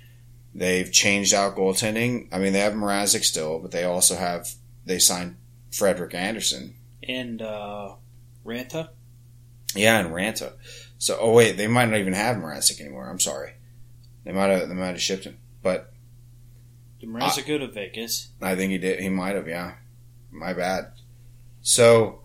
They've 0.55 0.91
changed 0.93 1.33
out 1.33 1.57
goaltending. 1.57 2.29
I 2.33 2.39
mean, 2.39 2.53
they 2.53 2.59
have 2.61 2.75
Mrazek 2.75 3.25
still, 3.25 3.59
but 3.59 3.71
they 3.71 3.85
also 3.85 4.17
have 4.17 4.51
they 4.85 4.99
signed 4.99 5.37
Frederik 5.71 6.15
Andersen. 6.15 6.75
And 7.07 7.43
uh, 7.43 7.95
Raanta. 8.45 8.91
Yeah, 9.75 9.99
and 9.99 10.11
Raanta. 10.11 10.53
So, 10.99 11.19
oh 11.21 11.33
wait, 11.33 11.57
they 11.57 11.67
might 11.67 11.89
not 11.89 11.99
even 11.99 12.13
have 12.13 12.37
Mrazek 12.37 12.81
anymore. 12.81 13.09
I'm 13.09 13.21
sorry. 13.21 13.55
They 14.25 14.33
might 14.33 14.51
have 14.51 14.69
they 14.69 14.75
might 14.75 14.89
have 14.89 15.03
shipped 15.03 15.25
him, 15.25 15.39
but 15.63 15.93
Did 17.01 17.09
Mrazek 17.09 17.47
go 17.47 17.59
to 17.59 17.69
Vegas? 17.69 18.29
I 18.41 18.55
think 18.55 18.71
he 18.71 18.79
did. 18.79 19.01
He 19.01 19.09
might 19.09 19.35
have. 19.35 19.49
Yeah, 19.49 19.75
my 20.31 20.53
bad. 20.53 20.93
So 21.63 22.23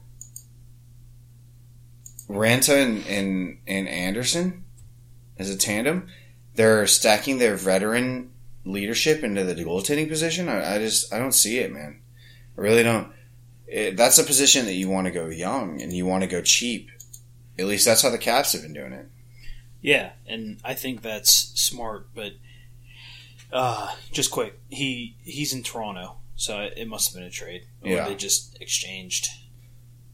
Raanta 2.30 2.76
and, 2.84 3.06
and, 3.08 3.58
and 3.68 3.88
Andersen 3.88 4.66
as 5.40 5.50
a 5.50 5.58
tandem, 5.58 6.08
they're 6.56 6.88
stacking 6.88 7.38
their 7.38 7.56
veteran 7.56 8.32
leadership 8.66 9.24
into 9.24 9.44
the 9.44 9.56
goaltending 9.56 10.10
position. 10.10 10.50
I, 10.50 10.76
I 10.76 10.80
just 10.80 11.14
I 11.14 11.20
don't 11.20 11.34
see 11.34 11.60
it, 11.60 11.72
man. 11.72 12.02
I 12.58 12.62
really 12.62 12.84
don't. 12.84 13.12
It, 13.68 13.98
that's 13.98 14.18
a 14.18 14.24
position 14.24 14.66
that 14.66 14.74
you 14.74 14.90
want 14.90 15.06
to 15.08 15.12
go 15.12 15.28
young 15.28 15.82
and 15.82 15.92
you 15.92 16.06
want 16.06 16.24
to 16.24 16.28
go 16.28 16.42
cheap. 16.42 16.90
At 17.60 17.66
least 17.66 17.86
that's 17.86 18.02
how 18.02 18.10
the 18.10 18.18
Caps 18.18 18.54
have 18.54 18.62
been 18.62 18.74
doing 18.74 18.94
it. 18.94 19.08
Yeah, 19.82 20.12
and 20.26 20.60
I 20.64 20.74
think 20.74 21.02
that's 21.02 21.32
smart. 21.60 22.08
But 22.16 22.34
uh, 23.52 23.94
just 24.12 24.32
quick, 24.32 24.60
he 24.70 25.16
he's 25.24 25.54
in 25.54 25.64
Toronto, 25.64 26.18
so 26.36 26.60
it 26.76 26.88
must 26.88 27.10
have 27.10 27.16
been 27.20 27.28
a 27.28 27.32
trade. 27.32 27.64
Or 27.84 27.90
Yeah. 27.90 28.08
they 28.08 28.16
just 28.16 28.58
exchanged 28.62 29.28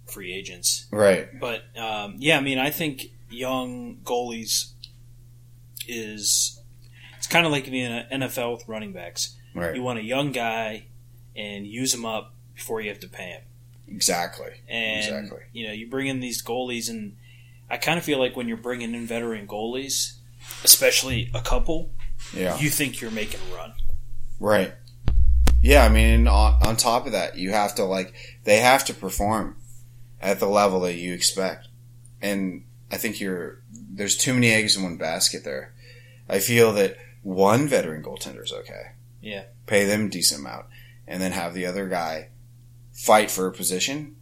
free 0.05 0.33
agents. 0.33 0.87
Right. 0.91 1.27
But 1.39 1.63
um, 1.77 2.15
yeah, 2.19 2.37
I 2.37 2.41
mean, 2.41 2.59
I 2.59 2.69
think 2.71 3.07
young 3.29 3.97
goalies 4.03 4.71
is 5.87 6.59
it's 7.17 7.27
kind 7.27 7.45
of 7.45 7.51
like 7.51 7.67
in 7.67 7.73
the 7.73 8.15
NFL 8.27 8.53
with 8.57 8.67
running 8.67 8.93
backs. 8.93 9.35
Right. 9.55 9.75
You 9.75 9.83
want 9.83 9.99
a 9.99 10.03
young 10.03 10.31
guy 10.31 10.85
and 11.35 11.65
use 11.65 11.93
him 11.93 12.05
up 12.05 12.32
before 12.55 12.81
you 12.81 12.89
have 12.89 12.99
to 13.01 13.07
pay 13.09 13.29
him. 13.29 13.41
Exactly. 13.87 14.51
And 14.67 14.99
Exactly. 15.03 15.43
you 15.51 15.67
know, 15.67 15.73
you 15.73 15.87
bring 15.87 16.07
in 16.07 16.19
these 16.19 16.41
goalies, 16.43 16.89
and 16.89 17.15
I 17.69 17.77
kind 17.77 17.97
of 17.97 18.03
feel 18.05 18.19
like 18.19 18.35
when 18.35 18.47
you're 18.47 18.57
bringing 18.57 18.93
in 18.93 19.05
veteran 19.05 19.47
goalies, 19.47 20.13
especially 20.63 21.29
a 21.33 21.41
couple, 21.41 21.91
Yeah. 22.35 22.57
you 22.59 22.69
think 22.69 23.01
you're 23.01 23.11
making 23.11 23.39
a 23.51 23.55
run. 23.55 23.73
Right. 24.39 24.73
Yeah, 25.61 25.85
I 25.85 25.89
mean, 25.89 26.27
on, 26.27 26.57
on 26.61 26.75
top 26.75 27.05
of 27.05 27.13
that, 27.13 27.37
you 27.37 27.51
have 27.51 27.75
to 27.75 27.83
like 27.85 28.13
they 28.43 28.57
have 28.57 28.83
to 28.85 28.93
perform 28.93 29.55
at 30.21 30.39
the 30.39 30.47
level 30.47 30.81
that 30.81 30.95
you 30.95 31.13
expect, 31.13 31.67
and 32.21 32.63
I 32.91 32.97
think 32.97 33.19
you're 33.21 33.61
there's 33.71 34.17
too 34.17 34.33
many 34.33 34.49
eggs 34.51 34.75
in 34.75 34.83
one 34.83 34.97
basket 34.97 35.43
there. 35.43 35.73
I 36.27 36.39
feel 36.39 36.73
that 36.73 36.97
one 37.21 37.67
veteran 37.67 38.03
goaltender 38.03 38.43
is 38.43 38.51
okay. 38.51 38.91
Yeah. 39.21 39.43
pay 39.67 39.85
them 39.85 40.07
a 40.07 40.09
decent 40.09 40.41
amount, 40.41 40.65
and 41.07 41.21
then 41.21 41.31
have 41.31 41.53
the 41.53 41.65
other 41.65 41.87
guy 41.87 42.27
fight 42.93 43.29
for 43.29 43.47
a 43.47 43.51
position. 43.51 44.15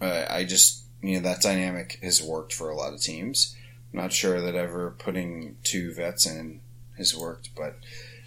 Uh, 0.00 0.24
I 0.28 0.44
just 0.44 0.84
you 1.02 1.14
know 1.14 1.20
that 1.20 1.42
dynamic 1.42 1.98
has 2.02 2.22
worked 2.22 2.52
for 2.52 2.70
a 2.70 2.76
lot 2.76 2.94
of 2.94 3.00
teams. 3.00 3.54
I'm 3.92 4.00
not 4.00 4.12
sure 4.12 4.40
that 4.40 4.56
ever 4.56 4.90
putting 4.98 5.56
two 5.62 5.92
vets 5.92 6.26
in 6.26 6.60
has 6.96 7.16
worked, 7.16 7.50
but 7.54 7.76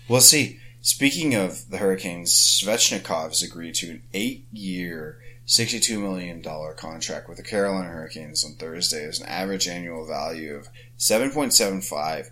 we'll 0.08 0.22
see. 0.22 0.60
Speaking 0.82 1.36
of 1.36 1.70
the 1.70 1.80
Hurricanes, 1.80 2.32
Svechnikov 2.32 3.30
has 3.30 3.44
agreed 3.44 3.76
to 3.76 3.90
an 3.90 4.04
eight-year, 4.14 5.20
$62 5.46 6.00
million 6.00 6.42
contract 6.78 7.28
with 7.28 7.38
the 7.38 7.44
Carolina 7.44 7.90
Hurricanes 7.90 8.46
on 8.46 8.54
Thursday 8.54 9.04
as 9.04 9.20
an 9.20 9.28
average 9.28 9.68
annual 9.68 10.06
value 10.06 10.56
of 10.56 10.70
7.75 10.98 12.30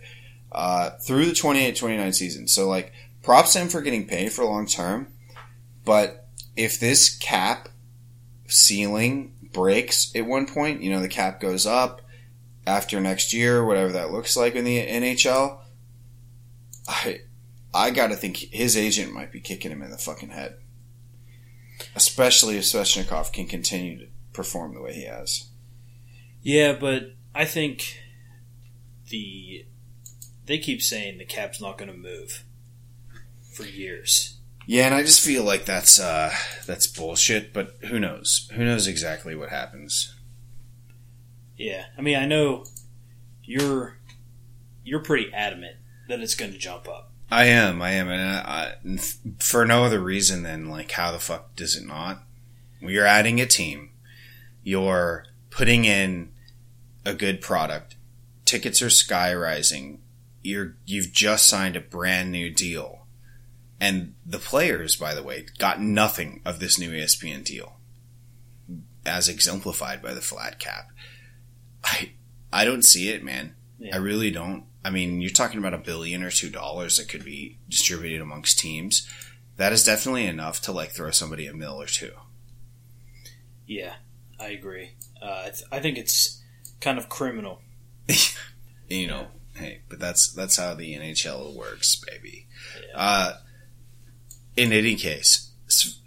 uh, 0.53 0.91
through 1.05 1.25
the 1.25 1.31
28-29 1.33 2.13
season. 2.13 2.47
So, 2.47 2.69
like, 2.69 2.93
props 3.21 3.53
to 3.53 3.59
him 3.59 3.67
for 3.67 3.81
getting 3.81 4.07
paid 4.07 4.31
for 4.31 4.45
long 4.45 4.67
term, 4.67 5.07
but 5.83 6.24
if 6.55 6.79
this 6.79 7.15
cap 7.17 7.69
ceiling 8.47 9.33
breaks 9.53 10.11
at 10.15 10.25
one 10.25 10.45
point, 10.45 10.81
you 10.81 10.91
know, 10.91 11.01
the 11.01 11.07
cap 11.07 11.39
goes 11.39 11.65
up 11.65 12.01
after 12.67 12.99
next 12.99 13.33
year, 13.33 13.63
whatever 13.63 13.91
that 13.93 14.11
looks 14.11 14.35
like 14.35 14.55
in 14.55 14.65
the 14.65 14.85
NHL, 14.85 15.59
I 16.87 17.21
I 17.73 17.91
gotta 17.91 18.15
think 18.15 18.37
his 18.37 18.77
agent 18.77 19.13
might 19.13 19.31
be 19.31 19.39
kicking 19.39 19.71
him 19.71 19.81
in 19.81 19.91
the 19.91 19.97
fucking 19.97 20.29
head. 20.29 20.57
Especially 21.95 22.57
if 22.57 22.63
Svechnikov 22.63 23.33
can 23.33 23.47
continue 23.47 23.99
to 23.99 24.07
perform 24.31 24.73
the 24.73 24.81
way 24.81 24.93
he 24.93 25.05
has. 25.05 25.49
Yeah, 26.41 26.73
but 26.73 27.13
I 27.33 27.45
think 27.45 27.99
the 29.09 29.65
they 30.45 30.57
keep 30.57 30.81
saying 30.81 31.17
the 31.17 31.25
cap's 31.25 31.59
not 31.59 31.77
going 31.77 31.91
to 31.91 31.97
move 31.97 32.43
for 33.51 33.63
years. 33.63 34.34
Yeah, 34.67 34.86
and 34.86 34.95
I 34.95 35.04
just 35.04 35.23
feel 35.23 35.43
like 35.43 35.65
that's 35.65 35.99
uh, 35.99 36.34
that's 36.65 36.88
bullshit. 36.88 37.54
But 37.54 37.75
who 37.86 37.99
knows? 37.99 38.49
Who 38.54 38.65
knows 38.65 38.88
exactly 38.88 39.36
what 39.36 39.49
happens? 39.49 40.15
Yeah, 41.58 41.86
I 41.97 42.01
mean, 42.01 42.17
I 42.17 42.25
know 42.25 42.65
you're 43.43 43.97
you're 44.84 44.99
pretty 44.99 45.34
adamant 45.34 45.78
that 46.08 46.19
it's 46.19 46.36
going 46.36 46.51
to 46.51 46.58
jump 46.58 46.88
up. 46.88 47.12
I 47.32 47.45
am, 47.45 47.82
I 47.82 47.91
am, 47.91 48.10
and 48.10 48.21
I, 48.21 48.75
I, 48.86 48.97
for 49.39 49.65
no 49.65 49.84
other 49.84 49.99
reason 49.99 50.43
than 50.43 50.69
like, 50.69 50.91
how 50.91 51.12
the 51.12 51.19
fuck 51.19 51.56
does 51.56 51.75
it 51.75 51.86
not? 51.86 52.23
You're 52.80 53.06
adding 53.06 53.41
a 53.41 53.47
team, 53.47 53.89
you're 54.63 55.25
putting 55.49 55.86
in 55.86 56.32
a 57.04 57.13
good 57.13 57.41
product. 57.41 57.95
Tickets 58.45 58.82
are 58.82 58.91
sky 58.91 59.34
rising. 59.34 60.01
You're 60.43 60.75
you've 60.86 61.12
just 61.12 61.47
signed 61.47 61.75
a 61.75 61.82
brand 61.82 62.32
new 62.32 62.51
deal, 62.51 63.04
and 63.85 64.15
the 64.25 64.39
players, 64.39 64.95
by 64.95 65.13
the 65.13 65.21
way, 65.21 65.45
got 65.59 65.79
nothing 65.79 66.41
of 66.43 66.59
this 66.59 66.79
new 66.79 66.89
ESPN 66.89 67.43
deal, 67.43 67.77
as 69.05 69.29
exemplified 69.29 70.01
by 70.01 70.15
the 70.15 70.21
flat 70.21 70.59
cap. 70.59 70.87
I 71.83 72.13
I 72.51 72.65
don't 72.65 72.83
see 72.83 73.09
it, 73.09 73.23
man. 73.23 73.55
Yeah. 73.77 73.93
I 73.93 73.97
really 73.97 74.31
don't. 74.31 74.65
I 74.83 74.89
mean, 74.89 75.21
you're 75.21 75.29
talking 75.29 75.59
about 75.59 75.75
a 75.75 75.77
billion 75.77 76.23
or 76.23 76.31
two 76.31 76.49
dollars 76.49 76.97
that 76.97 77.09
could 77.09 77.23
be 77.23 77.59
distributed 77.69 78.21
amongst 78.21 78.57
teams. 78.57 79.07
That 79.57 79.71
is 79.71 79.83
definitely 79.83 80.25
enough 80.25 80.61
to 80.61 80.71
like 80.71 80.89
throw 80.89 81.11
somebody 81.11 81.45
a 81.45 81.53
mill 81.53 81.79
or 81.79 81.85
two. 81.85 82.13
Yeah, 83.67 83.95
I 84.39 84.47
agree. 84.47 84.95
Uh, 85.21 85.49
I, 85.71 85.77
I 85.77 85.79
think 85.79 85.99
it's 85.99 86.41
kind 86.81 86.97
of 86.97 87.07
criminal. 87.07 87.61
You 88.87 89.07
know, 89.07 89.27
hey, 89.55 89.81
but 89.89 89.97
that's 89.97 90.31
that's 90.31 90.57
how 90.57 90.75
the 90.75 90.93
NHL 90.93 91.55
works, 91.55 91.95
baby. 91.95 92.45
Yeah. 92.87 92.99
Uh, 92.99 93.33
in 94.55 94.71
any 94.71 94.95
case, 94.95 95.51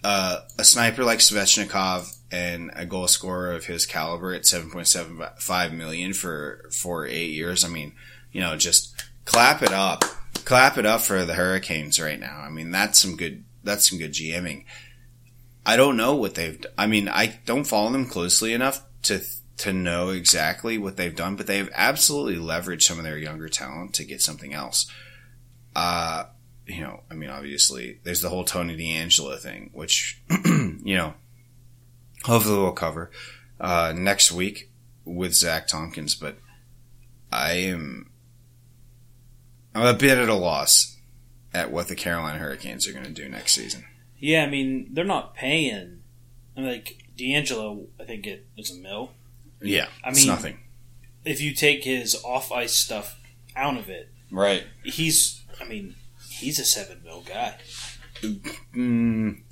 uh, 0.04 0.40
a 0.58 0.64
sniper 0.64 1.04
like 1.04 1.18
Svechnikov 1.18 2.16
and 2.30 2.70
a 2.74 2.84
goal 2.84 3.08
scorer 3.08 3.52
of 3.52 3.66
his 3.66 3.86
caliber 3.86 4.32
at 4.32 4.42
7.75 4.42 5.72
million 5.72 6.12
for, 6.12 6.68
for 6.70 7.06
eight 7.06 7.30
years. 7.30 7.64
I 7.64 7.68
mean, 7.68 7.92
you 8.32 8.40
know, 8.40 8.56
just 8.56 8.94
clap 9.24 9.62
it 9.62 9.72
up, 9.72 10.04
clap 10.44 10.78
it 10.78 10.86
up 10.86 11.00
for 11.00 11.24
the 11.24 11.34
Hurricanes 11.34 12.00
right 12.00 12.20
now. 12.20 12.38
I 12.38 12.50
mean, 12.50 12.70
that's 12.70 12.98
some 12.98 13.16
good, 13.16 13.44
that's 13.64 13.88
some 13.88 13.98
good 13.98 14.12
GMing. 14.12 14.64
I 15.64 15.76
don't 15.76 15.96
know 15.96 16.14
what 16.14 16.34
they've, 16.34 16.64
I 16.76 16.86
mean, 16.86 17.08
I 17.08 17.38
don't 17.44 17.66
follow 17.66 17.90
them 17.90 18.06
closely 18.06 18.52
enough 18.52 18.82
to, 19.02 19.22
to 19.58 19.72
know 19.72 20.10
exactly 20.10 20.78
what 20.78 20.96
they've 20.96 21.14
done, 21.14 21.36
but 21.36 21.46
they've 21.46 21.70
absolutely 21.74 22.36
leveraged 22.36 22.82
some 22.82 22.98
of 22.98 23.04
their 23.04 23.18
younger 23.18 23.48
talent 23.48 23.94
to 23.94 24.04
get 24.04 24.22
something 24.22 24.54
else. 24.54 24.90
Uh, 25.74 26.24
you 26.68 26.82
know, 26.82 27.00
I 27.10 27.14
mean, 27.14 27.30
obviously, 27.30 27.98
there's 28.04 28.20
the 28.20 28.28
whole 28.28 28.44
Tony 28.44 28.76
DeAngelo 28.76 29.38
thing, 29.38 29.70
which, 29.72 30.20
you 30.44 30.96
know, 30.96 31.14
hopefully 32.24 32.58
we'll 32.58 32.72
cover 32.72 33.10
uh, 33.60 33.92
next 33.96 34.30
week 34.30 34.70
with 35.04 35.34
Zach 35.34 35.66
Tompkins. 35.66 36.14
But 36.14 36.38
I 37.32 37.52
am, 37.52 38.10
I'm 39.74 39.86
a 39.86 39.98
bit 39.98 40.18
at 40.18 40.28
a 40.28 40.34
loss 40.34 40.96
at 41.54 41.70
what 41.70 41.88
the 41.88 41.94
Carolina 41.94 42.38
Hurricanes 42.38 42.86
are 42.86 42.92
going 42.92 43.04
to 43.06 43.10
do 43.10 43.28
next 43.28 43.52
season. 43.54 43.84
Yeah, 44.18 44.44
I 44.44 44.50
mean 44.50 44.88
they're 44.92 45.04
not 45.04 45.34
paying. 45.34 46.02
I 46.56 46.60
mean, 46.60 46.68
like 46.70 47.04
DeAngelo, 47.16 47.86
I 48.00 48.04
think 48.04 48.26
it 48.26 48.46
was 48.56 48.70
a 48.70 48.78
mill. 48.80 49.12
Yeah, 49.62 49.86
I 50.04 50.10
it's 50.10 50.18
mean- 50.18 50.26
nothing. 50.28 50.58
If 51.24 51.40
you 51.40 51.52
take 51.54 51.84
his 51.84 52.14
off 52.24 52.50
ice 52.52 52.72
stuff 52.74 53.20
out 53.54 53.76
of 53.76 53.88
it, 53.90 54.08
Right. 54.30 54.64
he's. 54.84 55.42
I 55.60 55.64
mean, 55.64 55.94
he's 56.38 56.58
a 56.58 56.64
seven 56.64 57.00
mil 57.04 57.22
guy. 57.22 57.56
Mm, 58.74 59.42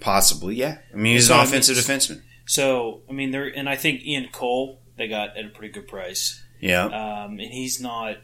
possibly, 0.00 0.54
yeah. 0.56 0.78
I 0.92 0.96
mean, 0.96 1.14
he's 1.14 1.28
So, 1.28 1.34
an 1.34 1.40
I 1.40 1.42
mean, 1.44 1.48
offensive 1.48 1.76
defenseman. 1.76 2.22
So 2.46 3.02
I 3.08 3.12
mean, 3.12 3.30
there 3.30 3.46
and 3.46 3.68
I 3.68 3.76
think 3.76 4.04
Ian 4.04 4.28
Cole 4.32 4.80
they 4.96 5.08
got 5.08 5.36
at 5.36 5.44
a 5.46 5.48
pretty 5.48 5.72
good 5.72 5.88
price. 5.88 6.42
Yeah. 6.60 6.84
Um, 6.84 7.32
and 7.40 7.52
he's 7.52 7.80
not 7.80 8.18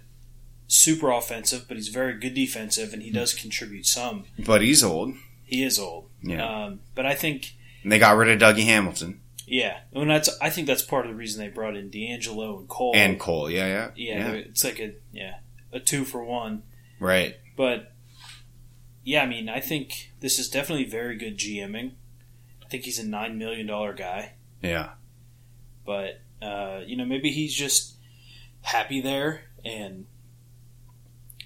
super 0.69 1.11
offensive, 1.11 1.67
but 1.69 1.77
he's 1.77 1.89
very 1.89 2.19
good 2.19 2.35
defensive, 2.35 2.93
and 2.93 3.03
he 3.03 3.11
does 3.11 3.35
contribute 3.35 3.87
some. 3.87 4.25
But 4.39 4.63
he's 4.63 4.85
old. 4.85 5.15
He 5.45 5.65
is 5.65 5.79
old. 5.79 6.09
Yeah. 6.23 6.65
Um, 6.67 6.81
but 6.95 7.07
I 7.07 7.15
think, 7.15 7.55
And 7.83 7.91
they 7.91 7.99
got 7.99 8.17
rid 8.17 8.31
of 8.31 8.39
Dougie 8.57 8.65
Hamilton 8.65 9.21
yeah, 9.53 9.81
I 9.97 9.99
and 9.99 10.09
that's 10.09 10.31
I 10.41 10.49
think 10.49 10.69
that's 10.69 10.83
part 10.83 11.07
of 11.07 11.11
the 11.11 11.17
reason 11.19 11.41
they 11.43 11.49
brought 11.49 11.77
in 11.77 11.91
DeAngelo 11.91 12.61
and 12.61 12.69
Cole. 12.69 12.93
and 12.95 13.19
Cole. 13.19 13.51
Yeah, 13.51 13.67
yeah. 13.67 13.91
yeah, 13.97 14.29
they're- 14.29 14.37
it's 14.43 14.63
like 14.63 14.79
a 14.79 14.93
yeah 15.13 15.39
a 15.73 15.81
two 15.81 16.05
for 16.05 16.23
one. 16.25 16.63
Right. 17.01 17.35
But 17.57 17.90
yeah, 19.05 19.23
I 19.23 19.27
mean, 19.27 19.49
I 19.49 19.61
think 19.61 20.13
this 20.21 20.39
is 20.39 20.49
definitely 20.49 20.85
very 20.85 21.17
good 21.17 21.39
GMing. 21.39 21.93
I 22.65 22.69
think 22.69 22.85
he's 22.85 22.99
a 22.99 23.07
nine 23.07 23.39
million 23.39 23.67
dollar 23.67 23.93
guy, 23.95 24.35
Yeah. 24.63 24.91
but 25.85 26.21
uh, 26.43 26.81
you 26.87 26.97
know 26.97 27.05
maybe 27.05 27.31
he's 27.31 27.55
just 27.55 27.97
happy 28.63 29.01
there, 29.01 29.43
and 29.65 30.07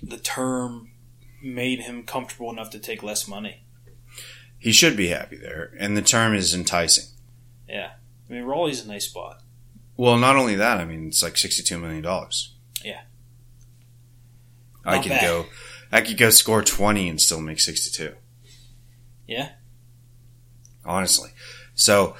the 0.02 0.18
term 0.18 0.90
made 1.42 1.80
him 1.80 2.02
comfortable 2.04 2.50
enough 2.50 2.70
to 2.70 2.78
take 2.78 3.02
less 3.02 3.26
money. 3.28 3.64
He 4.58 4.72
should 4.72 4.96
be 4.96 5.08
happy 5.08 5.36
there. 5.36 5.74
And 5.78 5.94
the 5.96 6.02
term 6.02 6.34
is 6.34 6.54
enticing. 6.54 7.04
Yeah, 7.68 7.92
I 8.28 8.32
mean 8.32 8.44
Raleigh's 8.44 8.84
a 8.84 8.88
nice 8.88 9.06
spot. 9.06 9.42
Well, 9.96 10.16
not 10.18 10.36
only 10.36 10.56
that, 10.56 10.78
I 10.78 10.84
mean, 10.84 11.06
it's 11.06 11.22
like 11.22 11.34
$62 11.34 11.80
million. 11.80 12.02
Yeah. 12.82 13.02
I 14.84 14.96
Not 14.96 15.02
could 15.04 15.10
bad. 15.10 15.20
go, 15.22 15.46
I 15.94 16.00
could 16.00 16.18
go 16.18 16.30
score 16.30 16.60
20 16.60 17.08
and 17.08 17.20
still 17.20 17.40
make 17.40 17.60
62. 17.60 18.16
Yeah. 19.28 19.50
Honestly. 20.84 21.30
So 21.76 22.16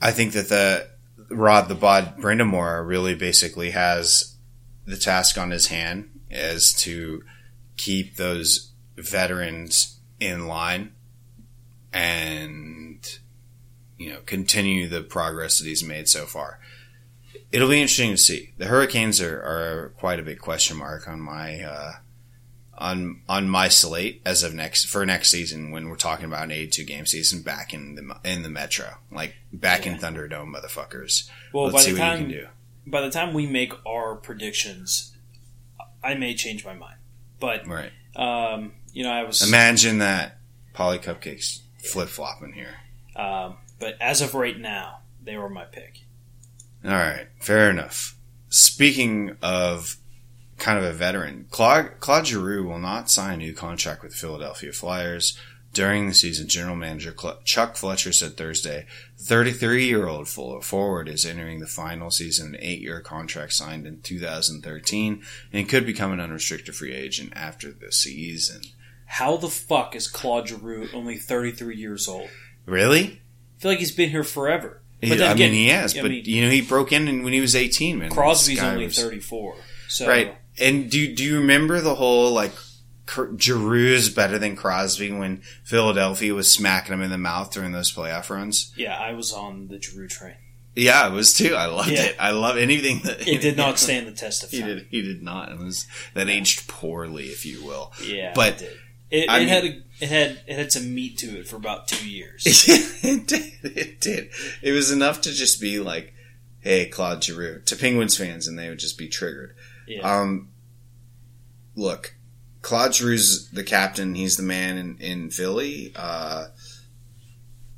I 0.00 0.12
think 0.12 0.32
that 0.32 0.48
the 0.48 0.88
Rod 1.28 1.68
the 1.68 1.74
Bod 1.74 2.16
Brind'Amour 2.16 2.86
really 2.86 3.14
basically 3.14 3.72
has 3.72 4.34
the 4.86 4.96
task 4.96 5.36
on 5.36 5.50
his 5.50 5.66
hand 5.66 6.20
as 6.30 6.72
to 6.72 7.22
keep 7.76 8.16
those 8.16 8.72
veterans 8.96 10.00
in 10.18 10.46
line 10.46 10.92
and 11.92 13.18
you 13.98 14.10
know 14.10 14.20
continue 14.24 14.88
the 14.88 15.02
progress 15.02 15.58
that 15.58 15.66
he's 15.66 15.84
made 15.84 16.08
so 16.08 16.24
far. 16.24 16.60
It'll 17.52 17.68
be 17.68 17.82
interesting 17.82 18.12
to 18.12 18.16
see. 18.16 18.54
The 18.56 18.66
Hurricanes 18.66 19.20
are, 19.20 19.36
are 19.36 19.92
quite 19.98 20.18
a 20.18 20.22
big 20.22 20.38
question 20.38 20.78
mark 20.78 21.06
on 21.06 21.20
my 21.20 21.60
uh, 21.60 21.92
on 22.80 23.20
on 23.28 23.48
my 23.48 23.68
slate 23.68 24.22
as 24.24 24.42
of 24.42 24.54
next 24.54 24.86
for 24.86 25.04
next 25.04 25.30
season 25.30 25.70
when 25.70 25.88
we're 25.88 25.96
talking 25.96 26.24
about 26.24 26.44
an 26.44 26.50
82 26.50 26.84
game 26.84 27.06
season 27.06 27.42
back 27.42 27.74
in 27.74 27.94
the 27.94 28.16
in 28.24 28.42
the 28.42 28.48
Metro, 28.48 28.94
like 29.12 29.34
back 29.52 29.86
in 29.86 29.96
Thunderdome, 29.98 30.54
motherfuckers. 30.54 31.28
Well, 31.52 31.64
Let's 31.64 31.74
by 31.76 31.80
see 31.82 31.92
the 31.92 32.00
what 32.00 32.04
time 32.06 32.18
you 32.20 32.24
can 32.26 32.34
do. 32.44 32.46
by 32.86 33.00
the 33.02 33.10
time 33.10 33.34
we 33.34 33.46
make 33.46 33.72
our 33.86 34.16
predictions, 34.16 35.14
I 36.02 36.14
may 36.14 36.34
change 36.34 36.64
my 36.64 36.74
mind. 36.74 36.96
But 37.38 37.66
Right. 37.66 37.92
um, 38.16 38.72
you 38.92 39.02
know, 39.04 39.10
I 39.12 39.24
was 39.24 39.46
Imagine 39.46 39.98
that 39.98 40.38
Polly 40.72 40.98
Cupcakes 40.98 41.60
flip 41.90 42.08
flopping 42.08 42.52
here. 42.54 42.76
Um, 43.16 43.56
but 43.78 43.96
as 44.00 44.20
of 44.20 44.34
right 44.34 44.58
now, 44.58 45.00
they 45.22 45.36
were 45.36 45.48
my 45.50 45.64
pick. 45.64 46.00
All 46.84 46.90
right, 46.92 47.28
fair 47.40 47.68
enough. 47.70 48.16
Speaking 48.48 49.36
of 49.42 49.96
kind 50.60 50.78
of 50.78 50.84
a 50.84 50.92
veteran, 50.92 51.46
Claude, 51.50 51.92
Claude 52.00 52.26
Giroux 52.26 52.64
will 52.64 52.78
not 52.78 53.10
sign 53.10 53.34
a 53.34 53.36
new 53.38 53.52
contract 53.52 54.02
with 54.02 54.12
the 54.12 54.18
Philadelphia 54.18 54.72
Flyers 54.72 55.36
during 55.72 56.06
the 56.08 56.14
season. 56.14 56.48
General 56.48 56.76
manager 56.76 57.14
Chuck 57.44 57.76
Fletcher 57.76 58.12
said 58.12 58.36
Thursday, 58.36 58.86
33-year-old 59.22 60.28
forward 60.28 61.08
is 61.08 61.24
entering 61.24 61.60
the 61.60 61.66
final 61.66 62.10
season, 62.10 62.54
an 62.54 62.60
eight-year 62.60 63.00
contract 63.00 63.52
signed 63.52 63.86
in 63.86 64.00
2013, 64.02 65.22
and 65.52 65.68
could 65.68 65.86
become 65.86 66.12
an 66.12 66.20
unrestricted 66.20 66.74
free 66.74 66.92
agent 66.94 67.32
after 67.34 67.70
the 67.72 67.92
season. 67.92 68.62
How 69.06 69.36
the 69.36 69.48
fuck 69.48 69.96
is 69.96 70.06
Claude 70.08 70.48
Giroux 70.48 70.88
only 70.94 71.16
33 71.16 71.76
years 71.76 72.06
old? 72.08 72.28
Really? 72.66 73.20
I 73.58 73.60
feel 73.62 73.70
like 73.72 73.78
he's 73.80 73.90
been 73.92 74.10
here 74.10 74.24
forever. 74.24 74.80
But 75.00 75.18
then 75.18 75.22
I 75.22 75.32
again, 75.32 75.50
mean, 75.50 75.60
he 75.60 75.68
has, 75.68 75.96
I 75.96 76.02
but 76.02 76.10
mean- 76.10 76.24
you 76.26 76.44
know, 76.44 76.50
he 76.50 76.60
broke 76.60 76.92
in 76.92 77.22
when 77.22 77.32
he 77.32 77.40
was 77.40 77.56
18, 77.56 77.98
man. 77.98 78.10
Crosby's 78.10 78.62
only 78.62 78.84
was- 78.86 78.98
34. 78.98 79.56
So 79.88 80.06
Right. 80.06 80.36
And 80.60 80.90
do 80.90 81.14
do 81.14 81.24
you 81.24 81.38
remember 81.38 81.80
the 81.80 81.94
whole 81.96 82.32
like 82.32 82.52
Cr- 83.06 83.34
Giroux 83.36 84.10
better 84.14 84.38
than 84.38 84.56
Crosby 84.56 85.10
when 85.10 85.42
Philadelphia 85.64 86.34
was 86.34 86.52
smacking 86.52 86.92
him 86.94 87.02
in 87.02 87.10
the 87.10 87.18
mouth 87.18 87.50
during 87.52 87.72
those 87.72 87.92
playoff 87.92 88.30
runs? 88.30 88.72
Yeah, 88.76 88.96
I 88.98 89.12
was 89.14 89.32
on 89.32 89.68
the 89.68 89.80
Giroux 89.80 90.08
train. 90.08 90.34
Yeah, 90.76 91.08
it 91.08 91.12
was 91.12 91.34
too. 91.34 91.54
I 91.56 91.66
loved 91.66 91.90
Yeah. 91.90 92.04
it. 92.04 92.16
I 92.20 92.30
love 92.30 92.56
anything 92.56 93.00
that 93.04 93.26
It 93.26 93.40
did 93.40 93.56
not 93.56 93.78
stand 93.80 94.06
the 94.06 94.12
test 94.12 94.44
of 94.44 94.50
He 94.50 94.60
time. 94.60 94.68
did. 94.68 94.86
He 94.90 95.02
did 95.02 95.22
not. 95.22 95.50
It 95.50 95.58
was 95.58 95.86
that 96.14 96.28
aged 96.28 96.68
poorly, 96.68 97.24
if 97.26 97.44
you 97.44 97.64
will. 97.64 97.92
Yeah, 98.04 98.32
But- 98.34 98.54
it 98.54 98.58
did. 98.58 98.76
It, 99.10 99.24
it 99.28 99.38
mean- 99.40 99.48
had 99.48 99.64
a, 99.64 99.82
it 100.00 100.08
had 100.08 100.40
it 100.46 100.54
had 100.56 100.70
some 100.70 100.94
meat 100.94 101.18
to 101.18 101.40
it 101.40 101.48
for 101.48 101.56
about 101.56 101.88
two 101.88 102.08
years. 102.08 102.44
it 103.02 103.26
did. 103.26 103.52
It 103.64 104.00
did. 104.00 104.30
It 104.62 104.70
was 104.70 104.92
enough 104.92 105.20
to 105.22 105.32
just 105.32 105.60
be 105.60 105.80
like, 105.80 106.14
"Hey, 106.60 106.86
Claude 106.86 107.24
Giroux" 107.24 107.60
to 107.66 107.74
Penguins 107.74 108.16
fans, 108.16 108.46
and 108.46 108.56
they 108.56 108.68
would 108.68 108.78
just 108.78 108.96
be 108.96 109.08
triggered. 109.08 109.56
Yeah. 109.88 110.02
Um, 110.02 110.49
look, 111.80 112.14
Claude 112.62 112.92
Giroux's 112.92 113.50
the 113.50 113.64
captain. 113.64 114.14
He's 114.14 114.36
the 114.36 114.42
man 114.42 114.76
in, 114.76 114.98
in 114.98 115.30
Philly. 115.30 115.92
Uh, 115.96 116.48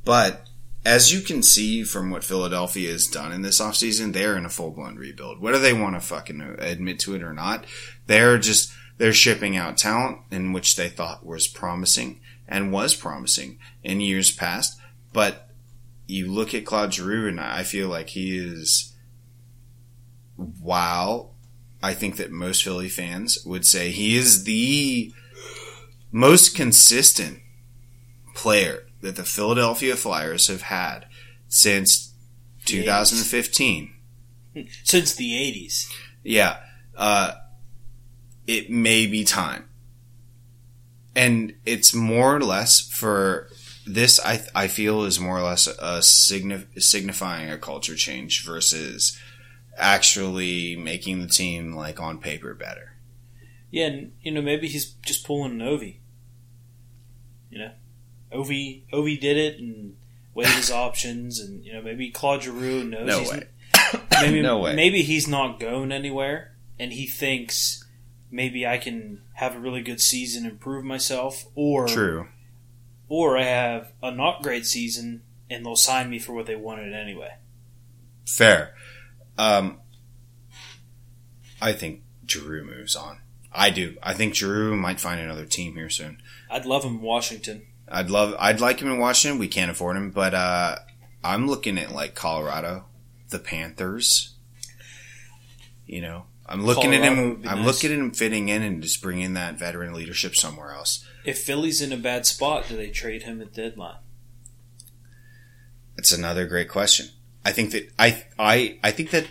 but 0.04 0.48
as 0.84 1.12
you 1.12 1.20
can 1.20 1.42
see 1.42 1.84
from 1.84 2.10
what 2.10 2.24
Philadelphia 2.24 2.90
has 2.90 3.06
done 3.06 3.32
in 3.32 3.42
this 3.42 3.60
offseason, 3.60 4.12
they're 4.12 4.36
in 4.36 4.44
a 4.44 4.50
full 4.50 4.72
blown 4.72 4.96
rebuild. 4.96 5.40
Whether 5.40 5.60
they 5.60 5.72
want 5.72 5.94
to 5.94 6.00
fucking 6.00 6.40
admit 6.58 6.98
to 7.00 7.14
it 7.14 7.22
or 7.22 7.32
not, 7.32 7.64
they're 8.06 8.38
just 8.38 8.72
they're 8.98 9.12
shipping 9.12 9.56
out 9.56 9.78
talent 9.78 10.18
in 10.30 10.52
which 10.52 10.76
they 10.76 10.88
thought 10.88 11.24
was 11.24 11.46
promising 11.46 12.20
and 12.48 12.72
was 12.72 12.94
promising 12.94 13.58
in 13.82 14.00
years 14.00 14.30
past. 14.30 14.78
But 15.12 15.48
you 16.06 16.30
look 16.30 16.54
at 16.54 16.66
Claude 16.66 16.94
Giroux, 16.94 17.28
and 17.28 17.40
I 17.40 17.62
feel 17.62 17.88
like 17.88 18.10
he 18.10 18.36
is 18.36 18.94
wow. 20.36 21.31
I 21.82 21.94
think 21.94 22.16
that 22.16 22.30
most 22.30 22.62
Philly 22.62 22.88
fans 22.88 23.44
would 23.44 23.66
say 23.66 23.90
he 23.90 24.16
is 24.16 24.44
the 24.44 25.12
most 26.12 26.54
consistent 26.54 27.40
player 28.34 28.84
that 29.00 29.16
the 29.16 29.24
Philadelphia 29.24 29.96
Flyers 29.96 30.48
have 30.48 30.62
had 30.62 31.06
since 31.48 32.14
2015. 32.66 33.94
Since 34.84 35.14
the 35.14 35.32
80s. 35.32 35.90
Yeah. 36.22 36.58
Uh, 36.96 37.32
it 38.46 38.70
may 38.70 39.06
be 39.06 39.24
time. 39.24 39.68
And 41.14 41.54
it's 41.66 41.94
more 41.94 42.36
or 42.36 42.40
less 42.40 42.80
for 42.80 43.48
this, 43.86 44.20
I, 44.24 44.42
I 44.54 44.68
feel, 44.68 45.04
is 45.04 45.18
more 45.18 45.38
or 45.38 45.42
less 45.42 45.66
a 45.66 45.98
signif- 45.98 46.80
signifying 46.80 47.50
a 47.50 47.58
culture 47.58 47.96
change 47.96 48.46
versus 48.46 49.18
actually 49.76 50.76
making 50.76 51.20
the 51.20 51.26
team, 51.28 51.74
like, 51.74 52.00
on 52.00 52.18
paper 52.18 52.54
better. 52.54 52.92
Yeah, 53.70 53.86
and, 53.86 54.12
you 54.20 54.30
know, 54.32 54.42
maybe 54.42 54.68
he's 54.68 54.86
just 55.04 55.26
pulling 55.26 55.52
an 55.52 55.66
Ovi. 55.66 55.96
You 57.50 57.58
know, 57.58 57.72
Ovi 58.32 58.82
Ovi 58.92 59.20
did 59.20 59.36
it 59.36 59.58
and 59.58 59.96
weighed 60.34 60.48
his 60.48 60.70
options, 60.70 61.38
and 61.40 61.64
you 61.64 61.72
know 61.74 61.82
maybe 61.82 62.10
Claude 62.10 62.42
Giroux 62.42 62.84
knows 62.84 63.06
No 63.06 63.18
he's 63.18 63.30
way. 63.30 63.42
maybe 64.22 64.40
No 64.42 64.58
way. 64.58 64.74
maybe 64.74 65.02
he's 65.02 65.28
not 65.28 65.60
going 65.60 65.92
anywhere, 65.92 66.56
and 66.78 66.92
he 66.92 67.06
thinks 67.06 67.84
maybe 68.30 68.66
I 68.66 68.78
can 68.78 69.20
have 69.34 69.54
a 69.54 69.60
really 69.60 69.82
good 69.82 70.00
season, 70.00 70.46
and 70.46 70.58
prove 70.60 70.84
myself, 70.84 71.44
or 71.54 71.86
True. 71.88 72.28
or 73.08 73.36
I 73.36 73.44
have 73.44 73.92
a 74.02 74.10
not 74.10 74.42
great 74.42 74.64
season, 74.64 75.22
and 75.50 75.64
they'll 75.66 75.76
sign 75.76 76.08
me 76.08 76.18
for 76.18 76.32
what 76.32 76.46
they 76.46 76.56
wanted 76.56 76.94
anyway. 76.94 77.32
Fair. 78.26 78.74
Um, 79.38 79.80
I 81.60 81.72
think 81.72 82.02
Giroux 82.26 82.64
moves 82.64 82.96
on. 82.96 83.18
I 83.52 83.70
do. 83.70 83.96
I 84.02 84.14
think 84.14 84.34
Giroux 84.34 84.76
might 84.76 85.00
find 85.00 85.20
another 85.20 85.44
team 85.44 85.74
here 85.74 85.90
soon. 85.90 86.22
I'd 86.50 86.66
love 86.66 86.84
him 86.84 86.96
in 86.96 87.02
Washington. 87.02 87.66
I'd 87.88 88.10
love. 88.10 88.34
I'd 88.38 88.60
like 88.60 88.80
him 88.80 88.90
in 88.90 88.98
Washington. 88.98 89.38
We 89.38 89.48
can't 89.48 89.70
afford 89.70 89.96
him, 89.96 90.10
but 90.10 90.34
uh, 90.34 90.76
I'm 91.22 91.46
looking 91.46 91.78
at 91.78 91.92
like 91.92 92.14
Colorado, 92.14 92.86
the 93.28 93.38
Panthers. 93.38 94.34
You 95.86 96.00
know, 96.00 96.24
I'm 96.46 96.64
looking 96.64 96.94
at 96.94 97.02
him. 97.02 97.42
I'm 97.46 97.58
nice. 97.58 97.66
looking 97.66 97.92
at 97.92 97.98
him 97.98 98.10
fitting 98.12 98.48
in 98.48 98.62
and 98.62 98.82
just 98.82 99.02
bringing 99.02 99.34
that 99.34 99.58
veteran 99.58 99.92
leadership 99.92 100.34
somewhere 100.34 100.72
else. 100.72 101.06
If 101.24 101.38
Philly's 101.38 101.82
in 101.82 101.92
a 101.92 101.96
bad 101.96 102.26
spot, 102.26 102.66
do 102.68 102.76
they 102.76 102.90
trade 102.90 103.24
him 103.24 103.40
at 103.40 103.52
deadline? 103.52 103.98
That's 105.96 106.12
another 106.12 106.46
great 106.46 106.68
question. 106.68 107.10
I 107.44 107.52
think 107.52 107.72
that 107.72 107.90
I 107.98 108.24
I 108.38 108.78
I 108.82 108.90
think 108.90 109.10
that 109.10 109.26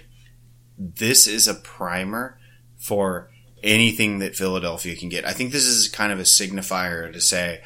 this 0.77 1.27
is 1.27 1.47
a 1.47 1.53
primer 1.53 2.37
for 2.77 3.29
anything 3.63 4.19
that 4.19 4.35
Philadelphia 4.35 4.95
can 4.95 5.09
get. 5.09 5.25
I 5.25 5.33
think 5.33 5.51
this 5.51 5.65
is 5.65 5.87
kind 5.87 6.11
of 6.11 6.19
a 6.19 6.23
signifier 6.23 7.11
to 7.13 7.21
say, 7.21 7.61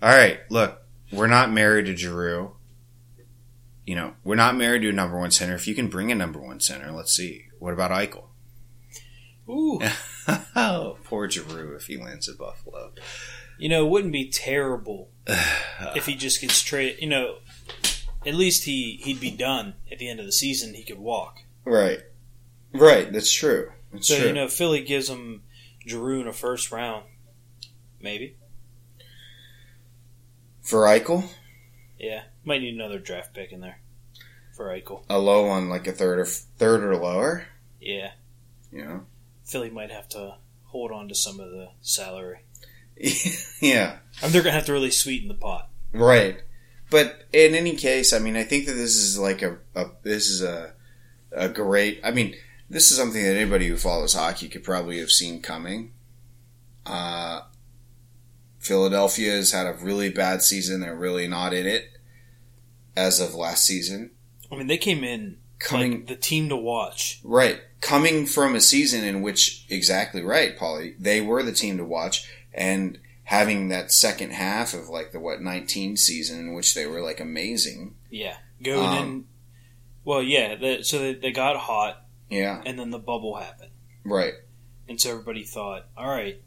all 0.00 0.10
right, 0.10 0.40
look, 0.48 0.82
we're 1.12 1.26
not 1.26 1.52
married 1.52 1.86
to 1.86 1.96
Giroux. 1.96 2.54
You 3.84 3.96
know, 3.96 4.14
we're 4.22 4.36
not 4.36 4.56
married 4.56 4.82
to 4.82 4.88
a 4.88 4.92
number 4.92 5.18
one 5.18 5.30
center. 5.30 5.54
If 5.54 5.66
you 5.66 5.74
can 5.74 5.88
bring 5.88 6.10
a 6.10 6.14
number 6.14 6.40
one 6.40 6.60
center, 6.60 6.90
let's 6.90 7.12
see. 7.12 7.46
What 7.58 7.74
about 7.74 7.90
Eichel? 7.90 8.24
Ooh, 9.48 9.80
oh, 10.56 10.96
poor 11.04 11.28
Giroux 11.28 11.74
if 11.74 11.86
he 11.86 11.98
lands 11.98 12.28
at 12.28 12.38
Buffalo. 12.38 12.92
you 13.58 13.68
know, 13.68 13.86
it 13.86 13.90
wouldn't 13.90 14.12
be 14.12 14.30
terrible 14.30 15.10
if 15.94 16.06
he 16.06 16.14
just 16.14 16.40
gets 16.40 16.62
traded. 16.62 17.00
You 17.00 17.08
know, 17.08 17.34
at 18.26 18.34
least 18.34 18.64
he 18.64 19.00
he'd 19.02 19.20
be 19.20 19.30
done 19.30 19.74
at 19.90 19.98
the 19.98 20.08
end 20.08 20.20
of 20.20 20.26
the 20.26 20.32
season. 20.32 20.74
He 20.74 20.82
could 20.84 20.98
walk. 20.98 21.38
Right, 21.64 22.00
right. 22.72 23.12
That's 23.12 23.32
true. 23.32 23.72
That's 23.92 24.08
So 24.08 24.16
true. 24.18 24.26
you 24.28 24.32
know, 24.32 24.48
Philly 24.48 24.82
gives 24.84 25.08
him 25.08 25.42
Giroux 25.86 26.20
in 26.20 26.26
a 26.28 26.32
first 26.32 26.70
round, 26.72 27.04
maybe. 28.00 28.36
For 30.62 30.80
Eichel, 30.86 31.24
Yeah, 31.98 32.22
might 32.44 32.60
need 32.62 32.74
another 32.74 32.98
draft 32.98 33.34
pick 33.34 33.52
in 33.52 33.60
there 33.60 33.80
for 34.56 34.66
Eichel. 34.68 35.04
a 35.10 35.18
low 35.18 35.46
one, 35.46 35.68
like 35.68 35.86
a 35.86 35.92
third 35.92 36.18
or 36.18 36.24
third 36.24 36.82
or 36.82 36.96
lower. 36.96 37.46
Yeah, 37.80 38.12
You 38.72 38.84
know. 38.84 39.06
Philly 39.44 39.68
might 39.68 39.90
have 39.90 40.08
to 40.10 40.36
hold 40.64 40.90
on 40.90 41.08
to 41.08 41.14
some 41.14 41.38
of 41.38 41.50
the 41.50 41.68
salary. 41.82 42.40
yeah, 43.60 43.98
I 44.20 44.24
mean, 44.24 44.32
they're 44.32 44.42
gonna 44.42 44.54
have 44.54 44.64
to 44.66 44.72
really 44.72 44.90
sweeten 44.90 45.28
the 45.28 45.34
pot. 45.34 45.68
right. 45.92 46.40
But 46.94 47.24
in 47.32 47.56
any 47.56 47.74
case, 47.74 48.12
I 48.12 48.20
mean, 48.20 48.36
I 48.36 48.44
think 48.44 48.66
that 48.66 48.74
this 48.74 48.94
is 48.94 49.18
like 49.18 49.42
a, 49.42 49.58
a 49.74 49.86
this 50.04 50.28
is 50.28 50.42
a 50.44 50.74
a 51.32 51.48
great. 51.48 52.00
I 52.04 52.12
mean, 52.12 52.36
this 52.70 52.92
is 52.92 52.96
something 52.96 53.20
that 53.20 53.34
anybody 53.34 53.66
who 53.66 53.76
follows 53.76 54.14
hockey 54.14 54.48
could 54.48 54.62
probably 54.62 55.00
have 55.00 55.10
seen 55.10 55.42
coming. 55.42 55.92
Uh, 56.86 57.40
Philadelphia 58.60 59.32
has 59.32 59.50
had 59.50 59.66
a 59.66 59.72
really 59.72 60.08
bad 60.08 60.42
season. 60.42 60.82
They're 60.82 60.94
really 60.94 61.26
not 61.26 61.52
in 61.52 61.66
it 61.66 61.98
as 62.96 63.18
of 63.18 63.34
last 63.34 63.64
season. 63.64 64.12
I 64.52 64.54
mean, 64.54 64.68
they 64.68 64.78
came 64.78 65.02
in 65.02 65.38
Coming 65.58 65.92
like 65.92 66.06
the 66.06 66.14
team 66.14 66.48
to 66.50 66.56
watch. 66.56 67.20
Right. 67.24 67.60
Coming 67.80 68.24
from 68.24 68.54
a 68.54 68.60
season 68.60 69.02
in 69.02 69.20
which, 69.20 69.66
exactly 69.68 70.22
right, 70.22 70.56
Polly, 70.56 70.94
they 71.00 71.20
were 71.20 71.42
the 71.42 71.50
team 71.50 71.76
to 71.78 71.84
watch, 71.84 72.30
and 72.52 73.00
having 73.24 73.68
that 73.68 73.90
second 73.90 74.30
half 74.32 74.74
of 74.74 74.88
like 74.88 75.12
the, 75.12 75.20
what, 75.20 75.40
19 75.40 75.96
season 75.96 76.38
in 76.40 76.54
which 76.54 76.74
they 76.74 76.86
were 76.86 77.00
like 77.00 77.20
amazing. 77.20 77.94
Yeah, 78.10 78.36
going 78.62 78.86
Um, 78.86 78.98
in. 79.08 79.24
Well, 80.04 80.22
yeah. 80.22 80.54
The, 80.56 80.82
so 80.84 80.98
they, 80.98 81.14
they 81.14 81.32
got 81.32 81.56
hot, 81.56 82.06
Yeah. 82.30 82.62
and 82.66 82.78
then 82.78 82.90
the 82.90 82.98
bubble 82.98 83.36
happened, 83.36 83.70
Right. 84.04 84.34
and 84.88 85.00
so 85.00 85.10
everybody 85.10 85.44
thought, 85.44 85.86
all 85.96 86.08
right, 86.08 86.40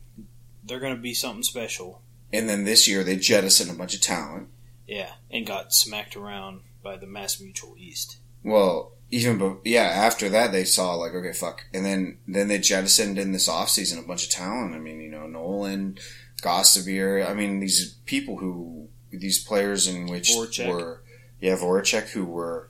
they're 0.63 0.79
gonna 0.79 0.95
be 0.97 1.13
something 1.13 1.43
special. 1.43 2.01
And 2.31 2.47
then 2.49 2.65
this 2.65 2.87
year 2.87 3.03
they 3.03 3.15
jettisoned 3.15 3.71
a 3.71 3.73
bunch 3.73 3.95
of 3.95 4.01
talent. 4.01 4.49
Yeah, 4.87 5.13
and 5.31 5.45
got 5.47 5.73
smacked 5.73 6.15
around 6.15 6.61
by 6.83 6.97
the 6.97 7.07
Mass 7.07 7.39
Mutual 7.41 7.75
East. 7.77 8.17
Well, 8.43 8.93
even, 9.09 9.37
be- 9.39 9.71
yeah, 9.71 9.83
after 9.83 10.29
that 10.29 10.51
they 10.51 10.63
saw 10.65 10.93
like, 10.95 11.13
okay, 11.13 11.33
fuck. 11.33 11.63
And 11.73 11.83
then, 11.85 12.19
then 12.27 12.47
they 12.49 12.59
jettisoned 12.59 13.17
in 13.17 13.31
this 13.31 13.49
offseason 13.49 13.97
a 14.03 14.07
bunch 14.07 14.23
of 14.25 14.29
talent. 14.29 14.75
I 14.75 14.79
mean, 14.79 15.01
you 15.01 15.09
know, 15.09 15.25
Nolan, 15.27 15.97
Gostisbehere, 16.41 17.27
I 17.27 17.33
mean, 17.33 17.59
these 17.59 17.95
people 18.05 18.37
who, 18.37 18.89
these 19.11 19.43
players 19.43 19.87
in 19.87 20.07
which 20.07 20.29
Voracek. 20.29 20.67
were, 20.69 21.03
yeah, 21.39 21.55
Voracek, 21.55 22.09
who 22.09 22.25
were, 22.25 22.69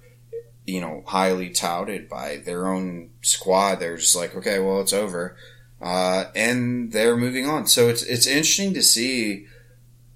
you 0.66 0.82
know, 0.82 1.04
highly 1.08 1.50
touted 1.50 2.10
by 2.10 2.38
their 2.38 2.68
own 2.68 3.12
squad. 3.22 3.76
They're 3.76 3.98
just 3.98 4.16
like, 4.16 4.36
okay, 4.36 4.60
well, 4.60 4.82
it's 4.82 4.94
over. 4.94 5.36
Uh, 5.82 6.26
and 6.36 6.92
they're 6.92 7.18
moving 7.18 7.48
on. 7.48 7.68
So 7.68 7.88
it's, 7.90 8.04
it's 8.04 8.28
interesting 8.28 8.74
to 8.74 8.82
see 8.82 9.46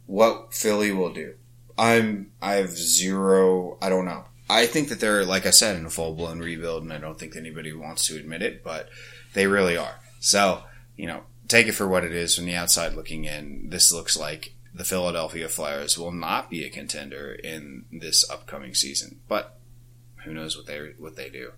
what 0.06 0.54
Philly 0.54 0.92
will 0.92 1.14
do. 1.14 1.36
I'm, 1.78 2.32
I 2.42 2.54
have 2.56 2.72
zero, 2.72 3.78
I 3.82 3.90
don't 3.90 4.06
know. 4.06 4.26
I 4.50 4.66
think 4.66 4.90
that 4.90 5.00
they're, 5.00 5.24
like 5.24 5.46
I 5.46 5.52
said, 5.52 5.78
in 5.78 5.86
a 5.86 5.90
full 5.90 6.14
blown 6.14 6.40
rebuild, 6.40 6.84
and 6.84 6.92
I 6.92 6.98
don't 6.98 7.18
think 7.18 7.38
anybody 7.38 7.72
wants 7.72 8.08
to 8.08 8.18
admit 8.18 8.42
it, 8.42 8.64
but 8.64 8.90
they 9.34 9.48
really 9.48 9.78
are. 9.78 10.00
So, 10.20 10.64
you 10.98 11.08
know, 11.08 11.22
take 11.52 11.68
it 11.68 11.74
for 11.74 11.88
what 11.88 12.04
it 12.04 12.14
is 12.14 12.36
from 12.36 12.46
the 12.46 12.56
outside 12.56 12.94
looking 12.94 13.26
in. 13.26 13.70
This 13.70 13.92
looks 13.92 14.18
like 14.18 14.54
the 14.74 14.86
Philadelphia 14.86 15.50
Flyers 15.50 15.98
will 15.98 16.12
not 16.12 16.50
be 16.50 16.64
a 16.64 16.70
contender 16.70 17.34
in 17.34 17.86
this 17.92 18.28
upcoming 18.30 18.74
season, 18.74 19.20
but 19.28 19.60
who 20.24 20.34
knows 20.34 20.56
what 20.56 20.66
they 20.66 20.94
what 20.98 21.16
they 21.16 21.30
do. 21.30 21.52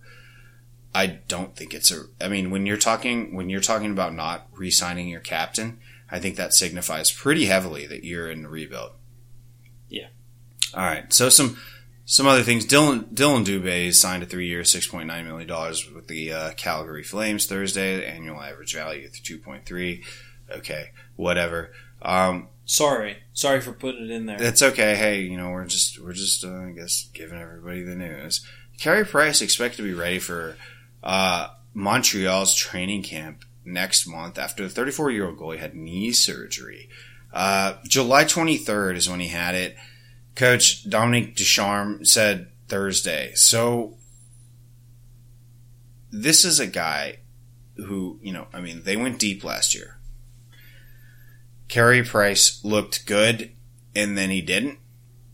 I 0.94 1.06
don't 1.06 1.56
think 1.56 1.74
it's 1.74 1.92
a. 1.92 2.04
I 2.20 2.28
mean, 2.28 2.50
when 2.50 2.66
you're 2.66 2.76
talking 2.76 3.34
when 3.34 3.48
you're 3.48 3.60
talking 3.60 3.92
about 3.92 4.14
not 4.14 4.48
re-signing 4.52 5.08
your 5.08 5.20
captain, 5.20 5.78
I 6.10 6.18
think 6.18 6.36
that 6.36 6.54
signifies 6.54 7.12
pretty 7.12 7.46
heavily 7.46 7.86
that 7.86 8.04
you're 8.04 8.30
in 8.30 8.42
the 8.42 8.48
rebuild. 8.48 8.92
Yeah. 9.88 10.08
All 10.74 10.84
right. 10.84 11.12
So 11.12 11.28
some 11.28 11.56
some 12.04 12.26
other 12.26 12.42
things. 12.42 12.66
Dylan 12.66 13.04
Dylan 13.14 13.44
Dubé 13.44 13.92
signed 13.94 14.22
a 14.22 14.26
three 14.26 14.46
year, 14.46 14.64
six 14.64 14.86
point 14.86 15.06
nine 15.06 15.26
million 15.26 15.48
dollars 15.48 15.90
with 15.90 16.08
the 16.08 16.32
uh, 16.32 16.50
Calgary 16.52 17.02
Flames 17.02 17.46
Thursday. 17.46 17.96
The 17.96 18.08
annual 18.08 18.40
average 18.40 18.74
value 18.74 19.08
two 19.08 19.38
point 19.38 19.64
three. 19.66 20.02
Okay, 20.50 20.90
whatever. 21.16 21.72
Um, 22.02 22.48
Sorry, 22.66 23.18
sorry 23.34 23.60
for 23.60 23.72
putting 23.72 24.04
it 24.04 24.10
in 24.10 24.24
there. 24.24 24.38
that's 24.38 24.62
okay. 24.62 24.94
Hey, 24.96 25.20
you 25.20 25.36
know 25.36 25.50
we're 25.50 25.66
just 25.66 26.02
we're 26.02 26.14
just 26.14 26.44
uh, 26.44 26.48
I 26.48 26.70
guess 26.70 27.10
giving 27.12 27.38
everybody 27.38 27.82
the 27.82 27.94
news. 27.94 28.46
Carey 28.80 29.04
Price 29.04 29.42
expected 29.42 29.78
to 29.78 29.82
be 29.82 29.92
ready 29.92 30.18
for 30.18 30.56
uh, 31.02 31.48
Montreal's 31.74 32.54
training 32.54 33.02
camp 33.02 33.44
next 33.66 34.06
month 34.06 34.38
after 34.38 34.62
the 34.62 34.70
34 34.70 35.10
year 35.10 35.26
old 35.26 35.38
goalie 35.38 35.58
had 35.58 35.74
knee 35.74 36.10
surgery. 36.12 36.88
Uh, 37.34 37.74
July 37.86 38.24
23rd 38.24 38.96
is 38.96 39.10
when 39.10 39.20
he 39.20 39.28
had 39.28 39.54
it. 39.54 39.76
Coach 40.34 40.88
Dominique 40.88 41.36
Ducharme 41.36 42.04
said 42.04 42.48
Thursday. 42.68 43.32
So 43.34 43.96
this 46.10 46.44
is 46.44 46.60
a 46.60 46.66
guy 46.66 47.18
who, 47.76 48.18
you 48.22 48.32
know, 48.32 48.46
I 48.52 48.60
mean, 48.60 48.82
they 48.84 48.96
went 48.96 49.18
deep 49.18 49.44
last 49.44 49.74
year. 49.74 49.98
Carey 51.68 52.02
Price 52.02 52.60
looked 52.64 53.06
good, 53.06 53.50
and 53.96 54.16
then 54.16 54.30
he 54.30 54.40
didn't, 54.40 54.78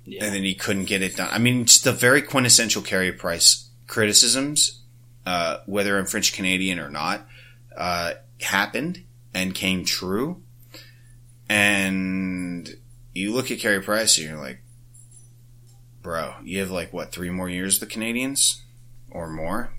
yeah. 0.05 0.25
and 0.25 0.35
then 0.35 0.43
he 0.43 0.55
couldn't 0.55 0.85
get 0.85 1.03
it 1.03 1.17
done. 1.17 1.29
I 1.31 1.39
mean, 1.39 1.65
just 1.67 1.85
the 1.85 1.93
very 1.93 2.23
quintessential 2.23 2.83
Carey 2.83 3.13
Price 3.13 3.69
criticisms, 3.87 4.83
uh, 5.27 5.59
whether 5.67 5.99
I'm 5.99 6.07
French 6.07 6.33
Canadian 6.33 6.79
or 6.79 6.89
not, 6.89 7.27
uh, 7.77 8.13
happened 8.41 9.05
and 9.35 9.55
came 9.55 9.85
true. 9.85 10.43
And 11.49 12.77
you 13.13 13.35
look 13.35 13.51
at 13.51 13.59
Carey 13.59 13.83
Price 13.83 14.17
and 14.17 14.29
you're 14.29 14.39
like, 14.39 14.61
bro, 16.03 16.35
you 16.43 16.61
have 16.61 16.71
like 16.71 16.93
what 16.93 17.13
three 17.13 17.31
more 17.31 17.49
years 17.49 17.79
the 17.79 17.87
Canadiens 17.87 18.61
or 19.11 19.29
more? 19.29 19.73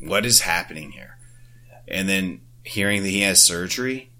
What 0.00 0.26
is 0.26 0.40
happening 0.40 0.92
here? 0.92 1.18
And 1.86 2.08
then 2.08 2.40
hearing 2.64 3.02
that 3.02 3.08
he 3.10 3.22
has 3.22 3.42
surgery, 3.42 4.12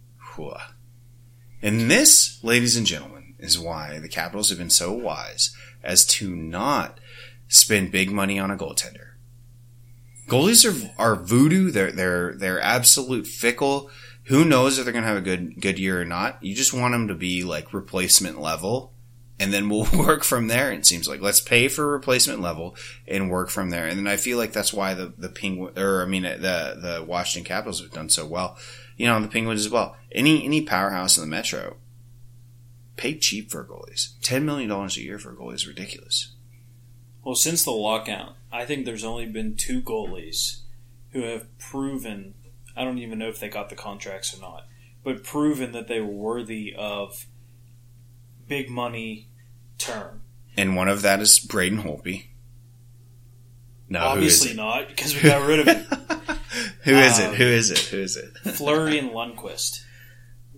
and 1.62 1.90
this, 1.90 2.42
ladies 2.42 2.76
and 2.76 2.86
gentlemen, 2.86 3.34
is 3.38 3.58
why 3.58 3.98
the 3.98 4.08
Capitals 4.08 4.48
have 4.48 4.58
been 4.58 4.70
so 4.70 4.92
wise 4.92 5.54
as 5.82 6.04
to 6.06 6.34
not 6.34 6.98
spend 7.48 7.92
big 7.92 8.10
money 8.10 8.38
on 8.38 8.50
a 8.50 8.56
goaltender. 8.56 9.10
Goalies 10.26 10.64
are 10.64 10.92
are 10.98 11.16
voodoo. 11.16 11.70
They're 11.70 11.92
they're 11.92 12.34
they're 12.34 12.60
absolute 12.60 13.26
fickle. 13.26 13.90
Who 14.24 14.44
knows 14.44 14.78
if 14.78 14.84
they're 14.84 14.92
going 14.92 15.04
to 15.04 15.08
have 15.08 15.18
a 15.18 15.20
good 15.20 15.60
good 15.60 15.78
year 15.78 16.00
or 16.00 16.04
not? 16.04 16.42
You 16.42 16.54
just 16.54 16.72
want 16.72 16.92
them 16.92 17.08
to 17.08 17.14
be 17.14 17.44
like 17.44 17.74
replacement 17.74 18.40
level, 18.40 18.91
and 19.42 19.52
then 19.52 19.68
we'll 19.68 19.88
work 20.06 20.22
from 20.22 20.46
there. 20.46 20.70
It 20.72 20.86
seems 20.86 21.08
like 21.08 21.20
let's 21.20 21.40
pay 21.40 21.66
for 21.66 21.86
replacement 21.86 22.40
level 22.40 22.76
and 23.08 23.28
work 23.28 23.50
from 23.50 23.70
there. 23.70 23.86
And 23.86 23.98
then 23.98 24.06
I 24.06 24.16
feel 24.16 24.38
like 24.38 24.52
that's 24.52 24.72
why 24.72 24.94
the 24.94 25.12
the 25.18 25.28
penguin 25.28 25.76
or 25.76 26.02
I 26.02 26.06
mean 26.06 26.22
the 26.22 26.38
the 26.40 27.04
Washington 27.06 27.46
Capitals 27.46 27.80
have 27.80 27.90
done 27.90 28.08
so 28.08 28.24
well. 28.24 28.56
You 28.96 29.06
know, 29.06 29.20
the 29.20 29.28
Penguins 29.28 29.66
as 29.66 29.72
well. 29.72 29.96
Any 30.12 30.44
any 30.44 30.62
powerhouse 30.62 31.16
in 31.16 31.22
the 31.22 31.28
Metro 31.28 31.76
pay 32.96 33.18
cheap 33.18 33.50
for 33.50 33.64
goalies. 33.64 34.12
Ten 34.22 34.46
million 34.46 34.68
dollars 34.68 34.96
a 34.96 35.02
year 35.02 35.18
for 35.18 35.32
a 35.32 35.36
goalie 35.36 35.54
is 35.54 35.66
ridiculous. 35.66 36.32
Well, 37.24 37.34
since 37.34 37.64
the 37.64 37.70
lockout, 37.72 38.36
I 38.52 38.64
think 38.64 38.84
there's 38.84 39.04
only 39.04 39.26
been 39.26 39.56
two 39.56 39.82
goalies 39.82 40.60
who 41.10 41.22
have 41.22 41.58
proven. 41.58 42.34
I 42.76 42.84
don't 42.84 42.98
even 42.98 43.18
know 43.18 43.28
if 43.28 43.40
they 43.40 43.48
got 43.48 43.70
the 43.70 43.76
contracts 43.76 44.36
or 44.36 44.40
not, 44.40 44.66
but 45.02 45.24
proven 45.24 45.72
that 45.72 45.88
they 45.88 46.00
were 46.00 46.06
worthy 46.06 46.74
of 46.76 47.26
big 48.46 48.68
money 48.70 49.28
term. 49.82 50.22
And 50.56 50.76
one 50.76 50.88
of 50.88 51.02
that 51.02 51.20
is 51.20 51.38
Braden 51.38 51.82
Holtby. 51.82 52.26
No, 53.88 54.00
Obviously 54.00 54.48
who 54.48 54.52
is 54.52 54.56
not, 54.56 54.88
because 54.88 55.14
we 55.14 55.22
got 55.22 55.46
rid 55.46 55.60
of 55.60 55.66
him. 55.66 55.86
it? 55.90 55.98
who 56.84 56.92
is 56.94 57.18
Um, 57.20 57.32
it? 57.32 57.34
Who 57.36 57.44
is 57.44 57.70
it? 57.70 57.78
Who 57.78 57.98
is 57.98 58.16
it? 58.16 58.30
Fleury 58.54 58.98
and 58.98 59.10
Lundqvist. 59.10 59.82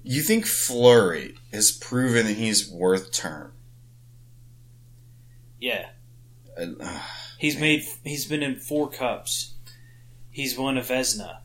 You 0.03 0.23
think 0.23 0.47
Fleury 0.47 1.35
has 1.53 1.73
proven 1.73 2.27
that 2.27 2.35
he's 2.37 2.71
worth 2.71 3.11
term? 3.13 3.53
Yeah, 5.59 5.87
Uh, 6.59 7.01
he's 7.39 7.59
made. 7.59 7.83
He's 8.05 8.27
been 8.27 8.43
in 8.43 8.57
four 8.57 8.91
cups. 8.91 9.55
He's 10.31 10.59
won 10.59 10.77
a 10.77 10.83
Vezina. 10.83 11.39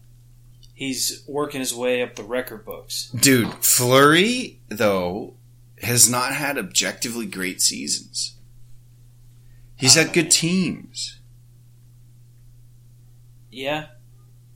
He's 0.73 1.23
working 1.27 1.59
his 1.61 1.73
way 1.73 2.01
up 2.01 2.15
the 2.15 2.23
record 2.23 2.65
books. 2.65 3.09
dude, 3.11 3.53
Fleury 3.63 4.59
though 4.69 5.35
has 5.81 6.09
not 6.09 6.33
had 6.33 6.57
objectively 6.57 7.25
great 7.25 7.61
seasons. 7.61 8.35
He's 9.75 9.95
had 9.95 10.11
good 10.11 10.29
teams. 10.29 11.19
Yeah. 13.49 13.87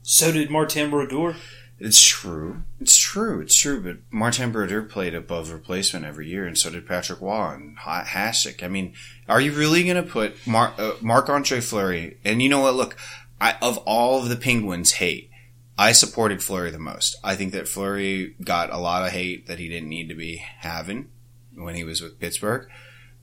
So 0.02 0.32
did 0.32 0.50
Martin 0.50 0.90
Brodeur. 0.90 1.36
It's 1.78 2.00
true. 2.06 2.62
It's 2.78 2.96
true. 2.96 3.40
It's 3.40 3.56
true. 3.56 3.82
But 3.82 3.96
Martin 4.10 4.52
Brodeur 4.52 4.82
played 4.82 5.14
above 5.14 5.50
replacement 5.50 6.04
every 6.04 6.28
year, 6.28 6.46
and 6.46 6.56
so 6.56 6.70
did 6.70 6.86
Patrick 6.86 7.20
Roy 7.20 7.54
and 7.54 7.78
Ha- 7.78 8.04
Hasek. 8.04 8.62
I 8.62 8.68
mean, 8.68 8.94
are 9.28 9.40
you 9.40 9.52
really 9.52 9.82
going 9.82 9.96
to 9.96 10.02
put 10.02 10.46
Mark 10.46 10.78
uh, 10.78 10.92
Marc 11.00 11.28
Andre 11.28 11.60
Fleury? 11.60 12.18
And 12.24 12.42
you 12.42 12.48
know 12.48 12.60
what? 12.60 12.74
Look, 12.74 12.96
I, 13.40 13.56
of 13.60 13.78
all 13.78 14.20
of 14.20 14.28
the 14.28 14.36
Penguins' 14.36 14.92
hate, 14.92 15.30
I 15.76 15.92
supported 15.92 16.42
Fleury 16.42 16.70
the 16.70 16.78
most. 16.78 17.16
I 17.24 17.34
think 17.34 17.52
that 17.52 17.66
Fleury 17.66 18.36
got 18.44 18.70
a 18.70 18.78
lot 18.78 19.04
of 19.04 19.12
hate 19.12 19.48
that 19.48 19.58
he 19.58 19.68
didn't 19.68 19.88
need 19.88 20.08
to 20.10 20.14
be 20.14 20.36
having 20.36 21.08
when 21.56 21.74
he 21.74 21.84
was 21.84 22.00
with 22.00 22.20
Pittsburgh. 22.20 22.68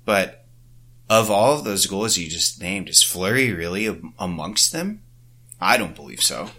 But 0.05 0.45
of 1.09 1.29
all 1.29 1.57
of 1.57 1.63
those 1.63 1.85
goals 1.85 2.17
you 2.17 2.29
just 2.29 2.61
named, 2.61 2.89
is 2.89 3.03
Fleury 3.03 3.51
really 3.51 4.01
amongst 4.17 4.71
them? 4.71 5.01
I 5.59 5.77
don't 5.77 5.95
believe 5.95 6.23
so. 6.23 6.49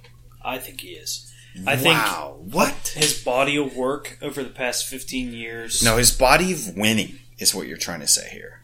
I 0.44 0.58
think 0.58 0.80
he 0.80 0.90
is. 0.90 1.32
I 1.66 1.76
think 1.76 1.94
wow. 1.94 2.38
What? 2.38 2.94
his 2.96 3.22
body 3.22 3.56
of 3.56 3.76
work 3.76 4.18
over 4.22 4.42
the 4.42 4.50
past 4.50 4.86
15 4.86 5.32
years. 5.32 5.82
No, 5.82 5.96
his 5.96 6.10
body 6.10 6.52
of 6.52 6.76
winning 6.76 7.18
is 7.38 7.54
what 7.54 7.66
you're 7.66 7.76
trying 7.76 8.00
to 8.00 8.06
say 8.06 8.28
here. 8.30 8.62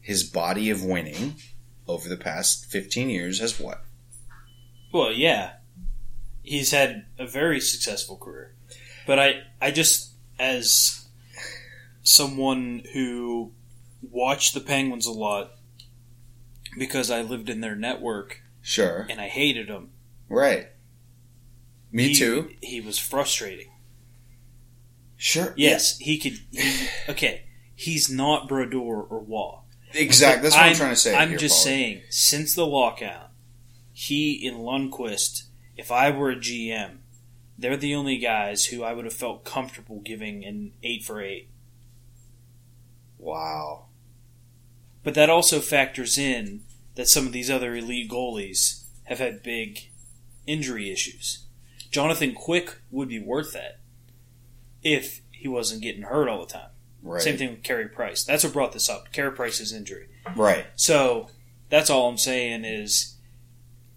His 0.00 0.22
body 0.22 0.70
of 0.70 0.84
winning 0.84 1.34
over 1.86 2.08
the 2.08 2.16
past 2.16 2.66
15 2.66 3.10
years 3.10 3.40
has 3.40 3.60
what? 3.60 3.82
Well, 4.92 5.12
yeah. 5.12 5.54
He's 6.42 6.70
had 6.70 7.06
a 7.18 7.26
very 7.26 7.60
successful 7.60 8.16
career. 8.16 8.54
But 9.06 9.18
I, 9.18 9.42
I 9.60 9.70
just, 9.70 10.12
as 10.38 11.03
someone 12.04 12.82
who 12.92 13.52
watched 14.00 14.54
the 14.54 14.60
Penguins 14.60 15.06
a 15.06 15.12
lot 15.12 15.50
because 16.78 17.10
I 17.10 17.22
lived 17.22 17.48
in 17.50 17.60
their 17.60 17.74
network 17.74 18.40
Sure. 18.62 19.06
and 19.10 19.20
I 19.20 19.26
hated 19.28 19.66
them. 19.68 19.90
Right. 20.28 20.68
Me 21.90 22.08
he- 22.08 22.14
too. 22.14 22.50
He 22.62 22.80
was 22.80 22.98
frustrating. 22.98 23.70
Sure. 25.16 25.54
Yes, 25.56 25.96
he 25.98 26.18
could. 26.18 26.38
He, 26.50 26.86
okay, 27.08 27.44
he's 27.74 28.10
not 28.10 28.48
Brodeur 28.48 28.80
or 29.02 29.20
Roy. 29.20 29.58
Exactly. 29.94 30.42
That's 30.42 30.56
what 30.56 30.64
I'm, 30.66 30.74
trying 30.74 30.90
to 30.90 30.96
say. 30.96 31.14
I'm 31.16 31.30
here, 31.30 31.38
just 31.38 31.54
Paul. 31.56 31.64
saying, 31.64 32.02
since 32.10 32.54
the 32.54 32.66
lockout, 32.66 33.30
he 33.92 34.46
and 34.46 34.56
Lundqvist, 34.58 35.44
if 35.76 35.92
I 35.92 36.10
were 36.10 36.30
a 36.30 36.36
GM, 36.36 36.96
they're 37.56 37.76
the 37.76 37.94
only 37.94 38.18
guys 38.18 38.66
who 38.66 38.82
I 38.82 38.92
would 38.92 39.04
have 39.04 39.14
felt 39.14 39.44
comfortable 39.44 40.00
giving 40.00 40.44
an 40.44 40.72
eight 40.82 41.04
for 41.04 41.22
eight. 41.22 41.48
Wow. 43.24 43.86
But 45.02 45.14
that 45.14 45.30
also 45.30 45.60
factors 45.60 46.18
in 46.18 46.62
that 46.94 47.08
some 47.08 47.26
of 47.26 47.32
these 47.32 47.50
other 47.50 47.74
elite 47.74 48.10
goalies 48.10 48.84
have 49.04 49.18
had 49.18 49.42
big 49.42 49.90
injury 50.46 50.92
issues. 50.92 51.46
Jonathan 51.90 52.34
Quick 52.34 52.80
would 52.90 53.08
be 53.08 53.18
worth 53.18 53.52
that 53.54 53.80
if 54.82 55.22
he 55.30 55.48
wasn't 55.48 55.82
getting 55.82 56.02
hurt 56.02 56.28
all 56.28 56.44
the 56.44 56.52
time. 56.52 56.68
Right. 57.02 57.22
Same 57.22 57.38
thing 57.38 57.50
with 57.50 57.62
Carey 57.62 57.88
Price. 57.88 58.24
That's 58.24 58.44
what 58.44 58.52
brought 58.52 58.72
this 58.72 58.90
up. 58.90 59.10
Carey 59.12 59.32
Price's 59.32 59.72
injury. 59.72 60.08
Right. 60.36 60.66
So 60.76 61.28
that's 61.70 61.88
all 61.88 62.08
I'm 62.08 62.18
saying 62.18 62.64
is, 62.64 63.16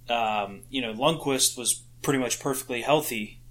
um, 0.09 0.61
you 0.69 0.82
know, 0.82 0.93
Lundqvist 0.93 1.57
was 1.57 1.84
pretty 2.01 2.19
much 2.19 2.39
perfectly 2.39 2.82
healthy 2.82 3.41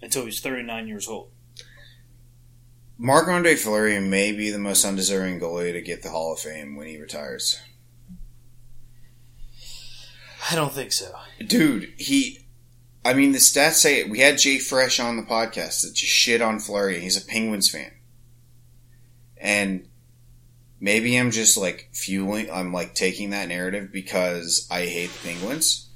until 0.00 0.22
he 0.22 0.26
was 0.26 0.40
39 0.40 0.88
years 0.88 1.06
old. 1.06 1.30
Marc 3.00 3.28
Andre 3.28 3.54
Fleury 3.54 4.00
may 4.00 4.32
be 4.32 4.50
the 4.50 4.58
most 4.58 4.84
undeserving 4.84 5.38
goalie 5.38 5.72
to 5.72 5.80
get 5.80 6.02
the 6.02 6.10
Hall 6.10 6.32
of 6.32 6.40
Fame 6.40 6.74
when 6.74 6.88
he 6.88 6.98
retires. 6.98 7.60
I 10.50 10.56
don't 10.56 10.72
think 10.72 10.92
so. 10.92 11.14
Dude, 11.38 11.92
he. 11.96 12.40
I 13.04 13.14
mean, 13.14 13.30
the 13.30 13.38
stats 13.38 13.74
say 13.74 14.00
it. 14.00 14.10
We 14.10 14.18
had 14.18 14.38
Jay 14.38 14.58
Fresh 14.58 14.98
on 14.98 15.16
the 15.16 15.22
podcast 15.22 15.82
that 15.82 15.94
just 15.94 16.12
shit 16.12 16.42
on 16.42 16.58
Fleury. 16.58 16.98
He's 16.98 17.16
a 17.16 17.24
Penguins 17.24 17.70
fan. 17.70 17.92
And 19.36 19.86
maybe 20.80 21.16
I'm 21.16 21.30
just 21.30 21.56
like 21.56 21.90
fueling, 21.92 22.50
I'm 22.50 22.72
like 22.72 22.96
taking 22.96 23.30
that 23.30 23.48
narrative 23.48 23.92
because 23.92 24.66
I 24.72 24.86
hate 24.86 25.12
the 25.12 25.28
Penguins. 25.28 25.88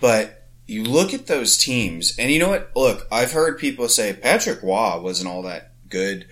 But 0.00 0.48
you 0.66 0.82
look 0.82 1.14
at 1.14 1.28
those 1.28 1.56
teams, 1.56 2.16
and 2.18 2.32
you 2.32 2.40
know 2.40 2.48
what? 2.48 2.72
Look, 2.74 3.06
I've 3.12 3.30
heard 3.30 3.60
people 3.60 3.88
say 3.88 4.12
Patrick 4.12 4.62
Roy 4.64 5.00
wasn't 5.00 5.30
all 5.30 5.42
that 5.42 5.75
good 5.88 6.26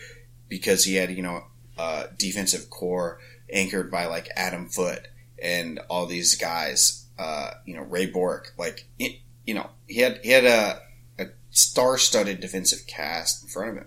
because 0.48 0.84
he 0.84 0.96
had, 0.96 1.10
you 1.10 1.22
know, 1.22 1.44
a 1.78 2.06
defensive 2.16 2.70
core 2.70 3.18
anchored 3.52 3.90
by 3.90 4.06
like 4.06 4.28
Adam 4.36 4.68
Foote 4.68 5.08
and 5.42 5.80
all 5.88 6.06
these 6.06 6.36
guys, 6.36 7.06
uh, 7.18 7.50
you 7.66 7.74
know, 7.74 7.82
Ray 7.82 8.06
Bourque. 8.06 8.52
Like, 8.56 8.86
it, 8.98 9.18
you 9.46 9.54
know, 9.54 9.70
he 9.86 10.00
had 10.00 10.20
he 10.22 10.30
had 10.30 10.44
a, 10.44 10.80
a 11.18 11.26
star-studded 11.50 12.40
defensive 12.40 12.86
cast 12.86 13.42
in 13.42 13.48
front 13.48 13.70
of 13.70 13.76
him. 13.76 13.86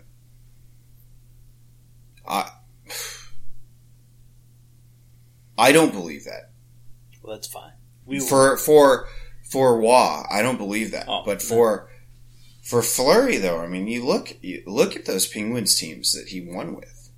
I 2.28 2.52
I 5.58 5.72
don't 5.72 5.92
believe 5.92 6.26
that 6.26 6.52
Well, 7.22 7.36
that's 7.36 7.48
fine. 7.48 7.72
We 8.06 8.20
for 8.20 8.58
for 8.58 9.08
for 9.50 9.80
Roy. 9.80 10.24
I 10.30 10.42
don't 10.42 10.58
believe 10.58 10.92
that, 10.92 11.06
Oh, 11.08 11.24
but 11.26 11.42
for 11.42 11.90
for 12.68 12.82
Fleury 12.82 13.38
though, 13.38 13.62
I 13.62 13.68
mean, 13.68 13.88
you 13.88 14.06
look 14.06 14.38
you 14.42 14.62
look 14.66 14.98
at 14.98 15.06
those 15.06 15.26
Penguins 15.26 15.76
teams 15.76 16.14
that 16.14 16.30
he 16.30 16.42
won 16.42 16.76
with, 16.76 17.10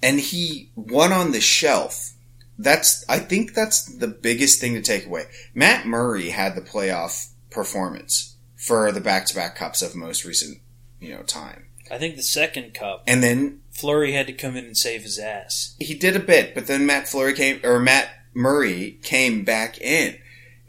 and 0.00 0.20
he 0.20 0.70
won 0.76 1.12
on 1.12 1.32
the 1.32 1.40
shelf. 1.40 2.12
That's 2.56 3.04
I 3.08 3.18
think 3.18 3.54
that's 3.54 3.84
the 3.84 4.06
biggest 4.06 4.60
thing 4.60 4.74
to 4.74 4.80
take 4.80 5.06
away. 5.06 5.24
Matt 5.54 5.86
Murray 5.86 6.30
had 6.30 6.54
the 6.54 6.60
playoff 6.60 7.30
performance 7.50 8.36
for 8.54 8.92
the 8.92 9.00
back-to-back 9.00 9.56
cups 9.56 9.82
of 9.82 9.96
most 9.96 10.24
recent 10.24 10.58
you 11.00 11.10
know 11.10 11.22
time, 11.22 11.66
I 11.90 11.98
think 11.98 12.14
the 12.14 12.22
second 12.22 12.74
cup, 12.74 13.02
and 13.08 13.24
then 13.24 13.62
Fleury 13.72 14.12
had 14.12 14.28
to 14.28 14.32
come 14.32 14.56
in 14.56 14.66
and 14.66 14.76
save 14.76 15.02
his 15.02 15.18
ass. 15.18 15.74
he 15.80 15.94
did 15.94 16.14
a 16.14 16.20
bit, 16.20 16.54
but 16.54 16.68
then 16.68 16.86
Matt 16.86 17.08
Fleury 17.08 17.34
came 17.34 17.60
or 17.64 17.80
Matt 17.80 18.08
Murray 18.34 19.00
came 19.02 19.42
back 19.42 19.80
in 19.80 20.16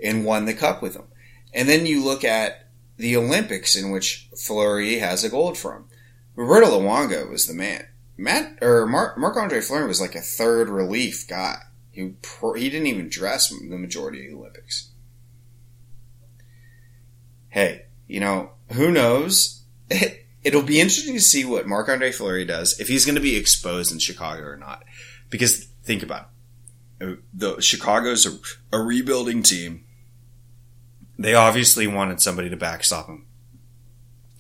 and 0.04 0.26
won 0.26 0.46
the 0.46 0.56
cup 0.56 0.82
with 0.82 0.96
him. 0.96 1.06
And 1.54 1.70
then 1.70 1.86
you 1.86 2.04
look 2.04 2.24
at 2.24 2.69
the 3.00 3.16
Olympics 3.16 3.76
in 3.76 3.90
which 3.90 4.30
Fleury 4.38 5.00
has 5.00 5.24
a 5.24 5.30
gold 5.30 5.58
from. 5.58 5.86
Roberto 6.36 6.68
Luongo 6.68 7.30
was 7.30 7.48
the 7.48 7.54
man. 7.54 7.88
Matt 8.18 8.58
or 8.62 8.86
Marc 8.86 9.38
Andre 9.38 9.62
Fleury 9.62 9.88
was 9.88 10.02
like 10.02 10.16
a 10.16 10.22
third 10.22 10.70
relief 10.70 11.26
guy. 11.28 11.56
He 11.92 12.14
he 12.56 12.70
didn't 12.70 12.88
even 12.88 13.10
dress 13.10 13.50
the 13.50 13.78
majority 13.78 14.26
of 14.26 14.32
the 14.32 14.38
Olympics. 14.38 14.92
Hey, 17.48 17.86
you 18.08 18.20
know 18.20 18.52
who 18.74 18.92
knows? 18.92 19.64
It'll 20.44 20.62
be 20.62 20.80
interesting 20.80 21.16
to 21.16 21.22
see 21.22 21.46
what 21.46 21.68
Marc 21.68 21.90
Andre 21.90 22.12
Fleury 22.12 22.46
does 22.46 22.80
if 22.80 22.88
he's 22.88 23.06
going 23.06 23.16
to 23.16 23.22
be 23.22 23.36
exposed 23.36 23.92
in 23.92 24.00
Chicago 24.00 24.44
or 24.44 24.58
not. 24.58 24.84
Because 25.30 25.66
think 25.84 26.04
about 26.04 26.30
it. 27.00 27.10
Uh, 27.10 27.16
the 27.34 27.62
Chicago's 27.62 28.26
a, 28.26 28.78
a 28.78 28.82
rebuilding 28.82 29.42
team. 29.44 29.86
They 31.20 31.36
obviously 31.36 31.86
wanted 31.86 32.22
somebody 32.22 32.50
to 32.50 32.58
backstop 32.58 33.08
him 33.08 33.28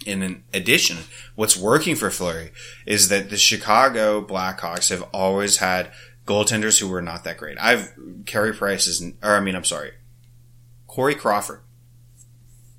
in 0.06 0.44
addition, 0.54 0.98
what's 1.36 1.58
working 1.58 1.96
for 1.96 2.10
Fleury 2.10 2.52
is 2.86 3.10
that 3.10 3.30
the 3.30 3.38
Chicago 3.38 4.24
Blackhawks 4.24 4.90
have 4.90 5.04
always 5.14 5.58
had 5.58 5.92
goaltenders 6.26 6.80
who 6.80 6.88
were 6.88 7.02
not 7.02 7.24
that 7.24 7.38
great. 7.38 7.58
I've 7.60 7.94
Carey 8.26 8.54
Price 8.54 8.88
is, 8.88 9.04
or 9.22 9.36
I 9.36 9.40
mean, 9.40 9.56
I'm 9.56 9.64
sorry, 9.64 9.92
Corey 10.88 11.16
Crawford, 11.16 11.62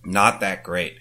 not 0.04 0.40
that 0.40 0.62
great 0.62 0.96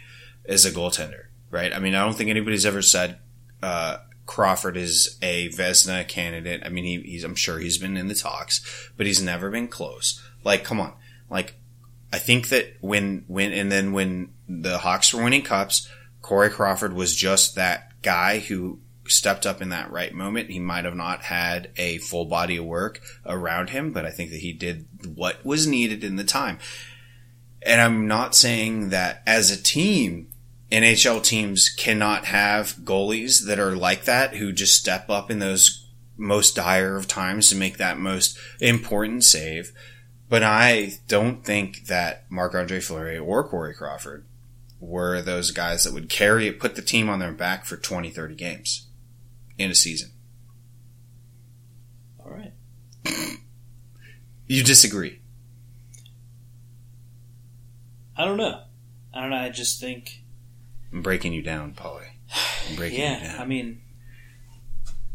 as 0.45 0.65
a 0.65 0.71
goaltender, 0.71 1.25
right? 1.49 1.73
I 1.73 1.79
mean, 1.79 1.95
I 1.95 2.03
don't 2.03 2.15
think 2.15 2.29
anybody's 2.29 2.65
ever 2.65 2.81
said 2.81 3.19
uh, 3.63 3.97
Crawford 4.25 4.77
is 4.77 5.17
a 5.21 5.49
Vezina 5.49 6.07
candidate. 6.07 6.61
I 6.65 6.69
mean, 6.69 6.83
he, 6.83 7.01
he's 7.01 7.23
I'm 7.23 7.35
sure 7.35 7.59
he's 7.59 7.77
been 7.77 7.97
in 7.97 8.07
the 8.07 8.15
talks, 8.15 8.91
but 8.97 9.05
he's 9.05 9.21
never 9.21 9.49
been 9.49 9.67
close. 9.67 10.21
Like, 10.43 10.63
come 10.63 10.79
on, 10.79 10.93
like 11.29 11.55
I 12.11 12.19
think 12.19 12.49
that 12.49 12.75
when 12.81 13.23
when 13.27 13.53
and 13.53 13.71
then 13.71 13.93
when 13.93 14.33
the 14.47 14.79
Hawks 14.79 15.13
were 15.13 15.23
winning 15.23 15.43
cups, 15.43 15.87
Corey 16.21 16.49
Crawford 16.49 16.93
was 16.93 17.15
just 17.15 17.55
that 17.55 18.01
guy 18.01 18.39
who 18.39 18.79
stepped 19.07 19.45
up 19.45 19.61
in 19.61 19.69
that 19.69 19.91
right 19.91 20.13
moment. 20.13 20.49
He 20.49 20.59
might 20.59 20.85
have 20.85 20.95
not 20.95 21.23
had 21.23 21.71
a 21.77 21.97
full 21.99 22.25
body 22.25 22.57
of 22.57 22.65
work 22.65 23.01
around 23.25 23.71
him, 23.71 23.91
but 23.91 24.05
I 24.05 24.11
think 24.11 24.29
that 24.31 24.39
he 24.39 24.53
did 24.53 24.87
what 25.15 25.43
was 25.45 25.67
needed 25.67 26.03
in 26.03 26.15
the 26.15 26.23
time. 26.23 26.59
And 27.61 27.81
I'm 27.81 28.07
not 28.07 28.35
saying 28.35 28.89
that 28.89 29.21
as 29.25 29.51
a 29.51 29.61
team, 29.61 30.29
NHL 30.71 31.23
teams 31.23 31.69
cannot 31.69 32.25
have 32.25 32.75
goalies 32.77 33.45
that 33.47 33.59
are 33.59 33.75
like 33.75 34.05
that 34.05 34.35
who 34.35 34.51
just 34.51 34.79
step 34.79 35.09
up 35.09 35.29
in 35.29 35.39
those 35.39 35.87
most 36.15 36.55
dire 36.55 36.95
of 36.95 37.07
times 37.07 37.49
to 37.49 37.55
make 37.55 37.77
that 37.77 37.97
most 37.97 38.37
important 38.59 39.23
save. 39.23 39.73
But 40.29 40.43
I 40.43 40.99
don't 41.07 41.43
think 41.43 41.87
that 41.87 42.25
Marc 42.29 42.53
Andre 42.53 42.79
Fleury 42.79 43.17
or 43.17 43.43
Corey 43.47 43.73
Crawford 43.73 44.25
were 44.79 45.21
those 45.21 45.51
guys 45.51 45.83
that 45.83 45.93
would 45.93 46.07
carry 46.07 46.47
it, 46.47 46.59
put 46.59 46.75
the 46.75 46.81
team 46.81 47.09
on 47.09 47.19
their 47.19 47.31
back 47.31 47.65
for 47.65 47.75
20, 47.75 48.11
30 48.11 48.35
games 48.35 48.87
in 49.57 49.71
a 49.71 49.75
season. 49.75 50.11
All 52.23 52.31
right. 52.31 52.53
You 54.47 54.63
disagree? 54.63 55.19
I 58.17 58.25
don't 58.25 58.37
know. 58.37 58.63
I 59.13 59.21
don't 59.21 59.29
know. 59.29 59.37
I 59.37 59.49
just 59.49 59.79
think. 59.79 60.23
I'm 60.91 61.01
breaking 61.01 61.33
you 61.33 61.41
down, 61.41 61.73
Polly. 61.73 62.07
I'm 62.69 62.75
breaking 62.75 62.99
you 62.99 63.05
Yeah. 63.05 63.37
I 63.39 63.45
mean, 63.45 63.81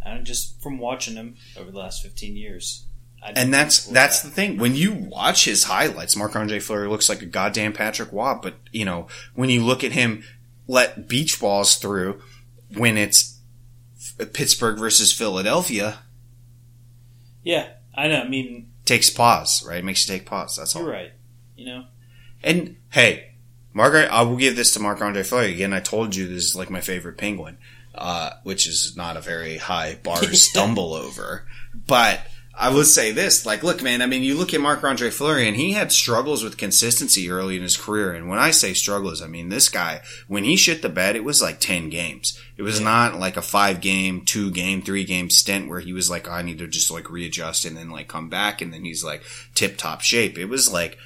I 0.04 0.18
just 0.18 0.62
from 0.62 0.78
watching 0.78 1.16
him 1.16 1.36
over 1.56 1.70
the 1.70 1.78
last 1.78 2.02
fifteen 2.02 2.36
years. 2.36 2.83
And 3.36 3.52
that's 3.54 3.86
that's 3.86 4.20
that- 4.22 4.28
the 4.28 4.34
thing. 4.34 4.58
When 4.58 4.74
you 4.74 4.92
watch 4.92 5.44
his 5.44 5.64
highlights, 5.64 6.16
Marc 6.16 6.36
Andre 6.36 6.58
Fleury 6.60 6.88
looks 6.88 7.08
like 7.08 7.22
a 7.22 7.26
goddamn 7.26 7.72
Patrick 7.72 8.12
Roy. 8.12 8.34
But 8.42 8.54
you 8.72 8.84
know, 8.84 9.06
when 9.34 9.48
you 9.50 9.64
look 9.64 9.82
at 9.84 9.92
him 9.92 10.22
let 10.66 11.08
beach 11.08 11.40
balls 11.40 11.76
through, 11.76 12.20
when 12.74 12.96
it's 12.96 13.38
Pittsburgh 14.32 14.78
versus 14.78 15.12
Philadelphia, 15.12 15.98
yeah. 17.42 17.68
I 17.94 18.08
know. 18.08 18.20
I 18.22 18.28
mean, 18.28 18.70
takes 18.84 19.10
pause. 19.10 19.64
Right, 19.66 19.84
makes 19.84 20.08
you 20.08 20.14
take 20.16 20.26
pause. 20.26 20.56
That's 20.56 20.74
all. 20.74 20.82
you're 20.82 20.90
right. 20.90 21.12
You 21.56 21.66
know, 21.66 21.84
And 22.42 22.76
hey, 22.90 23.34
Margaret, 23.72 24.08
I 24.10 24.22
will 24.22 24.36
give 24.36 24.56
this 24.56 24.72
to 24.74 24.80
Marc 24.80 25.00
Andre 25.00 25.22
Fleury 25.22 25.52
again. 25.52 25.72
I 25.72 25.80
told 25.80 26.16
you 26.16 26.26
this 26.26 26.44
is 26.44 26.56
like 26.56 26.68
my 26.70 26.80
favorite 26.80 27.16
penguin, 27.16 27.58
uh, 27.94 28.30
which 28.42 28.66
is 28.66 28.96
not 28.96 29.16
a 29.16 29.20
very 29.20 29.56
high 29.58 29.98
bar 30.02 30.18
to 30.20 30.34
stumble 30.36 30.94
over. 30.94 31.46
But 31.86 32.20
I 32.56 32.70
will 32.70 32.84
say 32.84 33.10
this: 33.10 33.44
like, 33.44 33.62
look, 33.64 33.82
man. 33.82 34.00
I 34.00 34.06
mean, 34.06 34.22
you 34.22 34.36
look 34.36 34.54
at 34.54 34.60
Marc 34.60 34.84
Andre 34.84 35.10
Fleury, 35.10 35.48
and 35.48 35.56
he 35.56 35.72
had 35.72 35.90
struggles 35.90 36.44
with 36.44 36.56
consistency 36.56 37.28
early 37.28 37.56
in 37.56 37.62
his 37.62 37.76
career. 37.76 38.12
And 38.12 38.28
when 38.28 38.38
I 38.38 38.52
say 38.52 38.74
struggles, 38.74 39.20
I 39.20 39.26
mean 39.26 39.48
this 39.48 39.68
guy. 39.68 40.02
When 40.28 40.44
he 40.44 40.54
shit 40.56 40.80
the 40.80 40.88
bed, 40.88 41.16
it 41.16 41.24
was 41.24 41.42
like 41.42 41.58
ten 41.58 41.88
games. 41.90 42.38
It 42.56 42.62
was 42.62 42.80
not 42.80 43.18
like 43.18 43.36
a 43.36 43.42
five 43.42 43.80
game, 43.80 44.24
two 44.24 44.50
game, 44.52 44.82
three 44.82 45.04
game 45.04 45.30
stint 45.30 45.68
where 45.68 45.80
he 45.80 45.92
was 45.92 46.08
like, 46.08 46.28
I 46.28 46.42
need 46.42 46.58
to 46.58 46.68
just 46.68 46.90
like 46.92 47.10
readjust 47.10 47.64
and 47.64 47.76
then 47.76 47.90
like 47.90 48.06
come 48.06 48.28
back, 48.28 48.62
and 48.62 48.72
then 48.72 48.84
he's 48.84 49.02
like 49.02 49.22
tip 49.54 49.76
top 49.76 50.00
shape. 50.00 50.38
It 50.38 50.46
was 50.46 50.72
like. 50.72 50.98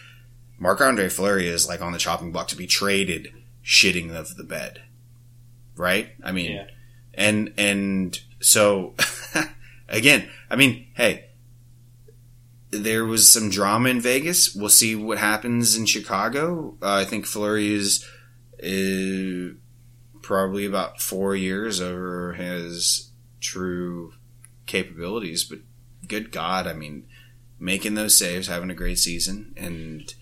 Marc 0.60 0.80
Andre 0.80 1.08
Fleury 1.08 1.46
is 1.46 1.68
like 1.68 1.80
on 1.80 1.92
the 1.92 1.98
chopping 1.98 2.32
block 2.32 2.48
to 2.48 2.56
be 2.56 2.66
traded, 2.66 3.32
shitting 3.64 4.12
of 4.12 4.34
the 4.36 4.42
bed, 4.42 4.82
right? 5.76 6.08
I 6.24 6.32
mean, 6.32 6.50
Yeah. 6.50 6.66
and 7.14 7.52
and 7.56 8.18
so 8.40 8.96
again, 9.88 10.28
I 10.50 10.56
mean, 10.56 10.88
hey, 10.94 11.26
there 12.70 13.04
was 13.04 13.30
some 13.30 13.50
drama 13.50 13.88
in 13.88 14.00
Vegas. 14.00 14.54
We'll 14.54 14.68
see 14.68 14.94
what 14.94 15.18
happens 15.18 15.76
in 15.76 15.86
Chicago. 15.86 16.76
Uh, 16.82 16.94
I 16.94 17.04
think 17.04 17.26
Fleury 17.26 17.72
is 17.72 18.04
uh, 18.62 19.54
probably 20.22 20.66
about 20.66 21.00
four 21.00 21.34
years 21.34 21.80
over 21.80 22.34
his 22.34 23.10
true 23.40 24.12
capabilities, 24.66 25.44
but 25.44 25.60
good 26.06 26.30
God, 26.30 26.66
I 26.66 26.74
mean, 26.74 27.06
making 27.58 27.94
those 27.94 28.16
saves, 28.16 28.48
having 28.48 28.70
a 28.70 28.74
great 28.74 28.98
season, 28.98 29.54
and 29.56 30.12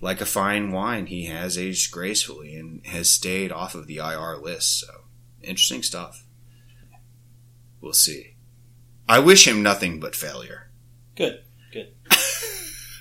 like 0.00 0.20
a 0.20 0.26
fine 0.26 0.72
wine, 0.72 1.06
he 1.06 1.26
has 1.26 1.58
aged 1.58 1.92
gracefully 1.92 2.56
and 2.56 2.84
has 2.86 3.10
stayed 3.10 3.52
off 3.52 3.74
of 3.74 3.86
the 3.86 3.98
IR 3.98 4.36
list. 4.36 4.80
So 4.80 5.04
interesting 5.42 5.82
stuff. 5.82 6.24
We'll 7.80 7.92
see. 7.92 8.36
I 9.08 9.18
wish 9.18 9.46
him 9.46 9.62
nothing 9.62 10.00
but 10.00 10.16
failure. 10.16 10.70
good. 11.16 11.42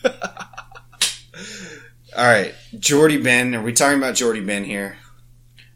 All 2.17 2.27
right, 2.27 2.53
Jordie 2.77 3.21
Benn. 3.21 3.55
Are 3.55 3.63
we 3.63 3.71
talking 3.73 3.97
about 3.97 4.15
Jordie 4.15 4.41
Benn 4.45 4.65
here? 4.65 4.97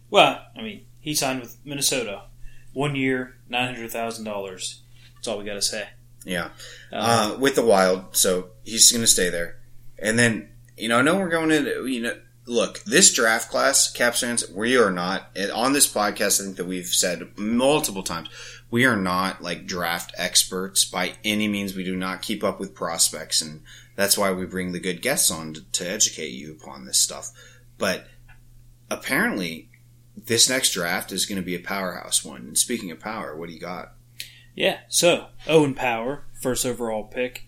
Well, 0.10 0.42
I 0.56 0.62
mean, 0.62 0.86
he 1.00 1.14
signed 1.14 1.40
with 1.42 1.58
Minnesota, 1.64 2.24
one 2.74 2.96
year, 2.96 3.36
nine 3.48 3.74
hundred 3.74 3.92
thousand 3.92 4.26
dollars. 4.26 4.82
That's 5.16 5.28
all 5.28 5.38
we 5.38 5.46
got 5.46 5.54
to 5.54 5.62
say. 5.62 5.88
Yeah, 6.26 6.50
Uh, 6.92 7.34
uh, 7.36 7.38
with 7.40 7.56
the 7.56 7.64
Wild, 7.64 8.16
so 8.18 8.50
he's 8.64 8.92
going 8.92 9.04
to 9.04 9.08
stay 9.08 9.30
there. 9.30 9.58
And 10.00 10.18
then 10.20 10.50
you 10.78 10.90
know, 10.90 10.98
I 11.00 11.04
know 11.04 11.18
we're 11.18 11.30
going 11.30 11.52
into 11.52 11.86
you 11.86 12.02
know. 12.02 12.18
Look, 12.48 12.84
this 12.84 13.12
draft 13.12 13.50
class, 13.50 13.92
Caps 13.92 14.20
fans, 14.20 14.48
we 14.52 14.78
are 14.78 14.92
not 14.92 15.36
on 15.52 15.74
this 15.74 15.92
podcast. 15.92 16.40
I 16.40 16.44
think 16.44 16.58
that 16.58 16.68
we've 16.68 16.86
said 16.86 17.36
multiple 17.38 18.04
times, 18.04 18.30
we 18.70 18.86
are 18.86 18.96
not 18.96 19.42
like 19.42 19.66
draft 19.66 20.14
experts 20.16 20.86
by 20.86 21.14
any 21.24 21.48
means. 21.48 21.76
We 21.76 21.84
do 21.84 21.96
not 21.96 22.22
keep 22.22 22.44
up 22.44 22.60
with 22.60 22.76
prospects, 22.76 23.42
and 23.42 23.62
that's 23.96 24.18
why 24.18 24.32
we 24.32 24.46
bring 24.46 24.72
the 24.72 24.80
good 24.80 25.02
guests 25.02 25.32
on 25.32 25.54
to, 25.54 25.72
to 25.72 25.89
educate 25.89 26.32
you 26.32 26.52
upon 26.52 26.86
this 26.86 27.00
stuff. 27.00 27.32
But 27.78 28.08
apparently, 28.89 29.70
this 30.16 30.50
next 30.50 30.72
draft 30.72 31.12
is 31.12 31.26
going 31.26 31.41
to 31.41 31.46
be 31.46 31.56
a 31.56 31.60
powerhouse 31.60 32.24
one. 32.24 32.41
And 32.41 32.58
speaking 32.58 32.91
of 32.91 33.00
power, 33.00 33.36
what 33.36 33.48
do 33.48 33.54
you 33.54 33.60
got? 33.60 33.93
Yeah. 34.56 34.80
So 34.88 35.28
Owen 35.48 35.74
Power, 35.74 36.26
first 36.41 36.66
overall 36.66 37.04
pick, 37.04 37.48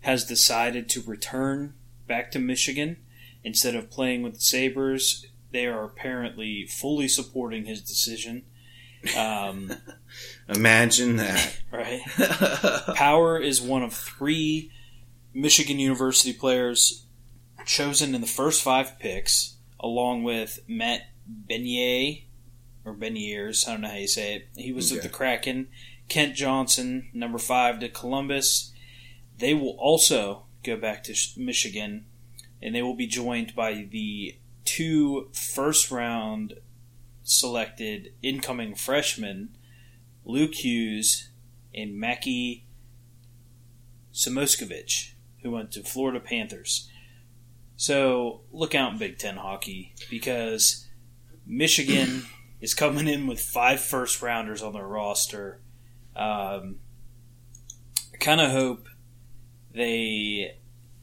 has 0.00 0.24
decided 0.24 0.88
to 0.90 1.02
return 1.02 1.74
back 2.06 2.30
to 2.32 2.38
Michigan 2.38 2.96
instead 3.44 3.74
of 3.74 3.90
playing 3.90 4.22
with 4.22 4.34
the 4.34 4.40
Sabres. 4.40 5.26
They 5.52 5.66
are 5.66 5.84
apparently 5.84 6.66
fully 6.66 7.08
supporting 7.08 7.64
his 7.64 7.80
decision. 7.82 8.44
Um, 9.16 9.72
Imagine 10.48 11.16
that. 11.16 11.56
right. 11.72 12.00
Power 12.94 13.38
is 13.38 13.62
one 13.62 13.82
of 13.82 13.94
three 13.94 14.72
Michigan 15.38 15.78
University 15.78 16.32
players 16.32 17.06
chosen 17.64 18.12
in 18.12 18.20
the 18.20 18.26
first 18.26 18.60
five 18.60 18.98
picks, 18.98 19.54
along 19.78 20.24
with 20.24 20.58
Matt 20.66 21.02
Benier 21.48 22.24
or 22.84 22.92
Beniers. 22.92 23.68
I 23.68 23.70
don't 23.70 23.82
know 23.82 23.88
how 23.88 23.94
you 23.94 24.08
say 24.08 24.34
it. 24.34 24.48
He 24.56 24.72
was 24.72 24.90
with 24.90 25.04
the 25.04 25.08
Kraken. 25.08 25.68
Kent 26.08 26.34
Johnson, 26.34 27.08
number 27.12 27.38
five 27.38 27.78
to 27.78 27.88
Columbus. 27.88 28.72
They 29.38 29.54
will 29.54 29.76
also 29.78 30.46
go 30.64 30.76
back 30.76 31.04
to 31.04 31.14
Michigan, 31.36 32.06
and 32.60 32.74
they 32.74 32.82
will 32.82 32.96
be 32.96 33.06
joined 33.06 33.54
by 33.54 33.86
the 33.88 34.38
two 34.64 35.28
first 35.32 35.92
round 35.92 36.54
selected 37.22 38.12
incoming 38.22 38.74
freshmen, 38.74 39.50
Luke 40.24 40.54
Hughes 40.54 41.28
and 41.72 41.94
Mackie 41.94 42.66
Samoskevich, 44.12 45.12
who 45.42 45.50
went 45.50 45.72
to 45.72 45.82
Florida 45.82 46.20
Panthers. 46.20 46.90
So 47.76 48.40
look 48.52 48.74
out 48.74 48.92
in 48.92 48.98
Big 48.98 49.18
Ten 49.18 49.36
hockey 49.36 49.94
because 50.10 50.86
Michigan 51.46 52.24
is 52.60 52.74
coming 52.74 53.06
in 53.06 53.26
with 53.26 53.40
five 53.40 53.80
first 53.80 54.20
rounders 54.20 54.62
on 54.62 54.72
their 54.72 54.86
roster. 54.86 55.60
Um, 56.16 56.76
I 58.12 58.16
kind 58.18 58.40
of 58.40 58.50
hope 58.50 58.86
they 59.72 60.56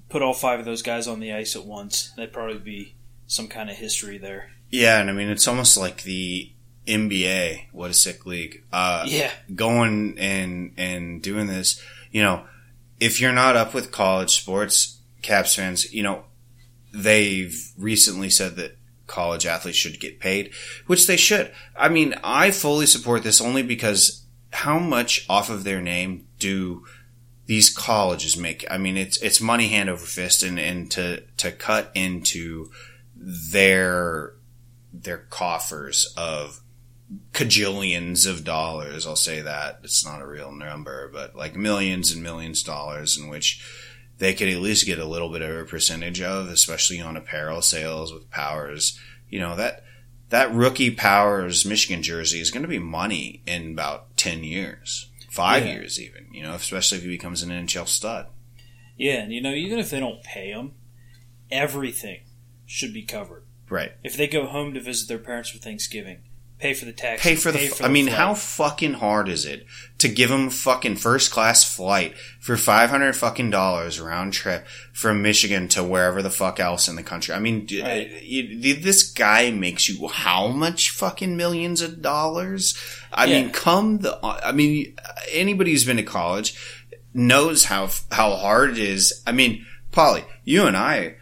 put 0.10 0.22
all 0.22 0.34
five 0.34 0.60
of 0.60 0.66
those 0.66 0.82
guys 0.82 1.08
on 1.08 1.20
the 1.20 1.32
ice 1.34 1.56
at 1.56 1.66
once. 1.66 2.12
That'd 2.18 2.34
probably 2.34 2.60
be 2.60 2.96
some 3.28 3.48
kind 3.48 3.70
of 3.70 3.78
history 3.78 4.18
there. 4.18 4.52
Yeah, 4.70 5.00
and 5.00 5.10
I 5.10 5.14
mean 5.14 5.30
it's 5.30 5.48
almost 5.48 5.78
like 5.78 6.04
the 6.04 6.52
NBA. 6.86 7.68
What 7.72 7.92
a 7.92 7.94
sick 7.94 8.26
league! 8.26 8.64
Uh, 8.72 9.06
Yeah, 9.08 9.32
going 9.54 10.18
and 10.20 10.74
and 10.78 11.22
doing 11.22 11.48
this. 11.48 11.82
You 12.12 12.22
know, 12.24 12.46
if 13.06 13.22
you're 13.22 13.32
not 13.32 13.56
up 13.56 13.76
with 13.76 13.92
college 13.92 14.36
sports, 14.36 15.00
Caps 15.22 15.54
fans, 15.54 15.94
you 15.94 16.02
know, 16.02 16.24
they've 16.92 17.72
recently 17.78 18.32
said 18.32 18.56
that 18.56 18.80
college 19.06 19.46
athletes 19.46 19.78
should 19.78 20.00
get 20.00 20.20
paid, 20.20 20.52
which 20.88 21.06
they 21.06 21.16
should. 21.16 21.52
I 21.78 21.88
mean, 21.88 22.16
I 22.24 22.50
fully 22.50 22.88
support 22.88 23.22
this 23.22 23.40
only 23.40 23.62
because 23.62 24.26
how 24.52 24.80
much 24.80 25.24
off 25.30 25.52
of 25.52 25.64
their 25.64 25.82
name 25.82 26.26
do 26.40 26.84
these 27.46 27.70
colleges 27.70 28.36
make? 28.36 28.66
I 28.72 28.80
mean, 28.80 28.98
it's 28.98 29.18
it's 29.22 29.40
money 29.40 29.68
hand 29.68 29.88
over 29.88 30.04
fist, 30.04 30.42
and 30.42 30.60
and 30.60 30.90
to 30.92 31.22
to 31.38 31.52
cut 31.52 31.92
into 31.94 32.72
their 33.16 34.34
their 34.92 35.20
coffers 35.30 36.12
of 36.18 36.62
cajillions 37.34 38.28
of 38.28 38.44
dollars. 38.44 39.06
I'll 39.06 39.16
say 39.16 39.42
that 39.42 39.80
it's 39.84 40.06
not 40.06 40.22
a 40.22 40.28
real 40.28 40.52
number, 40.52 41.10
but 41.14 41.36
like 41.36 41.56
millions 41.56 42.12
and 42.12 42.24
millions 42.24 42.62
of 42.62 42.68
dollars 42.68 43.18
in 43.18 43.28
which 43.30 43.64
they 44.18 44.34
could 44.34 44.48
at 44.50 44.62
least 44.62 44.86
get 44.86 45.00
a 45.00 45.06
little 45.06 45.30
bit 45.30 45.42
of 45.42 45.56
a 45.56 45.66
percentage 45.66 46.22
of, 46.22 46.48
especially 46.48 47.02
on 47.02 47.18
apparel 47.18 47.62
sales 47.62 48.14
with 48.14 48.30
Powers. 48.32 49.00
You 49.30 49.40
know, 49.40 49.56
that 49.56 49.84
that 50.30 50.54
rookie 50.54 50.92
Powers 50.92 51.66
Michigan 51.66 52.02
jersey 52.02 52.40
is 52.40 52.52
going 52.52 52.64
to 52.64 52.70
be 52.70 52.80
money 52.80 53.42
in 53.46 53.72
about 53.74 54.16
10 54.18 54.44
years, 54.44 55.10
five 55.30 55.66
Yeah. 55.66 55.74
years 55.74 56.00
even, 56.02 56.28
you 56.34 56.42
know, 56.44 56.54
especially 56.54 56.98
if 56.98 57.04
he 57.04 57.10
becomes 57.10 57.44
an 57.44 57.50
NHL 57.52 57.88
stud. 57.88 58.28
Yeah, 58.98 59.16
and 59.24 59.34
you 59.34 59.42
know, 59.42 59.52
even 59.54 59.78
if 59.78 59.90
they 59.90 60.00
don't 60.00 60.24
pay 60.24 60.50
him, 60.52 60.72
everything 61.52 62.22
should 62.66 62.94
be 62.94 63.04
covered. 63.04 63.44
Right. 63.70 63.92
If 64.04 64.16
they 64.16 64.28
go 64.28 64.46
home 64.46 64.74
to 64.74 64.80
visit 64.80 65.08
their 65.08 65.20
parents 65.20 65.50
for 65.50 65.58
Thanksgiving, 65.58 66.20
pay 66.66 66.74
for 66.74 66.86
the 66.86 66.94
taxi, 66.94 67.30
Pay 67.30 67.36
for 67.36 67.52
the, 67.52 67.80
I 67.84 67.88
mean, 67.90 68.08
how 68.08 68.34
fucking 68.34 68.94
hard 68.94 69.30
is 69.30 69.46
it 69.46 69.66
to 70.00 70.08
give 70.08 70.30
them 70.30 70.50
fucking 70.50 70.96
first 70.96 71.32
class 71.32 71.64
flight 71.64 72.16
for 72.40 72.58
500 72.58 73.14
fucking 73.16 73.52
dollars 73.52 74.00
round 74.00 74.34
trip 74.34 74.66
from 74.94 75.22
Michigan 75.22 75.68
to 75.70 75.84
wherever 75.84 76.22
the 76.24 76.32
fuck 76.32 76.60
else 76.60 76.88
in 76.88 76.96
the 76.96 77.04
country? 77.04 77.36
I 77.36 77.40
mean, 77.40 77.68
Right. 77.72 78.08
Uh, 78.12 78.16
you- 78.24 78.74
this 78.76 79.04
guy 79.04 79.52
makes 79.52 79.88
you 79.88 80.08
how 80.08 80.48
much 80.48 80.90
fucking 80.90 81.38
millions 81.38 81.82
of 81.82 82.02
dollars? 82.02 82.76
I 83.14 83.26
Yeah. 83.26 83.42
mean, 83.44 83.52
come 83.52 84.00
the, 84.00 84.18
I 84.24 84.52
mean, 84.52 84.96
anybody 85.32 85.72
who's 85.72 85.86
been 85.86 85.98
to 85.98 86.04
college 86.04 86.56
knows 87.14 87.66
how, 87.66 87.90
how 88.12 88.32
hard 88.36 88.72
it 88.72 88.80
is. 88.80 89.22
I 89.28 89.32
mean, 89.32 89.66
Polly, 89.92 90.26
you 90.44 90.66
and 90.66 90.76
I, 90.76 91.16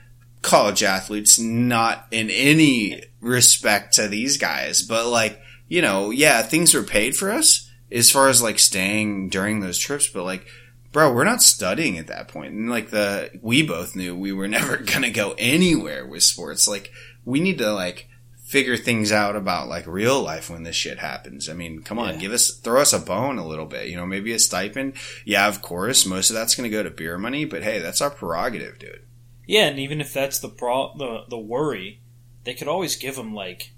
college 0.43 0.83
athletes, 0.83 1.39
not 1.39 2.05
in 2.11 2.29
any 2.29 3.01
respect 3.21 3.93
to 3.95 4.07
these 4.07 4.37
guys, 4.37 4.83
but 4.83 5.07
like, 5.07 5.39
you 5.67 5.81
know, 5.81 6.11
yeah, 6.11 6.43
things 6.43 6.73
were 6.75 6.83
paid 6.83 7.15
for 7.15 7.31
us 7.31 7.69
as 7.91 8.11
far 8.11 8.27
as 8.29 8.41
like 8.43 8.59
staying 8.59 9.29
during 9.29 9.59
those 9.61 9.77
trips, 9.79 10.07
but 10.07 10.23
like, 10.23 10.45
bro, 10.91 11.11
we're 11.11 11.23
not 11.23 11.41
studying 11.41 11.97
at 11.97 12.07
that 12.07 12.27
point. 12.27 12.53
And 12.53 12.69
like 12.69 12.91
the, 12.91 13.31
we 13.41 13.65
both 13.65 13.95
knew 13.95 14.15
we 14.15 14.31
were 14.31 14.47
never 14.59 14.77
gonna 14.77 15.09
go 15.09 15.33
anywhere 15.39 16.05
with 16.05 16.21
sports. 16.23 16.67
Like, 16.67 16.91
we 17.25 17.39
need 17.39 17.57
to 17.59 17.71
like 17.73 18.09
figure 18.43 18.77
things 18.77 19.11
out 19.11 19.35
about 19.35 19.67
like 19.69 19.87
real 19.87 20.21
life 20.21 20.49
when 20.49 20.61
this 20.63 20.75
shit 20.75 20.99
happens. 20.99 21.49
I 21.49 21.53
mean, 21.53 21.81
come 21.81 21.97
on, 21.97 22.15
Yeah. 22.15 22.19
give 22.19 22.31
us, 22.33 22.51
throw 22.51 22.81
us 22.81 22.93
a 22.93 22.99
bone 22.99 23.39
a 23.39 23.47
little 23.47 23.65
bit, 23.65 23.87
you 23.87 23.95
know, 23.95 24.05
maybe 24.05 24.33
a 24.33 24.37
stipend. 24.39 24.93
Yeah, 25.25 25.47
of 25.47 25.61
course, 25.61 26.05
most 26.05 26.29
of 26.29 26.35
that's 26.35 26.53
gonna 26.53 26.69
go 26.69 26.83
to 26.83 26.91
beer 26.91 27.17
money, 27.17 27.45
but 27.45 27.63
hey, 27.63 27.79
that's 27.79 28.01
our 28.01 28.11
prerogative, 28.11 28.77
dude. 28.77 29.01
Yeah, 29.45 29.65
and 29.67 29.79
even 29.79 29.99
if 30.01 30.13
that's 30.13 30.39
the 30.39 30.49
pro- 30.49 30.95
the 30.97 31.23
the 31.29 31.37
worry, 31.37 32.01
they 32.43 32.53
could 32.53 32.67
always 32.67 32.95
give 32.95 33.15
them 33.15 33.33
like 33.33 33.71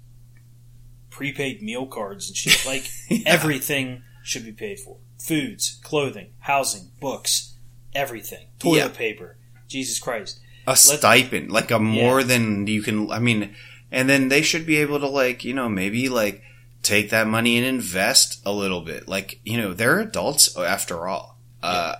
prepaid 1.10 1.62
meal 1.62 1.86
cards 1.86 2.28
and 2.28 2.36
shit. 2.36 2.64
Like 2.66 2.88
Yeah. 3.08 3.20
everything 3.26 4.02
should 4.22 4.44
be 4.44 4.52
paid 4.52 4.80
for: 4.80 4.98
foods, 5.18 5.78
clothing, 5.82 6.30
housing, 6.40 6.90
books, 7.00 7.54
everything, 7.94 8.48
toilet 8.58 8.78
Yeah. 8.78 8.88
paper. 8.88 9.38
Jesus 9.68 9.98
Christ! 9.98 10.40
a 10.68 10.74
stipend, 10.76 11.50
like 11.52 11.70
a 11.70 11.78
more 11.78 12.20
Yeah. 12.20 12.26
than 12.26 12.66
you 12.66 12.82
can. 12.82 13.10
I 13.10 13.18
mean, 13.20 13.54
and 13.92 14.08
then 14.08 14.28
they 14.28 14.42
should 14.42 14.66
be 14.66 14.76
able 14.76 14.98
to 15.00 15.08
like 15.08 15.44
you 15.44 15.54
know 15.54 15.68
maybe 15.68 16.08
like 16.08 16.42
take 16.82 17.10
that 17.10 17.26
money 17.26 17.56
and 17.56 17.66
invest 17.66 18.40
a 18.44 18.52
little 18.52 18.80
bit. 18.82 19.08
Like 19.08 19.40
you 19.44 19.56
know 19.56 19.74
they're 19.74 20.00
adults 20.00 20.56
after 20.56 21.06
all. 21.08 21.38
Uh, 21.62 21.96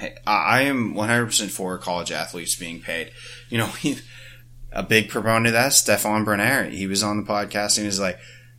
hey, 0.00 0.16
I 0.26 0.32
I 0.32 0.60
am 0.62 0.94
one 0.94 1.08
hundred 1.08 1.26
percent 1.26 1.50
for 1.50 1.78
college 1.78 2.10
athletes 2.10 2.56
being 2.56 2.80
paid. 2.80 3.12
You 3.48 3.58
know, 3.58 3.66
he, 3.82 3.98
a 4.72 4.82
big 4.82 5.08
proponent 5.08 5.48
of 5.48 5.52
that, 5.52 5.72
Stefan 5.72 6.24
Bernard. 6.24 6.72
He 6.72 6.86
was 6.86 7.02
on 7.02 7.18
the 7.18 7.30
podcast 7.30 7.76
and 7.76 7.84
he 7.84 7.86
was 7.86 8.00
like, 8.00 8.18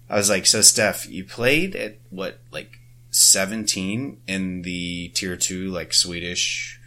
I 0.09 0.15
was 0.15 0.29
like, 0.29 0.45
so 0.45 0.61
Steph, 0.61 1.09
you 1.09 1.23
played 1.23 1.75
at 1.75 1.97
what 2.09 2.39
like 2.51 2.79
seventeen 3.09 4.21
in 4.27 4.61
the 4.61 5.09
tier 5.09 5.35
two 5.35 5.69
like 5.69 5.93
Swedish 5.93 6.79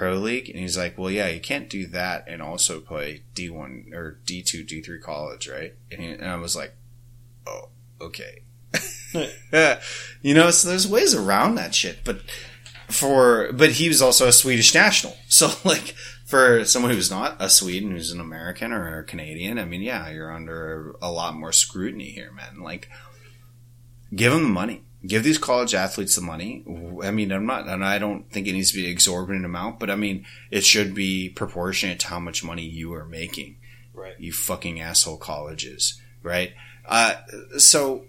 pro 0.00 0.14
league 0.14 0.48
and 0.48 0.58
he's 0.58 0.78
like 0.78 0.96
well 0.96 1.10
yeah 1.10 1.28
you 1.28 1.38
can't 1.38 1.68
do 1.68 1.86
that 1.86 2.24
and 2.26 2.40
also 2.40 2.80
play 2.80 3.22
d1 3.34 3.92
or 3.92 4.18
d2 4.24 4.66
d3 4.66 4.98
college 5.02 5.46
right 5.46 5.74
and, 5.92 6.00
he, 6.00 6.08
and 6.12 6.24
i 6.24 6.36
was 6.36 6.56
like 6.56 6.74
oh 7.46 7.68
okay 8.00 8.40
you 10.22 10.32
know 10.32 10.50
so 10.50 10.68
there's 10.70 10.88
ways 10.88 11.14
around 11.14 11.54
that 11.56 11.74
shit 11.74 11.98
but 12.02 12.20
for 12.90 13.52
but 13.52 13.72
he 13.72 13.88
was 13.88 14.02
also 14.02 14.28
a 14.28 14.32
swedish 14.32 14.74
national 14.74 15.16
so 15.28 15.50
like 15.64 15.94
for 16.26 16.64
someone 16.64 16.92
who's 16.92 17.10
not 17.10 17.36
a 17.40 17.48
swede 17.48 17.82
and 17.82 17.92
who's 17.92 18.12
an 18.12 18.20
american 18.20 18.72
or 18.72 18.98
a 18.98 19.04
canadian 19.04 19.58
i 19.58 19.64
mean 19.64 19.82
yeah 19.82 20.10
you're 20.10 20.32
under 20.32 20.94
a 21.02 21.10
lot 21.10 21.34
more 21.34 21.52
scrutiny 21.52 22.10
here 22.10 22.32
man 22.32 22.60
like 22.60 22.88
give 24.14 24.32
them 24.32 24.42
the 24.42 24.48
money 24.48 24.84
give 25.06 25.22
these 25.22 25.38
college 25.38 25.74
athletes 25.74 26.14
the 26.14 26.22
money. 26.22 26.64
I 27.02 27.10
mean, 27.10 27.32
I'm 27.32 27.46
not, 27.46 27.68
and 27.68 27.84
I 27.84 27.98
don't 27.98 28.30
think 28.30 28.46
it 28.46 28.52
needs 28.52 28.70
to 28.72 28.76
be 28.76 28.84
an 28.84 28.90
exorbitant 28.90 29.44
amount, 29.44 29.78
but 29.78 29.90
I 29.90 29.96
mean, 29.96 30.26
it 30.50 30.64
should 30.64 30.94
be 30.94 31.28
proportionate 31.28 32.00
to 32.00 32.08
how 32.08 32.20
much 32.20 32.44
money 32.44 32.64
you 32.64 32.92
are 32.94 33.06
making. 33.06 33.56
Right. 33.94 34.18
You 34.18 34.32
fucking 34.32 34.80
asshole 34.80 35.18
colleges, 35.18 36.00
right? 36.22 36.52
Uh, 36.86 37.14
so, 37.58 38.04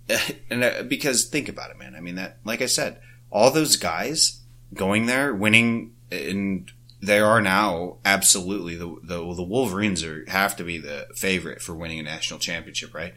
and 0.50 0.64
uh, 0.64 0.82
because 0.84 1.24
think 1.24 1.48
about 1.48 1.70
it, 1.70 1.78
man. 1.78 1.94
I 1.94 2.00
mean, 2.00 2.16
that, 2.16 2.38
like 2.44 2.62
I 2.62 2.66
said, 2.66 3.00
all 3.30 3.50
those 3.50 3.76
guys 3.76 4.40
going 4.74 5.06
there, 5.06 5.34
winning, 5.34 5.94
and 6.10 6.70
they 7.00 7.20
are 7.20 7.40
now 7.40 7.96
absolutely 8.04 8.74
the 8.74 8.96
the, 9.02 9.34
the 9.34 9.42
Wolverines 9.42 10.02
are 10.02 10.24
have 10.28 10.56
to 10.56 10.64
be 10.64 10.78
the 10.78 11.06
favorite 11.14 11.62
for 11.62 11.74
winning 11.74 12.00
a 12.00 12.02
national 12.02 12.40
championship, 12.40 12.94
right? 12.94 13.14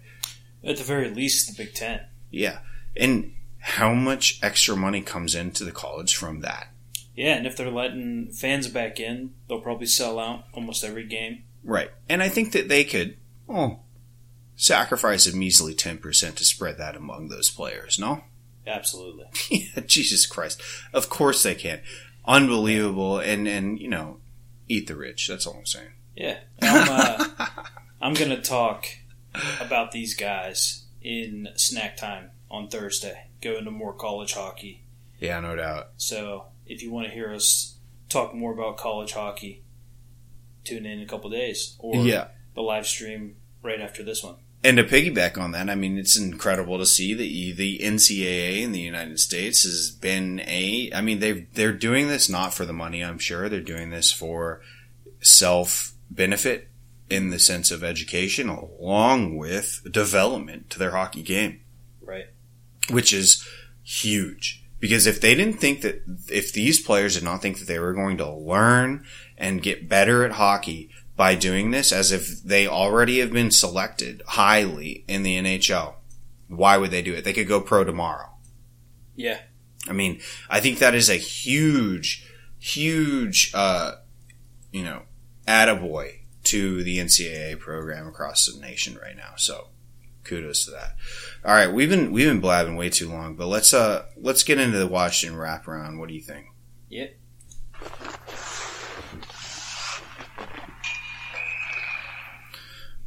At 0.64 0.78
the 0.78 0.84
very 0.84 1.10
least, 1.10 1.48
the 1.48 1.64
Big 1.64 1.74
Ten. 1.74 2.02
Yeah. 2.30 2.60
And 2.96 3.34
how 3.60 3.94
much 3.94 4.40
extra 4.44 4.76
money 4.76 5.02
comes 5.02 5.36
into 5.36 5.64
the 5.64 5.72
college 5.72 6.16
from 6.16 6.42
that? 6.42 6.68
Yeah, 7.16 7.36
and 7.36 7.46
if 7.46 7.58
they're 7.58 7.70
letting 7.70 8.32
fans 8.32 8.68
back 8.68 9.00
in, 9.00 9.34
they'll 9.48 9.62
probably 9.62 9.86
sell 9.86 10.20
out 10.20 10.46
almost 10.54 10.84
every 10.84 11.06
game. 11.06 11.44
Right. 11.64 11.92
And 12.10 12.24
I 12.24 12.30
think 12.30 12.54
that 12.54 12.70
they 12.70 12.84
could, 12.84 13.18
oh, 13.50 13.80
sacrifice 14.56 15.28
a 15.28 15.36
measly 15.36 15.76
10% 15.76 16.36
to 16.36 16.46
spread 16.46 16.78
that 16.78 16.96
among 16.96 17.28
those 17.28 17.50
players, 17.50 18.00
no? 18.00 18.24
Absolutely. 18.68 19.26
yeah, 19.50 19.82
Jesus 19.86 20.26
Christ. 20.26 20.62
Of 20.94 21.10
course 21.10 21.44
they 21.44 21.56
can. 21.56 21.82
Unbelievable. 22.26 23.20
And, 23.20 23.48
and, 23.48 23.80
you 23.80 23.88
know, 23.90 24.18
eat 24.68 24.88
the 24.88 24.96
rich. 24.96 25.28
That's 25.28 25.46
all 25.48 25.56
I'm 25.58 25.66
saying. 25.66 25.92
Yeah. 26.16 26.38
I'm, 26.62 26.88
uh, 26.90 27.46
I'm 28.02 28.14
going 28.14 28.30
to 28.30 28.42
talk 28.42 28.86
about 29.60 29.92
these 29.92 30.16
guys 30.16 30.86
in 31.02 31.48
snack 31.56 31.98
time 31.98 32.32
on 32.50 32.68
Thursday, 32.68 33.28
go 33.42 33.58
into 33.58 33.72
more 33.72 33.94
college 33.94 34.34
hockey. 34.34 34.84
yeah, 35.20 35.40
no 35.40 35.56
doubt. 35.56 35.88
So 35.98 36.46
if 36.68 36.84
you 36.84 36.92
want 36.92 37.08
to 37.08 37.14
hear 37.14 37.34
us 37.34 37.78
talk 38.10 38.36
more 38.36 38.54
about 38.54 38.78
college 38.78 39.14
hockey, 39.14 39.64
tune 40.64 40.86
in 40.86 41.00
in 41.00 41.02
a 41.02 41.08
couple 41.08 41.30
days 41.30 41.76
or 41.80 41.96
Yeah. 42.06 42.28
the 42.54 42.62
live 42.62 42.86
stream 42.86 43.38
right 43.64 43.80
after 43.82 44.04
this 44.04 44.22
one. 44.24 44.36
And 44.64 44.78
to 44.78 44.84
piggyback 44.84 45.40
on 45.40 45.52
that, 45.54 45.70
I 45.72 45.76
mean, 45.76 45.98
it's 45.98 46.18
incredible 46.20 46.78
to 46.78 46.86
see 46.86 47.16
that 47.16 47.58
the 47.58 47.80
NCAA 47.80 48.62
in 48.62 48.72
the 48.74 48.80
United 48.80 49.20
States 49.20 49.64
has 49.64 49.90
been 49.90 50.40
a. 50.42 50.92
I 50.94 51.02
mean, 51.02 51.20
they 51.20 51.48
they're 51.54 51.74
doing 51.74 52.08
this 52.08 52.30
not 52.30 52.54
for 52.54 52.66
the 52.66 52.74
money. 52.74 53.04
I'm 53.04 53.18
sure 53.18 53.50
they're 53.50 53.60
doing 53.60 53.90
this 53.90 54.12
for 54.12 54.62
self 55.22 55.94
benefit 56.12 56.68
in 57.10 57.30
the 57.30 57.40
sense 57.40 57.72
of 57.72 57.84
education, 57.84 58.50
along 58.50 59.36
with 59.38 59.82
development 59.92 60.70
to 60.70 60.80
their 60.80 60.92
hockey 60.92 61.24
game, 61.24 61.60
Right. 62.02 62.28
which 62.90 63.12
is 63.14 63.46
huge. 63.84 64.64
Because 64.80 65.06
if 65.06 65.22
they 65.22 65.36
didn't 65.36 65.60
think 65.60 65.82
that, 65.82 66.02
if 66.30 66.54
these 66.54 66.80
players 66.80 67.16
did 67.16 67.24
not 67.24 67.42
think 67.42 67.60
that 67.60 67.68
they 67.68 67.80
were 67.80 67.94
going 67.94 68.18
to 68.18 68.32
learn 68.32 69.06
and 69.38 69.62
get 69.62 69.90
better 69.90 70.24
at 70.24 70.32
hockey 70.34 70.90
by 71.22 71.36
doing 71.36 71.70
this, 71.70 71.92
as 71.92 72.12
if 72.12 72.42
they 72.42 72.66
already 72.66 73.20
have 73.20 73.32
been 73.32 73.52
selected 73.52 74.24
highly 74.26 75.06
in 75.08 75.22
the 75.22 75.38
NHL, 75.38 75.94
why 76.48 76.78
would 76.78 76.90
they 76.90 77.04
do 77.04 77.14
it? 77.14 77.24
They 77.24 77.32
could 77.32 77.48
go 77.48 77.62
pro 77.62 77.84
tomorrow. 77.84 78.32
Yeah. 79.16 79.38
I 79.88 79.94
mean, 79.94 80.20
I 80.50 80.60
think 80.60 80.80
that 80.80 80.96
is 80.96 81.12
a 81.12 81.18
huge, 81.18 82.28
huge, 82.58 83.52
uh, 83.54 83.98
you 84.72 84.84
know, 84.84 85.04
attaboy 85.48 86.22
to 86.46 86.82
the 86.82 86.98
NCAA 86.98 87.60
program 87.60 88.08
across 88.08 88.48
the 88.48 88.60
nation 88.60 88.98
right 89.00 89.16
now. 89.16 89.34
So 89.38 89.68
kudos 90.24 90.66
to 90.66 90.72
that. 90.72 90.96
All 91.46 91.54
right, 91.54 91.72
we've 91.72 91.92
been 91.92 92.12
we've 92.12 92.30
been 92.30 92.42
blabbing 92.42 92.78
way 92.78 92.90
too 92.90 93.12
long, 93.12 93.36
but 93.36 93.46
let's 93.46 93.76
uh 93.76 94.06
let's 94.18 94.42
get 94.42 94.58
into 94.58 94.80
the 94.80 94.88
Washington 94.88 95.38
wraparound. 95.38 96.00
What 96.00 96.10
do 96.10 96.16
you 96.16 96.22
think? 96.22 96.48
Yep. 96.90 97.14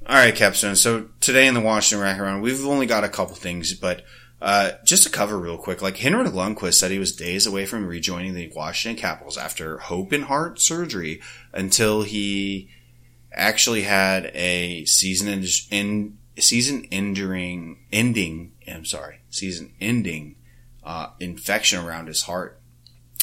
All 0.06 0.16
right, 0.16 0.34
Capstone. 0.34 0.76
So 0.76 1.08
today 1.20 1.46
in 1.46 1.54
the 1.54 1.62
Washington 1.62 2.06
Wraparound, 2.06 2.42
we've 2.42 2.66
only 2.66 2.84
got 2.84 3.04
a 3.04 3.08
couple 3.08 3.36
things, 3.36 3.72
but 3.72 4.04
uh, 4.42 4.72
just 4.84 5.04
to 5.04 5.08
cover 5.08 5.38
real 5.38 5.56
quick, 5.56 5.80
like 5.80 5.96
Henrik 5.96 6.30
Lundqvist 6.30 6.74
said 6.74 6.90
he 6.90 6.98
was 6.98 7.16
days 7.16 7.46
away 7.46 7.64
from 7.64 7.86
rejoining 7.86 8.34
the 8.34 8.52
Washington 8.54 9.00
Capitals 9.00 9.38
after 9.38 9.80
open 9.90 10.22
heart 10.22 10.60
surgery 10.60 11.22
until 11.54 12.02
he 12.02 12.68
actually 13.32 13.82
had 13.82 14.30
a 14.34 14.84
season 14.84 15.26
in, 15.28 15.46
in 15.70 16.18
season 16.38 16.86
ending 16.92 17.78
ending. 17.90 18.52
I'm 18.70 18.84
sorry, 18.84 19.20
season 19.30 19.72
ending 19.80 20.36
uh, 20.84 21.08
infection 21.18 21.82
around 21.82 22.08
his 22.08 22.24
heart. 22.24 22.60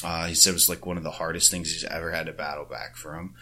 Uh, 0.04 0.26
he 0.26 0.34
said 0.34 0.50
it 0.50 0.54
was 0.54 0.68
like 0.68 0.88
one 0.88 0.98
of 0.98 1.04
the 1.04 1.12
hardest 1.12 1.52
things 1.52 1.72
he's 1.72 1.84
ever 1.84 2.12
had 2.12 2.26
to 2.26 2.34
battle 2.34 2.66
back 2.66 2.96
from. 2.96 3.36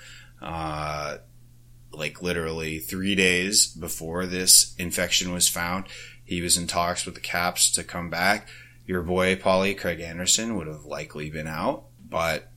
Like 1.92 2.22
literally 2.22 2.80
three 2.80 3.16
days 3.16 3.68
before 3.68 4.26
this 4.26 4.76
infection 4.78 5.32
was 5.32 5.48
found, 5.48 5.86
he 6.24 6.42
was 6.42 6.58
in 6.58 6.68
talks 6.68 7.06
with 7.06 7.16
the 7.16 7.22
Caps 7.22 7.72
to 7.72 7.84
come 7.84 8.10
back. 8.10 8.48
Your 8.86 9.02
boy 9.02 9.36
Paulie 9.36 9.78
Craig 9.78 10.00
Anderson 10.00 10.56
would 10.56 10.68
have 10.68 10.86
likely 10.86 11.30
been 11.30 11.48
out, 11.48 11.86
but 12.08 12.52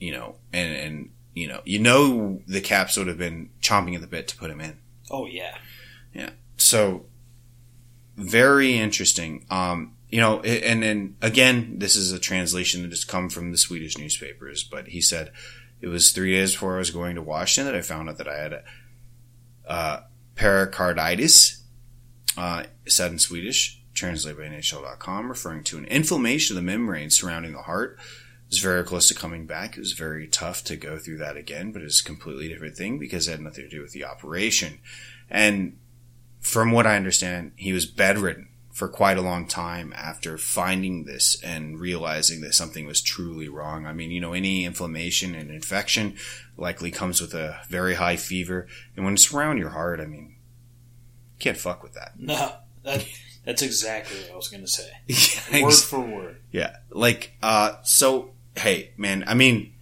you 0.00 0.12
know, 0.12 0.36
and 0.52 0.74
and 0.74 1.10
you 1.34 1.48
know, 1.48 1.60
you 1.64 1.78
know, 1.78 2.42
the 2.46 2.60
Caps 2.60 2.96
would 2.96 3.06
have 3.06 3.18
been 3.18 3.50
chomping 3.60 3.94
at 3.94 4.00
the 4.00 4.06
bit 4.06 4.28
to 4.28 4.36
put 4.36 4.50
him 4.50 4.60
in. 4.60 4.78
Oh 5.10 5.26
yeah, 5.26 5.56
yeah. 6.14 6.30
So 6.56 7.06
very 8.16 8.76
interesting. 8.76 9.46
Um, 9.50 9.96
you 10.10 10.20
know, 10.20 10.40
and 10.40 10.82
then 10.82 11.16
again, 11.22 11.78
this 11.78 11.96
is 11.96 12.12
a 12.12 12.18
translation 12.18 12.82
that 12.82 12.90
has 12.90 13.04
come 13.04 13.30
from 13.30 13.50
the 13.50 13.56
Swedish 13.56 13.96
newspapers, 13.96 14.62
but 14.62 14.88
he 14.88 15.00
said 15.00 15.32
it 15.82 15.88
was 15.88 16.12
three 16.12 16.32
days 16.32 16.52
before 16.52 16.76
I 16.76 16.78
was 16.78 16.92
going 16.92 17.16
to 17.16 17.22
Washington 17.22 17.70
that 17.70 17.78
I 17.78 17.82
found 17.82 18.08
out 18.08 18.18
that 18.18 18.28
I 18.28 18.38
had 18.38 18.62
uh, 19.66 20.00
pericarditis, 20.36 21.64
uh, 22.38 22.62
said 22.86 23.10
in 23.10 23.18
Swedish, 23.18 23.82
translated 23.92 24.38
by 24.38 24.46
NHL.com, 24.46 25.28
referring 25.28 25.64
to 25.64 25.78
an 25.78 25.84
inflammation 25.86 26.56
of 26.56 26.62
the 26.62 26.66
membrane 26.66 27.10
surrounding 27.10 27.52
the 27.52 27.62
heart. 27.62 27.98
It 27.98 28.50
was 28.50 28.60
very 28.60 28.84
close 28.84 29.08
to 29.08 29.14
coming 29.14 29.46
back. 29.46 29.76
It 29.76 29.80
was 29.80 29.92
very 29.92 30.28
tough 30.28 30.62
to 30.64 30.76
go 30.76 30.98
through 30.98 31.18
that 31.18 31.36
again, 31.36 31.72
but 31.72 31.82
it's 31.82 32.00
a 32.00 32.04
completely 32.04 32.48
different 32.48 32.76
thing 32.76 32.98
because 32.98 33.26
it 33.26 33.32
had 33.32 33.40
nothing 33.40 33.64
to 33.64 33.70
do 33.70 33.82
with 33.82 33.92
the 33.92 34.04
operation. 34.04 34.78
And 35.28 35.78
from 36.38 36.70
what 36.70 36.86
I 36.86 36.96
understand, 36.96 37.52
he 37.56 37.72
was 37.72 37.86
bedridden 37.86 38.48
for 38.72 38.88
quite 38.88 39.18
a 39.18 39.22
long 39.22 39.46
time 39.46 39.92
after 39.94 40.38
finding 40.38 41.04
this 41.04 41.40
and 41.44 41.78
realizing 41.78 42.40
that 42.40 42.54
something 42.54 42.86
was 42.86 43.02
truly 43.02 43.46
wrong. 43.48 43.84
I 43.86 43.92
mean, 43.92 44.10
you 44.10 44.20
know, 44.20 44.32
any 44.32 44.64
inflammation 44.64 45.34
and 45.34 45.50
infection 45.50 46.16
likely 46.56 46.90
comes 46.90 47.20
with 47.20 47.34
a 47.34 47.60
very 47.68 47.94
high 47.94 48.16
fever. 48.16 48.66
And 48.96 49.04
when 49.04 49.14
it's 49.14 49.32
around 49.32 49.58
your 49.58 49.70
heart, 49.70 50.00
I 50.00 50.06
mean, 50.06 50.36
you 51.34 51.38
can't 51.38 51.58
fuck 51.58 51.82
with 51.82 51.92
that. 51.94 52.12
no, 52.18 52.52
that, 52.82 53.04
that's 53.44 53.60
exactly 53.60 54.16
what 54.22 54.32
I 54.32 54.36
was 54.36 54.48
going 54.48 54.64
to 54.64 54.68
say. 54.70 54.90
Yeah, 55.52 55.64
Word 55.64 55.74
for 55.74 56.00
word. 56.00 56.36
yeah. 56.50 56.76
Like, 56.90 57.32
uh, 57.42 57.74
so, 57.82 58.30
hey, 58.56 58.92
man, 58.96 59.24
I 59.26 59.34
mean, 59.34 59.74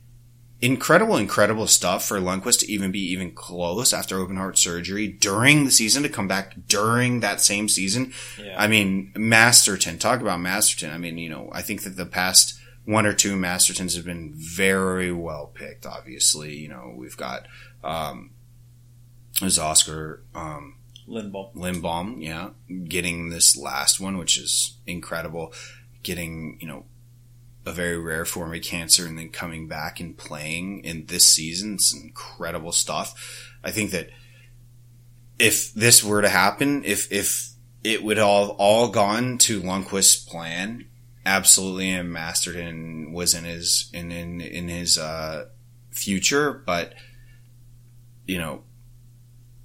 incredible, 0.63 1.17
incredible 1.17 1.67
stuff 1.67 2.07
for 2.07 2.19
Lundqvist 2.19 2.61
to 2.61 2.71
even 2.71 2.91
be 2.91 3.01
even 3.13 3.33
close 3.33 3.93
after 3.93 4.19
open 4.19 4.37
heart 4.37 4.59
surgery 4.59 5.09
during 5.09 5.65
the 5.65 5.71
season 5.71 6.03
to 6.03 6.09
come 6.09 6.29
back 6.29 6.55
during 6.69 7.21
that 7.21 7.41
same 7.41 7.69
season. 7.69 8.13
Yeah, 8.43 8.57
I 8.59 8.67
mean, 8.67 9.13
Masterton, 9.17 9.99
talk 9.99 10.21
about 10.21 10.41
Masterton. 10.41 10.93
I 10.93 10.99
mean, 10.99 11.19
you 11.19 11.31
know, 11.31 11.49
I 11.53 11.63
think 11.63 11.83
that 11.83 11.97
the 11.97 12.07
past 12.07 12.59
one 12.85 13.07
or 13.07 13.13
two 13.13 13.37
Mastertons 13.37 13.97
have 13.97 14.05
been 14.05 14.33
very 14.35 15.13
well 15.13 15.47
picked, 15.55 15.87
obviously. 15.87 16.57
You 16.57 16.69
know, 16.69 16.95
we've 16.97 17.17
got, 17.17 17.47
um, 17.83 18.31
there's 19.41 19.59
Oscar, 19.59 20.23
um, 20.35 20.77
Lindblom. 21.09 21.55
Lindblom, 21.55 22.23
yeah, 22.23 22.51
getting 22.85 23.31
this 23.31 23.57
last 23.57 24.01
one, 24.01 24.17
which 24.17 24.39
is 24.39 24.77
incredible. 24.87 25.53
Getting, 26.03 26.57
you 26.61 26.69
know, 26.69 26.85
a 27.67 27.73
very 27.73 27.99
rare 27.99 28.25
form 28.25 28.55
of 28.55 28.63
cancer 28.63 29.07
and 29.07 29.19
then 29.19 29.29
coming 29.29 29.69
back 29.69 30.01
and 30.01 30.17
playing 30.17 30.83
in 30.85 31.07
this 31.07 31.29
season. 31.29 31.75
It's 31.75 31.95
incredible 31.95 32.73
stuff. 32.73 33.53
I 33.63 33.71
think 33.71 33.91
that 33.91 34.11
if 35.39 35.73
this 35.75 36.03
were 36.03 36.23
to 36.23 36.29
happen, 36.29 36.85
if, 36.85 37.11
if 37.13 37.51
it 37.85 38.03
would 38.03 38.19
all, 38.19 38.51
all 38.59 38.89
gone 38.89 39.39
to 39.39 39.61
Lundqvist's 39.61 40.25
plan, 40.25 40.87
absolutely, 41.25 41.91
and 41.91 42.13
Masterton 42.13 43.13
was 43.13 43.35
in 43.35 43.45
his, 43.45 43.91
in, 43.93 44.11
in, 44.11 44.41
in 44.41 44.69
his, 44.69 44.99
uh, 44.99 45.47
future, 45.91 46.53
but, 46.53 46.95
you 48.27 48.39
know, 48.39 48.63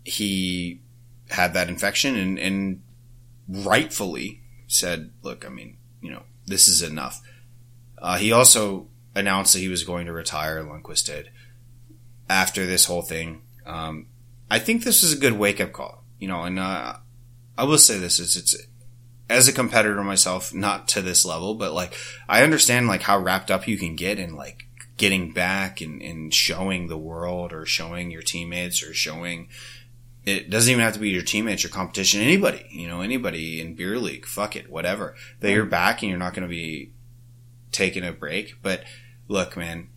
he 0.03 0.81
had 1.29 1.53
that 1.53 1.69
infection 1.69 2.15
and, 2.15 2.39
and 2.39 2.81
rightfully 3.47 4.41
said, 4.67 5.11
look, 5.21 5.45
I 5.45 5.49
mean, 5.49 5.77
you 6.01 6.11
know, 6.11 6.23
this 6.45 6.67
is 6.67 6.81
enough. 6.81 7.21
Uh, 8.05 8.17
he 8.17 8.31
also 8.31 8.87
announced 9.15 9.53
that 9.53 9.61
he 9.61 9.67
was 9.67 9.83
going 9.83 10.05
to 10.05 10.13
retire, 10.13 10.63
Lundqvist 10.63 11.07
did, 11.07 11.31
after 12.29 12.63
this 12.63 12.85
whole 12.85 13.01
thing. 13.01 13.41
Um, 13.65 14.05
I 14.49 14.59
think 14.59 14.83
this 14.83 15.01
is 15.01 15.11
a 15.11 15.19
good 15.19 15.33
wake 15.33 15.59
up 15.59 15.73
call, 15.73 16.03
you 16.19 16.27
know, 16.27 16.43
and, 16.43 16.59
uh, 16.59 16.97
I 17.57 17.63
will 17.63 17.79
say 17.79 17.97
this 17.97 18.19
is 18.19 18.37
it's, 18.37 18.55
as 19.27 19.47
a 19.47 19.53
competitor 19.53 20.03
myself, 20.03 20.53
not 20.53 20.87
to 20.89 21.01
this 21.01 21.25
level, 21.25 21.55
but 21.55 21.73
like, 21.73 21.97
I 22.29 22.43
understand 22.43 22.87
like 22.87 23.01
how 23.01 23.17
wrapped 23.17 23.49
up 23.49 23.67
you 23.67 23.75
can 23.75 23.95
get 23.95 24.19
in 24.19 24.35
like 24.35 24.67
getting 24.97 25.33
back 25.33 25.81
and, 25.81 25.99
and 26.03 26.31
showing 26.31 26.87
the 26.87 26.99
world 26.99 27.53
or 27.53 27.65
showing 27.65 28.11
your 28.11 28.21
teammates 28.21 28.83
or 28.83 28.93
showing, 28.93 29.47
it 30.27 30.51
doesn't 30.51 30.71
even 30.71 30.83
have 30.83 30.93
to 30.93 30.99
be 30.99 31.09
your 31.09 31.23
teammates, 31.23 31.63
your 31.63 31.71
competition, 31.71 32.21
anybody, 32.21 32.67
you 32.69 32.87
know, 32.87 33.01
anybody 33.01 33.59
in 33.59 33.73
beer 33.73 33.97
league, 33.97 34.27
fuck 34.27 34.55
it, 34.55 34.69
whatever, 34.69 35.15
that 35.39 35.51
you're 35.51 35.65
back 35.65 36.03
and 36.03 36.11
you're 36.11 36.19
not 36.19 36.35
going 36.35 36.47
to 36.47 36.55
be 36.55 36.91
taking 37.75 38.05
a 38.05 38.11
break. 38.11 38.55
But 38.61 38.83
look, 39.27 39.57
man, 39.57 39.89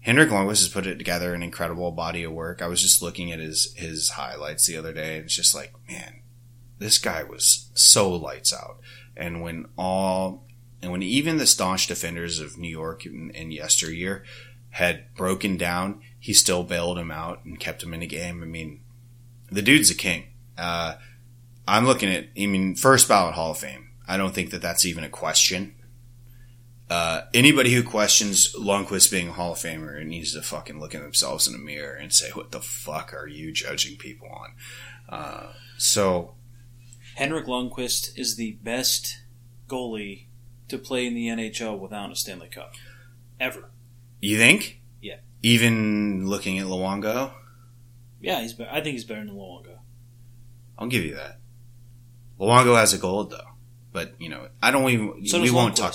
Henrik 0.00 0.30
Lundqvist 0.30 0.60
has 0.60 0.68
put 0.68 0.86
it 0.86 0.96
together 0.96 1.34
an 1.34 1.42
incredible 1.42 1.90
body 1.90 2.22
of 2.22 2.32
work. 2.32 2.62
I 2.62 2.68
was 2.68 2.80
just 2.80 3.02
looking 3.02 3.30
at 3.32 3.40
his, 3.40 3.74
his 3.76 4.10
highlights 4.10 4.66
the 4.66 4.76
other 4.76 4.92
day 4.92 5.16
and 5.16 5.24
it's 5.26 5.36
just 5.36 5.54
like, 5.54 5.72
man, 5.88 6.20
this 6.78 6.98
guy 6.98 7.22
was 7.22 7.70
so 7.74 8.10
lights 8.10 8.52
out. 8.52 8.78
And 9.16 9.42
when 9.42 9.66
all, 9.76 10.46
and 10.80 10.92
when 10.92 11.02
even 11.02 11.38
the 11.38 11.46
staunch 11.46 11.86
defenders 11.86 12.38
of 12.38 12.56
New 12.56 12.68
York 12.68 13.04
in, 13.04 13.30
in 13.30 13.50
yesteryear 13.50 14.24
had 14.70 15.12
broken 15.14 15.56
down, 15.56 16.00
he 16.18 16.32
still 16.32 16.62
bailed 16.62 16.98
him 16.98 17.10
out 17.10 17.44
and 17.44 17.58
kept 17.58 17.82
him 17.82 17.92
in 17.92 18.00
the 18.00 18.06
game. 18.06 18.42
I 18.42 18.46
mean, 18.46 18.80
the 19.50 19.62
dude's 19.62 19.90
a 19.90 19.94
king. 19.94 20.28
Uh, 20.56 20.94
I'm 21.66 21.84
looking 21.84 22.10
at, 22.10 22.28
I 22.38 22.46
mean, 22.46 22.74
first 22.74 23.08
ballot 23.08 23.34
Hall 23.34 23.50
of 23.50 23.58
Fame. 23.58 23.90
I 24.06 24.16
don't 24.16 24.34
think 24.34 24.50
that 24.50 24.62
that's 24.62 24.86
even 24.86 25.04
a 25.04 25.08
question. 25.08 25.74
Uh, 26.90 27.22
anybody 27.34 27.72
who 27.74 27.82
questions 27.82 28.54
Lundqvist 28.54 29.10
being 29.10 29.28
a 29.28 29.32
Hall 29.32 29.52
of 29.52 29.58
Famer 29.58 30.04
needs 30.06 30.32
to 30.32 30.40
fucking 30.42 30.80
look 30.80 30.94
at 30.94 31.02
themselves 31.02 31.46
in 31.46 31.54
a 31.54 31.58
mirror 31.58 31.94
and 31.94 32.12
say, 32.12 32.30
what 32.30 32.50
the 32.50 32.60
fuck 32.60 33.12
are 33.12 33.26
you 33.26 33.52
judging 33.52 33.96
people 33.98 34.28
on? 34.28 34.54
Uh, 35.08 35.52
so, 35.76 36.34
Henrik 37.16 37.46
Lundqvist 37.46 38.16
is 38.18 38.36
the 38.36 38.52
best 38.62 39.18
goalie 39.68 40.26
to 40.68 40.78
play 40.78 41.06
in 41.06 41.14
the 41.14 41.28
NHL 41.28 41.78
without 41.78 42.10
a 42.10 42.16
Stanley 42.16 42.48
Cup 42.48 42.72
ever. 43.38 43.70
you 44.20 44.38
think? 44.38 44.80
Yeah. 45.00 45.16
Even 45.42 46.26
looking 46.26 46.58
at 46.58 46.66
Luongo? 46.66 47.32
Yeah, 48.20 48.40
he's. 48.40 48.54
Be- 48.54 48.66
I 48.68 48.80
think 48.80 48.94
he's 48.94 49.04
better 49.04 49.24
than 49.24 49.34
Luongo. 49.34 49.78
I'll 50.78 50.88
give 50.88 51.04
you 51.04 51.14
that. 51.14 51.38
Luongo 52.40 52.76
has 52.76 52.92
a 52.92 52.98
gold 52.98 53.30
though, 53.30 53.48
but 53.92 54.14
you 54.18 54.28
know, 54.28 54.48
I 54.62 54.70
don't 54.70 54.88
even. 54.90 55.26
So 55.26 55.40
we 55.40 55.50
won't 55.50 55.76
talk. 55.76 55.94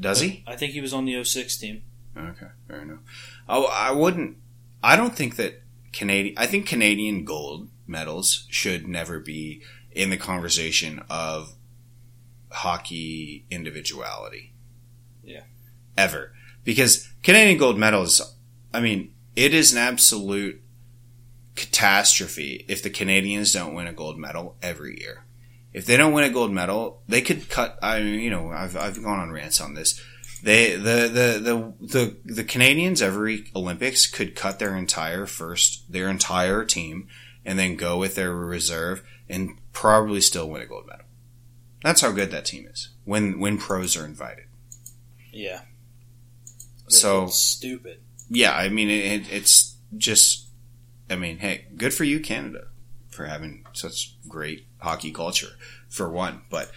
Does 0.00 0.20
he? 0.20 0.42
I 0.46 0.56
think 0.56 0.72
he 0.72 0.80
was 0.80 0.92
on 0.92 1.04
the 1.04 1.22
06 1.22 1.56
team. 1.58 1.82
Okay, 2.16 2.48
fair 2.66 2.82
enough. 2.82 3.00
Oh, 3.48 3.66
I 3.72 3.92
wouldn't. 3.92 4.36
I 4.82 4.96
don't 4.96 5.14
think 5.14 5.36
that 5.36 5.62
Canadian. 5.92 6.34
I 6.36 6.46
think 6.46 6.66
Canadian 6.66 7.24
gold 7.24 7.68
medals 7.86 8.46
should 8.50 8.88
never 8.88 9.20
be 9.20 9.62
in 9.92 10.10
the 10.10 10.16
conversation 10.16 11.02
of 11.08 11.54
hockey 12.50 13.46
individuality. 13.50 14.52
Yeah. 15.22 15.42
Ever, 15.96 16.32
because 16.64 17.08
Canadian 17.22 17.58
gold 17.58 17.78
medals. 17.78 18.36
I 18.74 18.80
mean, 18.80 19.12
it 19.36 19.52
is 19.52 19.72
an 19.72 19.78
absolute 19.78 20.62
catastrophe 21.54 22.64
if 22.68 22.82
the 22.82 22.90
Canadians 22.90 23.52
don't 23.52 23.74
win 23.74 23.86
a 23.86 23.92
gold 23.92 24.18
medal 24.18 24.56
every 24.62 24.98
year. 25.00 25.24
If 25.72 25.86
they 25.86 25.96
don't 25.96 26.12
win 26.12 26.24
a 26.24 26.30
gold 26.30 26.52
medal, 26.52 27.02
they 27.08 27.22
could 27.22 27.48
cut. 27.48 27.78
I 27.82 28.00
mean, 28.00 28.20
you 28.20 28.30
know, 28.30 28.50
I've 28.50 28.76
I've 28.76 29.02
gone 29.02 29.18
on 29.18 29.30
rants 29.32 29.60
on 29.60 29.74
this. 29.74 30.00
They 30.42 30.76
the 30.76 31.08
the 31.08 31.38
the 31.40 31.74
the 31.80 32.16
the 32.24 32.44
Canadians 32.44 33.00
every 33.00 33.50
Olympics 33.54 34.06
could 34.06 34.34
cut 34.34 34.58
their 34.58 34.76
entire 34.76 35.26
first 35.26 35.90
their 35.90 36.08
entire 36.08 36.64
team 36.64 37.08
and 37.44 37.58
then 37.58 37.76
go 37.76 37.96
with 37.98 38.16
their 38.16 38.34
reserve 38.34 39.02
and 39.28 39.58
probably 39.72 40.20
still 40.20 40.48
win 40.48 40.62
a 40.62 40.66
gold 40.66 40.86
medal. 40.86 41.06
That's 41.82 42.00
how 42.00 42.12
good 42.12 42.30
that 42.32 42.44
team 42.44 42.66
is 42.66 42.90
when 43.04 43.40
when 43.40 43.56
pros 43.58 43.96
are 43.96 44.04
invited. 44.04 44.44
Yeah. 45.32 45.62
So 46.88 47.28
stupid. 47.28 48.02
yeah, 48.28 48.52
I 48.54 48.68
mean 48.68 48.90
it, 48.90 49.32
it's 49.32 49.76
just 49.96 50.48
I 51.08 51.16
mean, 51.16 51.38
hey, 51.38 51.66
good 51.76 51.92
for 51.92 52.04
you, 52.04 52.20
Canada, 52.20 52.68
for 53.10 53.26
having 53.26 53.64
such 53.72 54.16
great 54.28 54.66
hockey 54.82 55.10
culture, 55.12 55.52
for 55.88 56.10
one. 56.10 56.42
But 56.50 56.70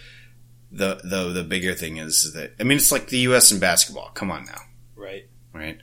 the 0.72 1.00
the 1.04 1.30
the 1.32 1.44
bigger 1.44 1.74
thing 1.74 1.96
is 1.98 2.32
that 2.34 2.54
I 2.58 2.64
mean, 2.64 2.76
it's 2.78 2.92
like 2.92 3.08
the 3.08 3.18
U.S. 3.18 3.52
in 3.52 3.58
basketball. 3.60 4.10
Come 4.14 4.30
on 4.30 4.44
now, 4.46 4.60
Right. 4.94 5.28
right? 5.52 5.78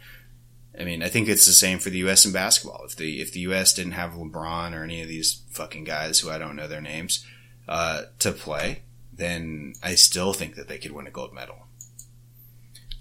I 0.79 0.83
mean, 0.85 1.03
I 1.03 1.07
think 1.07 1.29
it's 1.29 1.45
the 1.45 1.53
same 1.53 1.77
for 1.79 1.89
the 1.91 1.99
U.S. 1.99 2.25
in 2.25 2.31
basketball. 2.31 2.83
If 2.85 2.95
the 2.95 3.21
if 3.21 3.31
the 3.31 3.41
U.S. 3.41 3.73
didn't 3.73 3.91
have 3.93 4.11
LeBron 4.13 4.73
or 4.73 4.83
any 4.83 5.01
of 5.01 5.07
these 5.07 5.43
fucking 5.51 5.83
guys 5.83 6.19
who 6.19 6.31
I 6.31 6.37
don't 6.39 6.55
know 6.55 6.67
their 6.67 6.81
names 6.81 7.25
uh, 7.67 8.03
to 8.19 8.31
play, 8.31 8.81
then 9.13 9.73
I 9.83 9.95
still 9.95 10.33
think 10.33 10.55
that 10.55 10.67
they 10.67 10.79
could 10.79 10.91
win 10.91 11.07
a 11.07 11.11
gold 11.11 11.33
medal. 11.33 11.57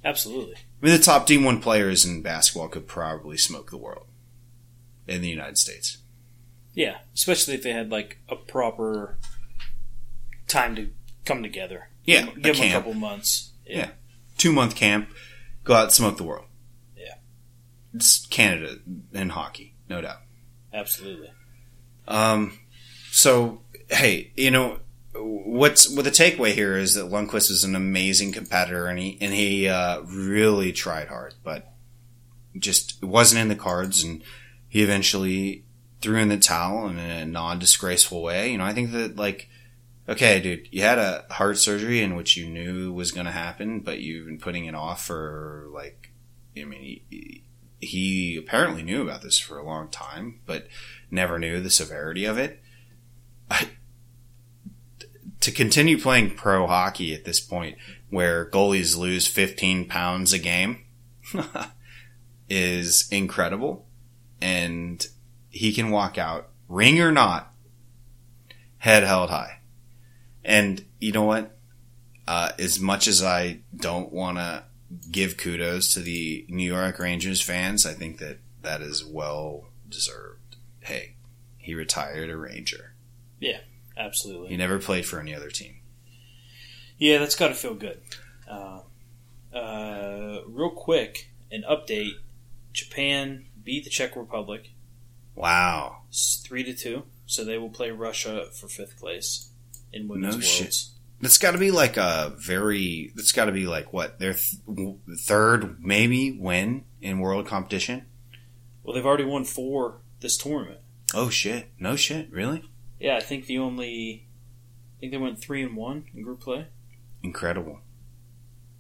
Absolutely. 0.05 0.57
I 0.57 0.87
mean, 0.87 0.97
the 0.97 1.03
top 1.03 1.27
D1 1.27 1.62
players 1.62 2.05
in 2.05 2.23
basketball 2.23 2.68
could 2.68 2.89
probably 2.89 3.37
smoke 3.39 3.70
the 3.70 3.77
world 3.79 4.07
in 5.07 5.23
the 5.23 5.29
United 5.31 5.59
States. 5.59 5.99
Yeah, 6.75 6.99
especially 7.14 7.55
if 7.55 7.62
they 7.62 7.73
had 7.73 7.91
like 7.91 8.18
a 8.29 8.37
proper 8.37 9.18
time 10.49 10.75
to 10.77 10.91
come 11.25 11.43
together. 11.43 11.89
Yeah, 12.05 12.27
give 12.41 12.57
a 12.57 12.59
them 12.59 12.68
a 12.68 12.73
couple 12.73 12.95
months. 12.95 13.53
Yeah. 13.66 13.91
Two 14.39 14.53
month 14.53 14.75
camp, 14.75 15.11
go 15.64 15.75
out 15.75 15.85
and 15.85 15.93
smoke 15.93 16.16
the 16.16 16.25
world. 16.25 16.47
Yeah. 16.97 17.14
It's 17.95 18.27
Canada 18.27 18.79
and 19.12 19.33
hockey, 19.33 19.75
no 19.89 20.01
doubt. 20.01 20.18
absolutely. 20.73 21.31
Um, 22.09 22.59
so 23.11 23.62
hey, 23.89 24.33
you 24.37 24.51
know 24.51 24.81
what's 25.14 25.89
well, 25.91 26.03
the 26.03 26.11
takeaway 26.11 26.53
here 26.53 26.77
is 26.77 26.95
that 26.95 27.11
Lundqvist 27.11 27.51
is 27.51 27.64
an 27.64 27.77
amazing 27.77 28.33
competitor, 28.33 28.87
and 28.87 28.99
he 28.99 29.18
and 29.20 29.33
he 29.33 29.68
uh, 29.68 30.01
really 30.03 30.73
tried 30.73 31.09
hard, 31.09 31.35
but 31.45 31.73
just 32.57 33.03
wasn't 33.03 33.41
in 33.41 33.49
the 33.49 33.57
cards, 33.57 34.03
and 34.03 34.23
he 34.68 34.83
eventually 34.83 35.64
threw 36.03 36.19
in 36.19 36.29
the 36.29 36.39
towel 36.39 36.89
in 36.89 36.99
a 36.99 37.25
non 37.25 37.59
disgraceful 37.59 38.23
way. 38.23 38.53
You 38.53 38.59
know, 38.59 38.65
I 38.65 38.73
think 38.73 38.93
that 38.93 39.17
like. 39.17 39.49
Okay, 40.09 40.41
dude, 40.41 40.67
you 40.73 40.83
had 40.83 40.99
a 40.99 41.25
heart 41.31 41.59
surgery 41.59 42.03
in 42.03 42.17
which 42.17 42.37
you 42.37 42.49
knew 42.49 42.93
was 42.93 43.13
going 43.13 43.27
to 43.27 43.33
happen, 43.33 43.79
but 43.79 44.01
you've 44.01 44.27
been 44.27 44.41
putting 44.41 44.65
it 44.65 44.75
off 44.75 45.07
for 45.07 45.69
like, 45.73 46.11
I 46.61 46.65
mean, 46.65 47.03
he, 47.09 47.45
he 47.79 48.37
apparently 48.37 48.83
knew 48.83 49.03
about 49.03 49.23
this 49.23 49.39
for 49.39 49.59
a 49.59 49.65
long 49.65 49.89
time, 49.91 50.41
but 50.45 50.67
never 51.09 51.39
knew 51.39 51.61
the 51.61 51.71
severity 51.71 52.25
of 52.25 52.37
it. 52.37 52.61
I, 53.49 53.69
to 55.39 55.53
continue 55.53 56.01
playing 56.01 56.35
pro 56.37 56.67
hockey 56.67 57.15
at 57.15 57.25
this 57.25 57.41
point, 57.41 57.77
where 58.11 58.49
goalies 58.51 58.97
lose 58.97 59.27
15 59.27 59.87
pounds 59.89 60.33
a 60.33 60.39
game, 60.39 60.85
is 62.49 63.09
incredible. 63.11 63.87
And 64.41 65.05
he 65.53 65.73
can 65.73 65.91
walk 65.91 66.19
out, 66.19 66.49
ring 66.69 67.01
or 67.01 67.13
not, 67.13 67.53
head 68.79 69.05
held 69.05 69.31
high. 69.31 69.61
And 70.45 70.85
you 70.99 71.13
know 71.13 71.23
what? 71.23 71.57
Uh, 72.27 72.53
as 72.59 72.81
much 72.81 73.07
as 73.07 73.23
I 73.23 73.61
don't 73.77 74.13
want 74.13 74.39
to 74.39 74.65
give 75.11 75.37
kudos 75.37 75.93
to 75.95 76.01
the 76.01 76.47
New 76.49 76.67
York 76.67 76.99
Rangers 76.99 77.41
fans, 77.41 77.87
I 77.87 77.93
think 77.93 78.19
that 78.19 78.39
that 78.63 78.81
is 78.81 79.05
well 79.05 79.67
deserved. 79.89 80.57
Hey, 80.81 81.15
he 81.59 81.75
retired 81.75 82.31
a 82.31 82.37
Ranger. 82.37 82.95
Yeah, 83.39 83.59
absolutely. 83.97 84.49
He 84.49 84.57
never 84.57 84.79
played 84.79 85.07
for 85.07 85.21
any 85.21 85.35
other 85.35 85.51
team. 85.51 85.77
Yeah, 86.99 87.19
that's 87.19 87.37
got 87.37 87.49
to 87.49 87.55
feel 87.55 87.75
good. 87.75 88.01
Uh, 88.49 88.81
uh, 89.55 90.41
real 90.47 90.71
quick, 90.71 91.31
an 91.51 91.65
update: 91.69 92.15
Japan 92.73 93.47
beat 93.63 93.85
the 93.85 93.91
Czech 93.91 94.17
Republic 94.17 94.71
Wow. 95.35 96.03
s- 96.11 96.43
three 96.45 96.62
to 96.64 96.74
two, 96.74 97.05
so 97.26 97.45
they 97.45 97.59
will 97.59 97.70
play 97.70 97.91
Russia 97.91 98.47
for 98.53 98.68
fifth 98.68 98.99
place 98.99 99.51
in 99.93 100.09
women's 100.09 100.35
No 100.35 100.39
worlds. 100.39 100.47
shit. 100.49 100.76
That's 101.20 101.39
got 101.39 101.53
to 101.53 101.59
be 101.59 101.70
like 101.70 101.97
a 101.97 102.35
very. 102.39 103.12
That's 103.14 103.33
got 103.33 103.45
to 103.45 103.53
be 103.53 103.66
like 103.66 103.93
what 103.93 104.18
their 104.18 104.35
th- 104.35 104.97
third 105.20 105.76
maybe 105.83 106.33
win 106.33 106.85
in 107.01 107.20
world 107.20 107.47
competition. 107.47 108.07
Well, 108.83 108.95
they've 108.95 109.07
already 109.07 109.24
won 109.24 109.45
four 109.45 110.01
this 110.20 110.37
tournament. 110.37 110.80
Oh 111.14 111.28
shit! 111.30 111.68
No 111.78 111.95
shit! 111.95 112.30
Really? 112.33 112.68
Yeah, 112.99 113.16
I 113.16 113.20
think 113.20 113.47
the 113.47 113.59
only, 113.59 114.26
I 114.97 115.01
think 115.01 115.12
they 115.12 115.18
went 115.18 115.41
three 115.41 115.62
and 115.62 115.76
one 115.76 116.07
in 116.14 116.22
group 116.22 116.41
play. 116.41 116.66
Incredible. 117.22 117.78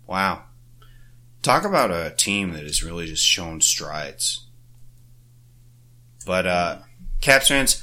Wow. 0.06 0.44
Talk 1.42 1.64
about 1.64 1.90
a 1.90 2.14
team 2.16 2.52
that 2.52 2.62
has 2.64 2.82
really 2.84 3.06
just 3.06 3.24
shown 3.24 3.60
strides. 3.60 4.46
But 6.26 6.46
uh 6.46 6.78
Caps 7.20 7.48
fans, 7.48 7.82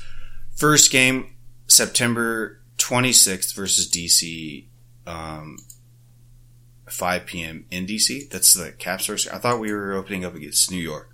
first 0.56 0.92
game 0.92 1.36
September 1.68 2.62
26th 2.78 3.54
versus 3.56 3.90
DC 3.90 4.66
um 5.08 5.58
5 6.90 7.26
p.m. 7.26 7.66
in 7.70 7.86
DC. 7.86 8.30
That's 8.30 8.54
the 8.54 8.72
Caps 8.72 9.06
first. 9.06 9.32
I 9.32 9.38
thought 9.38 9.60
we 9.60 9.72
were 9.72 9.94
opening 9.94 10.26
up 10.26 10.34
against 10.36 10.72
New 10.72 10.78
York. 10.78 11.12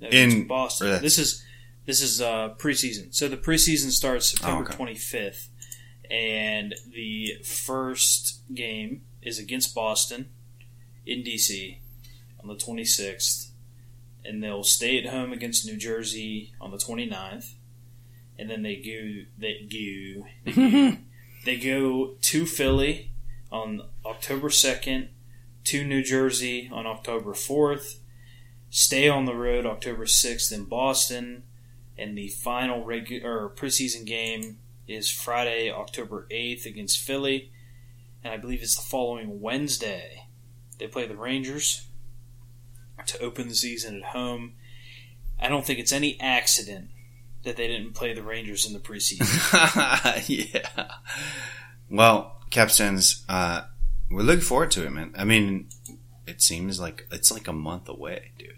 No, 0.00 0.08
In- 0.08 0.46
Boston. 0.46 1.02
This 1.02 1.18
is 1.18 1.42
this 1.86 2.00
is 2.02 2.20
uh, 2.20 2.54
preseason. 2.58 3.14
So 3.14 3.28
the 3.28 3.36
preseason 3.36 3.90
starts 3.90 4.30
September 4.30 4.60
Oh, 4.62 4.64
okay. 4.66 4.76
twenty 4.76 4.94
fifth, 4.94 5.48
and 6.10 6.74
the 6.92 7.34
first 7.44 8.42
game 8.54 9.02
is 9.22 9.38
against 9.38 9.74
Boston 9.74 10.30
in 11.04 11.22
DC 11.22 11.78
on 12.40 12.48
the 12.48 12.56
twenty 12.56 12.84
sixth, 12.84 13.50
and 14.26 14.42
they'll 14.42 14.64
stay 14.64 14.98
at 14.98 15.10
home 15.10 15.32
against 15.32 15.66
New 15.66 15.76
Jersey 15.76 16.52
on 16.60 16.70
the 16.70 16.78
29th. 16.78 17.54
and 18.38 18.50
then 18.50 18.62
they 18.62 18.76
go 18.76 19.24
they 19.38 19.66
go 19.70 20.26
they 20.44 20.52
go, 20.52 20.96
they 21.44 21.56
go 21.56 22.14
to 22.20 22.46
Philly 22.46 23.12
on 23.50 23.82
October 24.04 24.50
second, 24.50 25.08
to 25.64 25.84
New 25.84 26.02
Jersey 26.02 26.68
on 26.72 26.86
October 26.86 27.34
fourth 27.34 28.00
stay 28.70 29.08
on 29.08 29.24
the 29.24 29.34
road 29.34 29.64
October 29.66 30.04
6th 30.04 30.52
in 30.52 30.64
Boston, 30.64 31.42
and 31.96 32.16
the 32.16 32.28
final 32.28 32.84
regular 32.84 33.44
or 33.44 33.50
preseason 33.50 34.04
game 34.04 34.58
is 34.86 35.10
Friday, 35.10 35.70
October 35.70 36.26
8th 36.30 36.66
against 36.66 36.98
Philly, 36.98 37.50
and 38.22 38.32
I 38.32 38.36
believe 38.36 38.62
it's 38.62 38.76
the 38.76 38.82
following 38.82 39.40
Wednesday. 39.40 40.26
They 40.78 40.88
play 40.88 41.06
the 41.06 41.16
Rangers 41.16 41.86
to 43.06 43.18
open 43.20 43.48
the 43.48 43.54
season 43.54 43.96
at 43.96 44.04
home. 44.10 44.54
I 45.40 45.48
don't 45.48 45.66
think 45.66 45.78
it's 45.78 45.92
any 45.92 46.18
accident 46.20 46.88
that 47.44 47.56
they 47.56 47.66
didn't 47.68 47.92
play 47.92 48.12
the 48.14 48.22
Rangers 48.22 48.66
in 48.66 48.72
the 48.72 48.78
preseason. 48.78 49.24
yeah. 50.28 50.92
Well, 51.90 52.40
Caps 52.50 52.78
fans, 52.78 53.24
uh, 53.28 53.62
we're 54.10 54.22
looking 54.22 54.40
forward 54.44 54.70
to 54.72 54.86
it, 54.86 54.90
man. 54.90 55.14
I 55.16 55.24
mean, 55.24 55.68
it 56.26 56.40
seems 56.42 56.80
like 56.80 57.06
it's 57.12 57.30
like 57.32 57.48
a 57.48 57.52
month 57.52 57.88
away, 57.88 58.32
dude. 58.38 58.54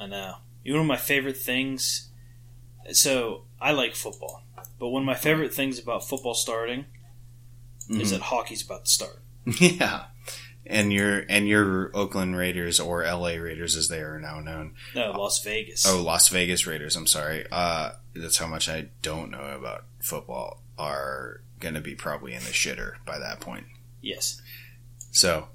I 0.00 0.06
know. 0.06 0.36
You 0.64 0.72
know 0.72 0.78
one 0.80 0.86
of 0.86 0.88
my 0.88 0.96
favorite 0.96 1.36
things. 1.36 2.08
So 2.92 3.42
I 3.60 3.72
like 3.72 3.94
football, 3.94 4.42
but 4.78 4.88
one 4.88 5.02
of 5.02 5.06
my 5.06 5.14
favorite 5.14 5.52
things 5.52 5.78
about 5.78 6.08
football 6.08 6.34
starting 6.34 6.86
is 7.90 8.08
Mhm. 8.08 8.10
that 8.10 8.20
hockey's 8.22 8.62
about 8.64 8.84
to 8.86 8.90
start. 8.90 9.22
Yeah. 9.60 10.06
And 10.68 10.92
your 10.92 11.24
and 11.28 11.48
your 11.48 11.90
Oakland 11.94 12.36
Raiders 12.36 12.78
or 12.78 13.02
LA 13.04 13.30
Raiders 13.36 13.74
as 13.74 13.88
they 13.88 14.00
are 14.00 14.20
now 14.20 14.40
known. 14.40 14.74
No, 14.94 15.12
Las 15.12 15.42
Vegas. 15.42 15.86
Oh, 15.86 16.02
Las 16.02 16.28
Vegas 16.28 16.66
Raiders, 16.66 16.94
I'm 16.94 17.06
sorry. 17.06 17.46
Uh 17.50 17.92
that's 18.14 18.38
how 18.38 18.46
much 18.46 18.68
I 18.68 18.88
don't 19.02 19.30
know 19.30 19.56
about 19.56 19.84
football 20.00 20.62
are 20.78 21.40
going 21.60 21.74
to 21.74 21.80
be 21.80 21.94
probably 21.94 22.34
in 22.34 22.42
the 22.42 22.50
shitter 22.50 22.92
by 23.04 23.18
that 23.18 23.40
point. 23.40 23.66
yes. 24.00 24.40
So, 25.10 25.48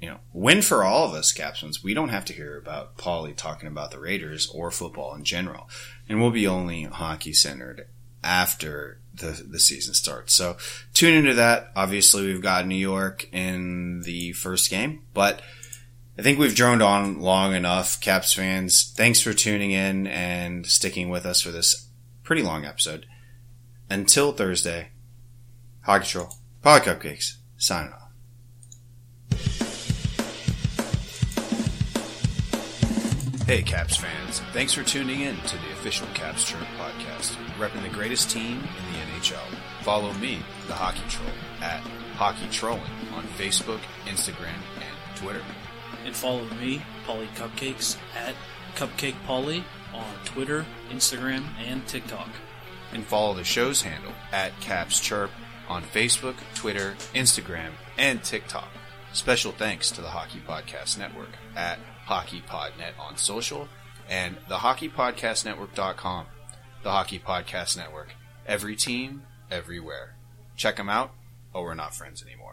you 0.00 0.08
know, 0.10 0.18
win 0.32 0.60
for 0.62 0.84
all 0.84 1.06
of 1.08 1.14
us, 1.14 1.32
Captains. 1.32 1.82
We 1.82 1.94
don't 1.94 2.10
have 2.10 2.24
to 2.26 2.32
hear 2.32 2.58
about 2.58 2.96
Paulie 2.98 3.34
talking 3.34 3.66
about 3.66 3.90
the 3.90 3.98
Raiders 3.98 4.48
or 4.52 4.70
football 4.70 5.14
in 5.14 5.24
general. 5.24 5.68
And 6.08 6.20
we'll 6.20 6.30
be 6.30 6.46
only 6.46 6.82
hockey 6.84 7.32
centered 7.32 7.88
after 8.22 9.00
the, 9.14 9.44
the 9.48 9.60
season 9.60 9.94
starts. 9.94 10.34
So 10.34 10.56
tune 10.92 11.14
into 11.14 11.34
that. 11.34 11.70
Obviously, 11.76 12.26
we've 12.26 12.42
got 12.42 12.66
New 12.66 12.74
York 12.74 13.28
in 13.32 14.02
the 14.02 14.32
first 14.32 14.70
game, 14.70 15.02
but 15.14 15.40
I 16.18 16.22
think 16.22 16.38
we've 16.38 16.54
droned 16.54 16.82
on 16.82 17.20
long 17.20 17.54
enough, 17.54 18.00
Caps 18.00 18.32
fans. 18.32 18.92
Thanks 18.96 19.20
for 19.20 19.32
tuning 19.32 19.72
in 19.72 20.06
and 20.06 20.66
sticking 20.66 21.08
with 21.08 21.26
us 21.26 21.40
for 21.40 21.50
this 21.50 21.88
pretty 22.22 22.42
long 22.42 22.64
episode. 22.64 23.06
Until 23.90 24.32
Thursday, 24.32 24.90
Hockey 25.82 26.06
Troll, 26.06 26.34
Pod 26.62 26.82
Cupcakes, 26.82 27.36
signing 27.56 27.92
off. 27.92 28.00
Hey, 33.46 33.60
Caps 33.60 33.96
fans. 33.96 34.40
Thanks 34.54 34.72
for 34.72 34.82
tuning 34.82 35.20
in 35.20 35.36
to 35.36 35.58
the 35.58 35.72
official 35.72 36.06
Caps 36.14 36.44
Chirp 36.44 36.62
podcast, 36.78 37.34
repping 37.58 37.82
the 37.82 37.90
greatest 37.90 38.30
team 38.30 38.56
in 38.56 38.92
the 38.93 38.93
NHL. 39.24 39.56
Follow 39.82 40.12
me, 40.14 40.38
the 40.66 40.74
Hockey 40.74 41.02
Troll, 41.08 41.28
at 41.60 41.80
Hockey 42.16 42.46
Trolling 42.50 42.82
on 43.14 43.24
Facebook, 43.38 43.80
Instagram, 44.04 44.60
and 44.76 45.16
Twitter. 45.16 45.42
And 46.04 46.14
follow 46.14 46.44
me, 46.60 46.82
Polly 47.06 47.28
Cupcakes, 47.34 47.96
at 48.14 48.34
Cupcake 48.76 49.16
Polly 49.26 49.64
on 49.94 50.14
Twitter, 50.24 50.66
Instagram, 50.90 51.44
and 51.58 51.86
TikTok. 51.86 52.28
And 52.92 53.04
follow 53.04 53.34
the 53.34 53.44
show's 53.44 53.82
handle 53.82 54.12
at 54.32 54.58
Caps 54.60 55.00
Chirp 55.00 55.30
on 55.68 55.82
Facebook, 55.82 56.36
Twitter, 56.54 56.94
Instagram, 57.14 57.70
and 57.96 58.22
TikTok. 58.22 58.68
Special 59.12 59.52
thanks 59.52 59.90
to 59.92 60.00
the 60.00 60.08
Hockey 60.08 60.40
Podcast 60.46 60.98
Network 60.98 61.30
at 61.56 61.78
HockeyPodNet 62.06 62.98
on 62.98 63.16
social 63.16 63.68
and 64.10 64.36
the 64.48 64.56
HockeyPodcastNetwork.com. 64.56 66.26
The 66.82 66.90
Hockey 66.90 67.18
Podcast 67.18 67.78
Network. 67.78 68.14
Every 68.46 68.76
team, 68.76 69.22
everywhere. 69.50 70.16
Check 70.56 70.76
them 70.76 70.88
out, 70.88 71.12
or 71.52 71.64
we're 71.64 71.74
not 71.74 71.94
friends 71.94 72.22
anymore. 72.22 72.43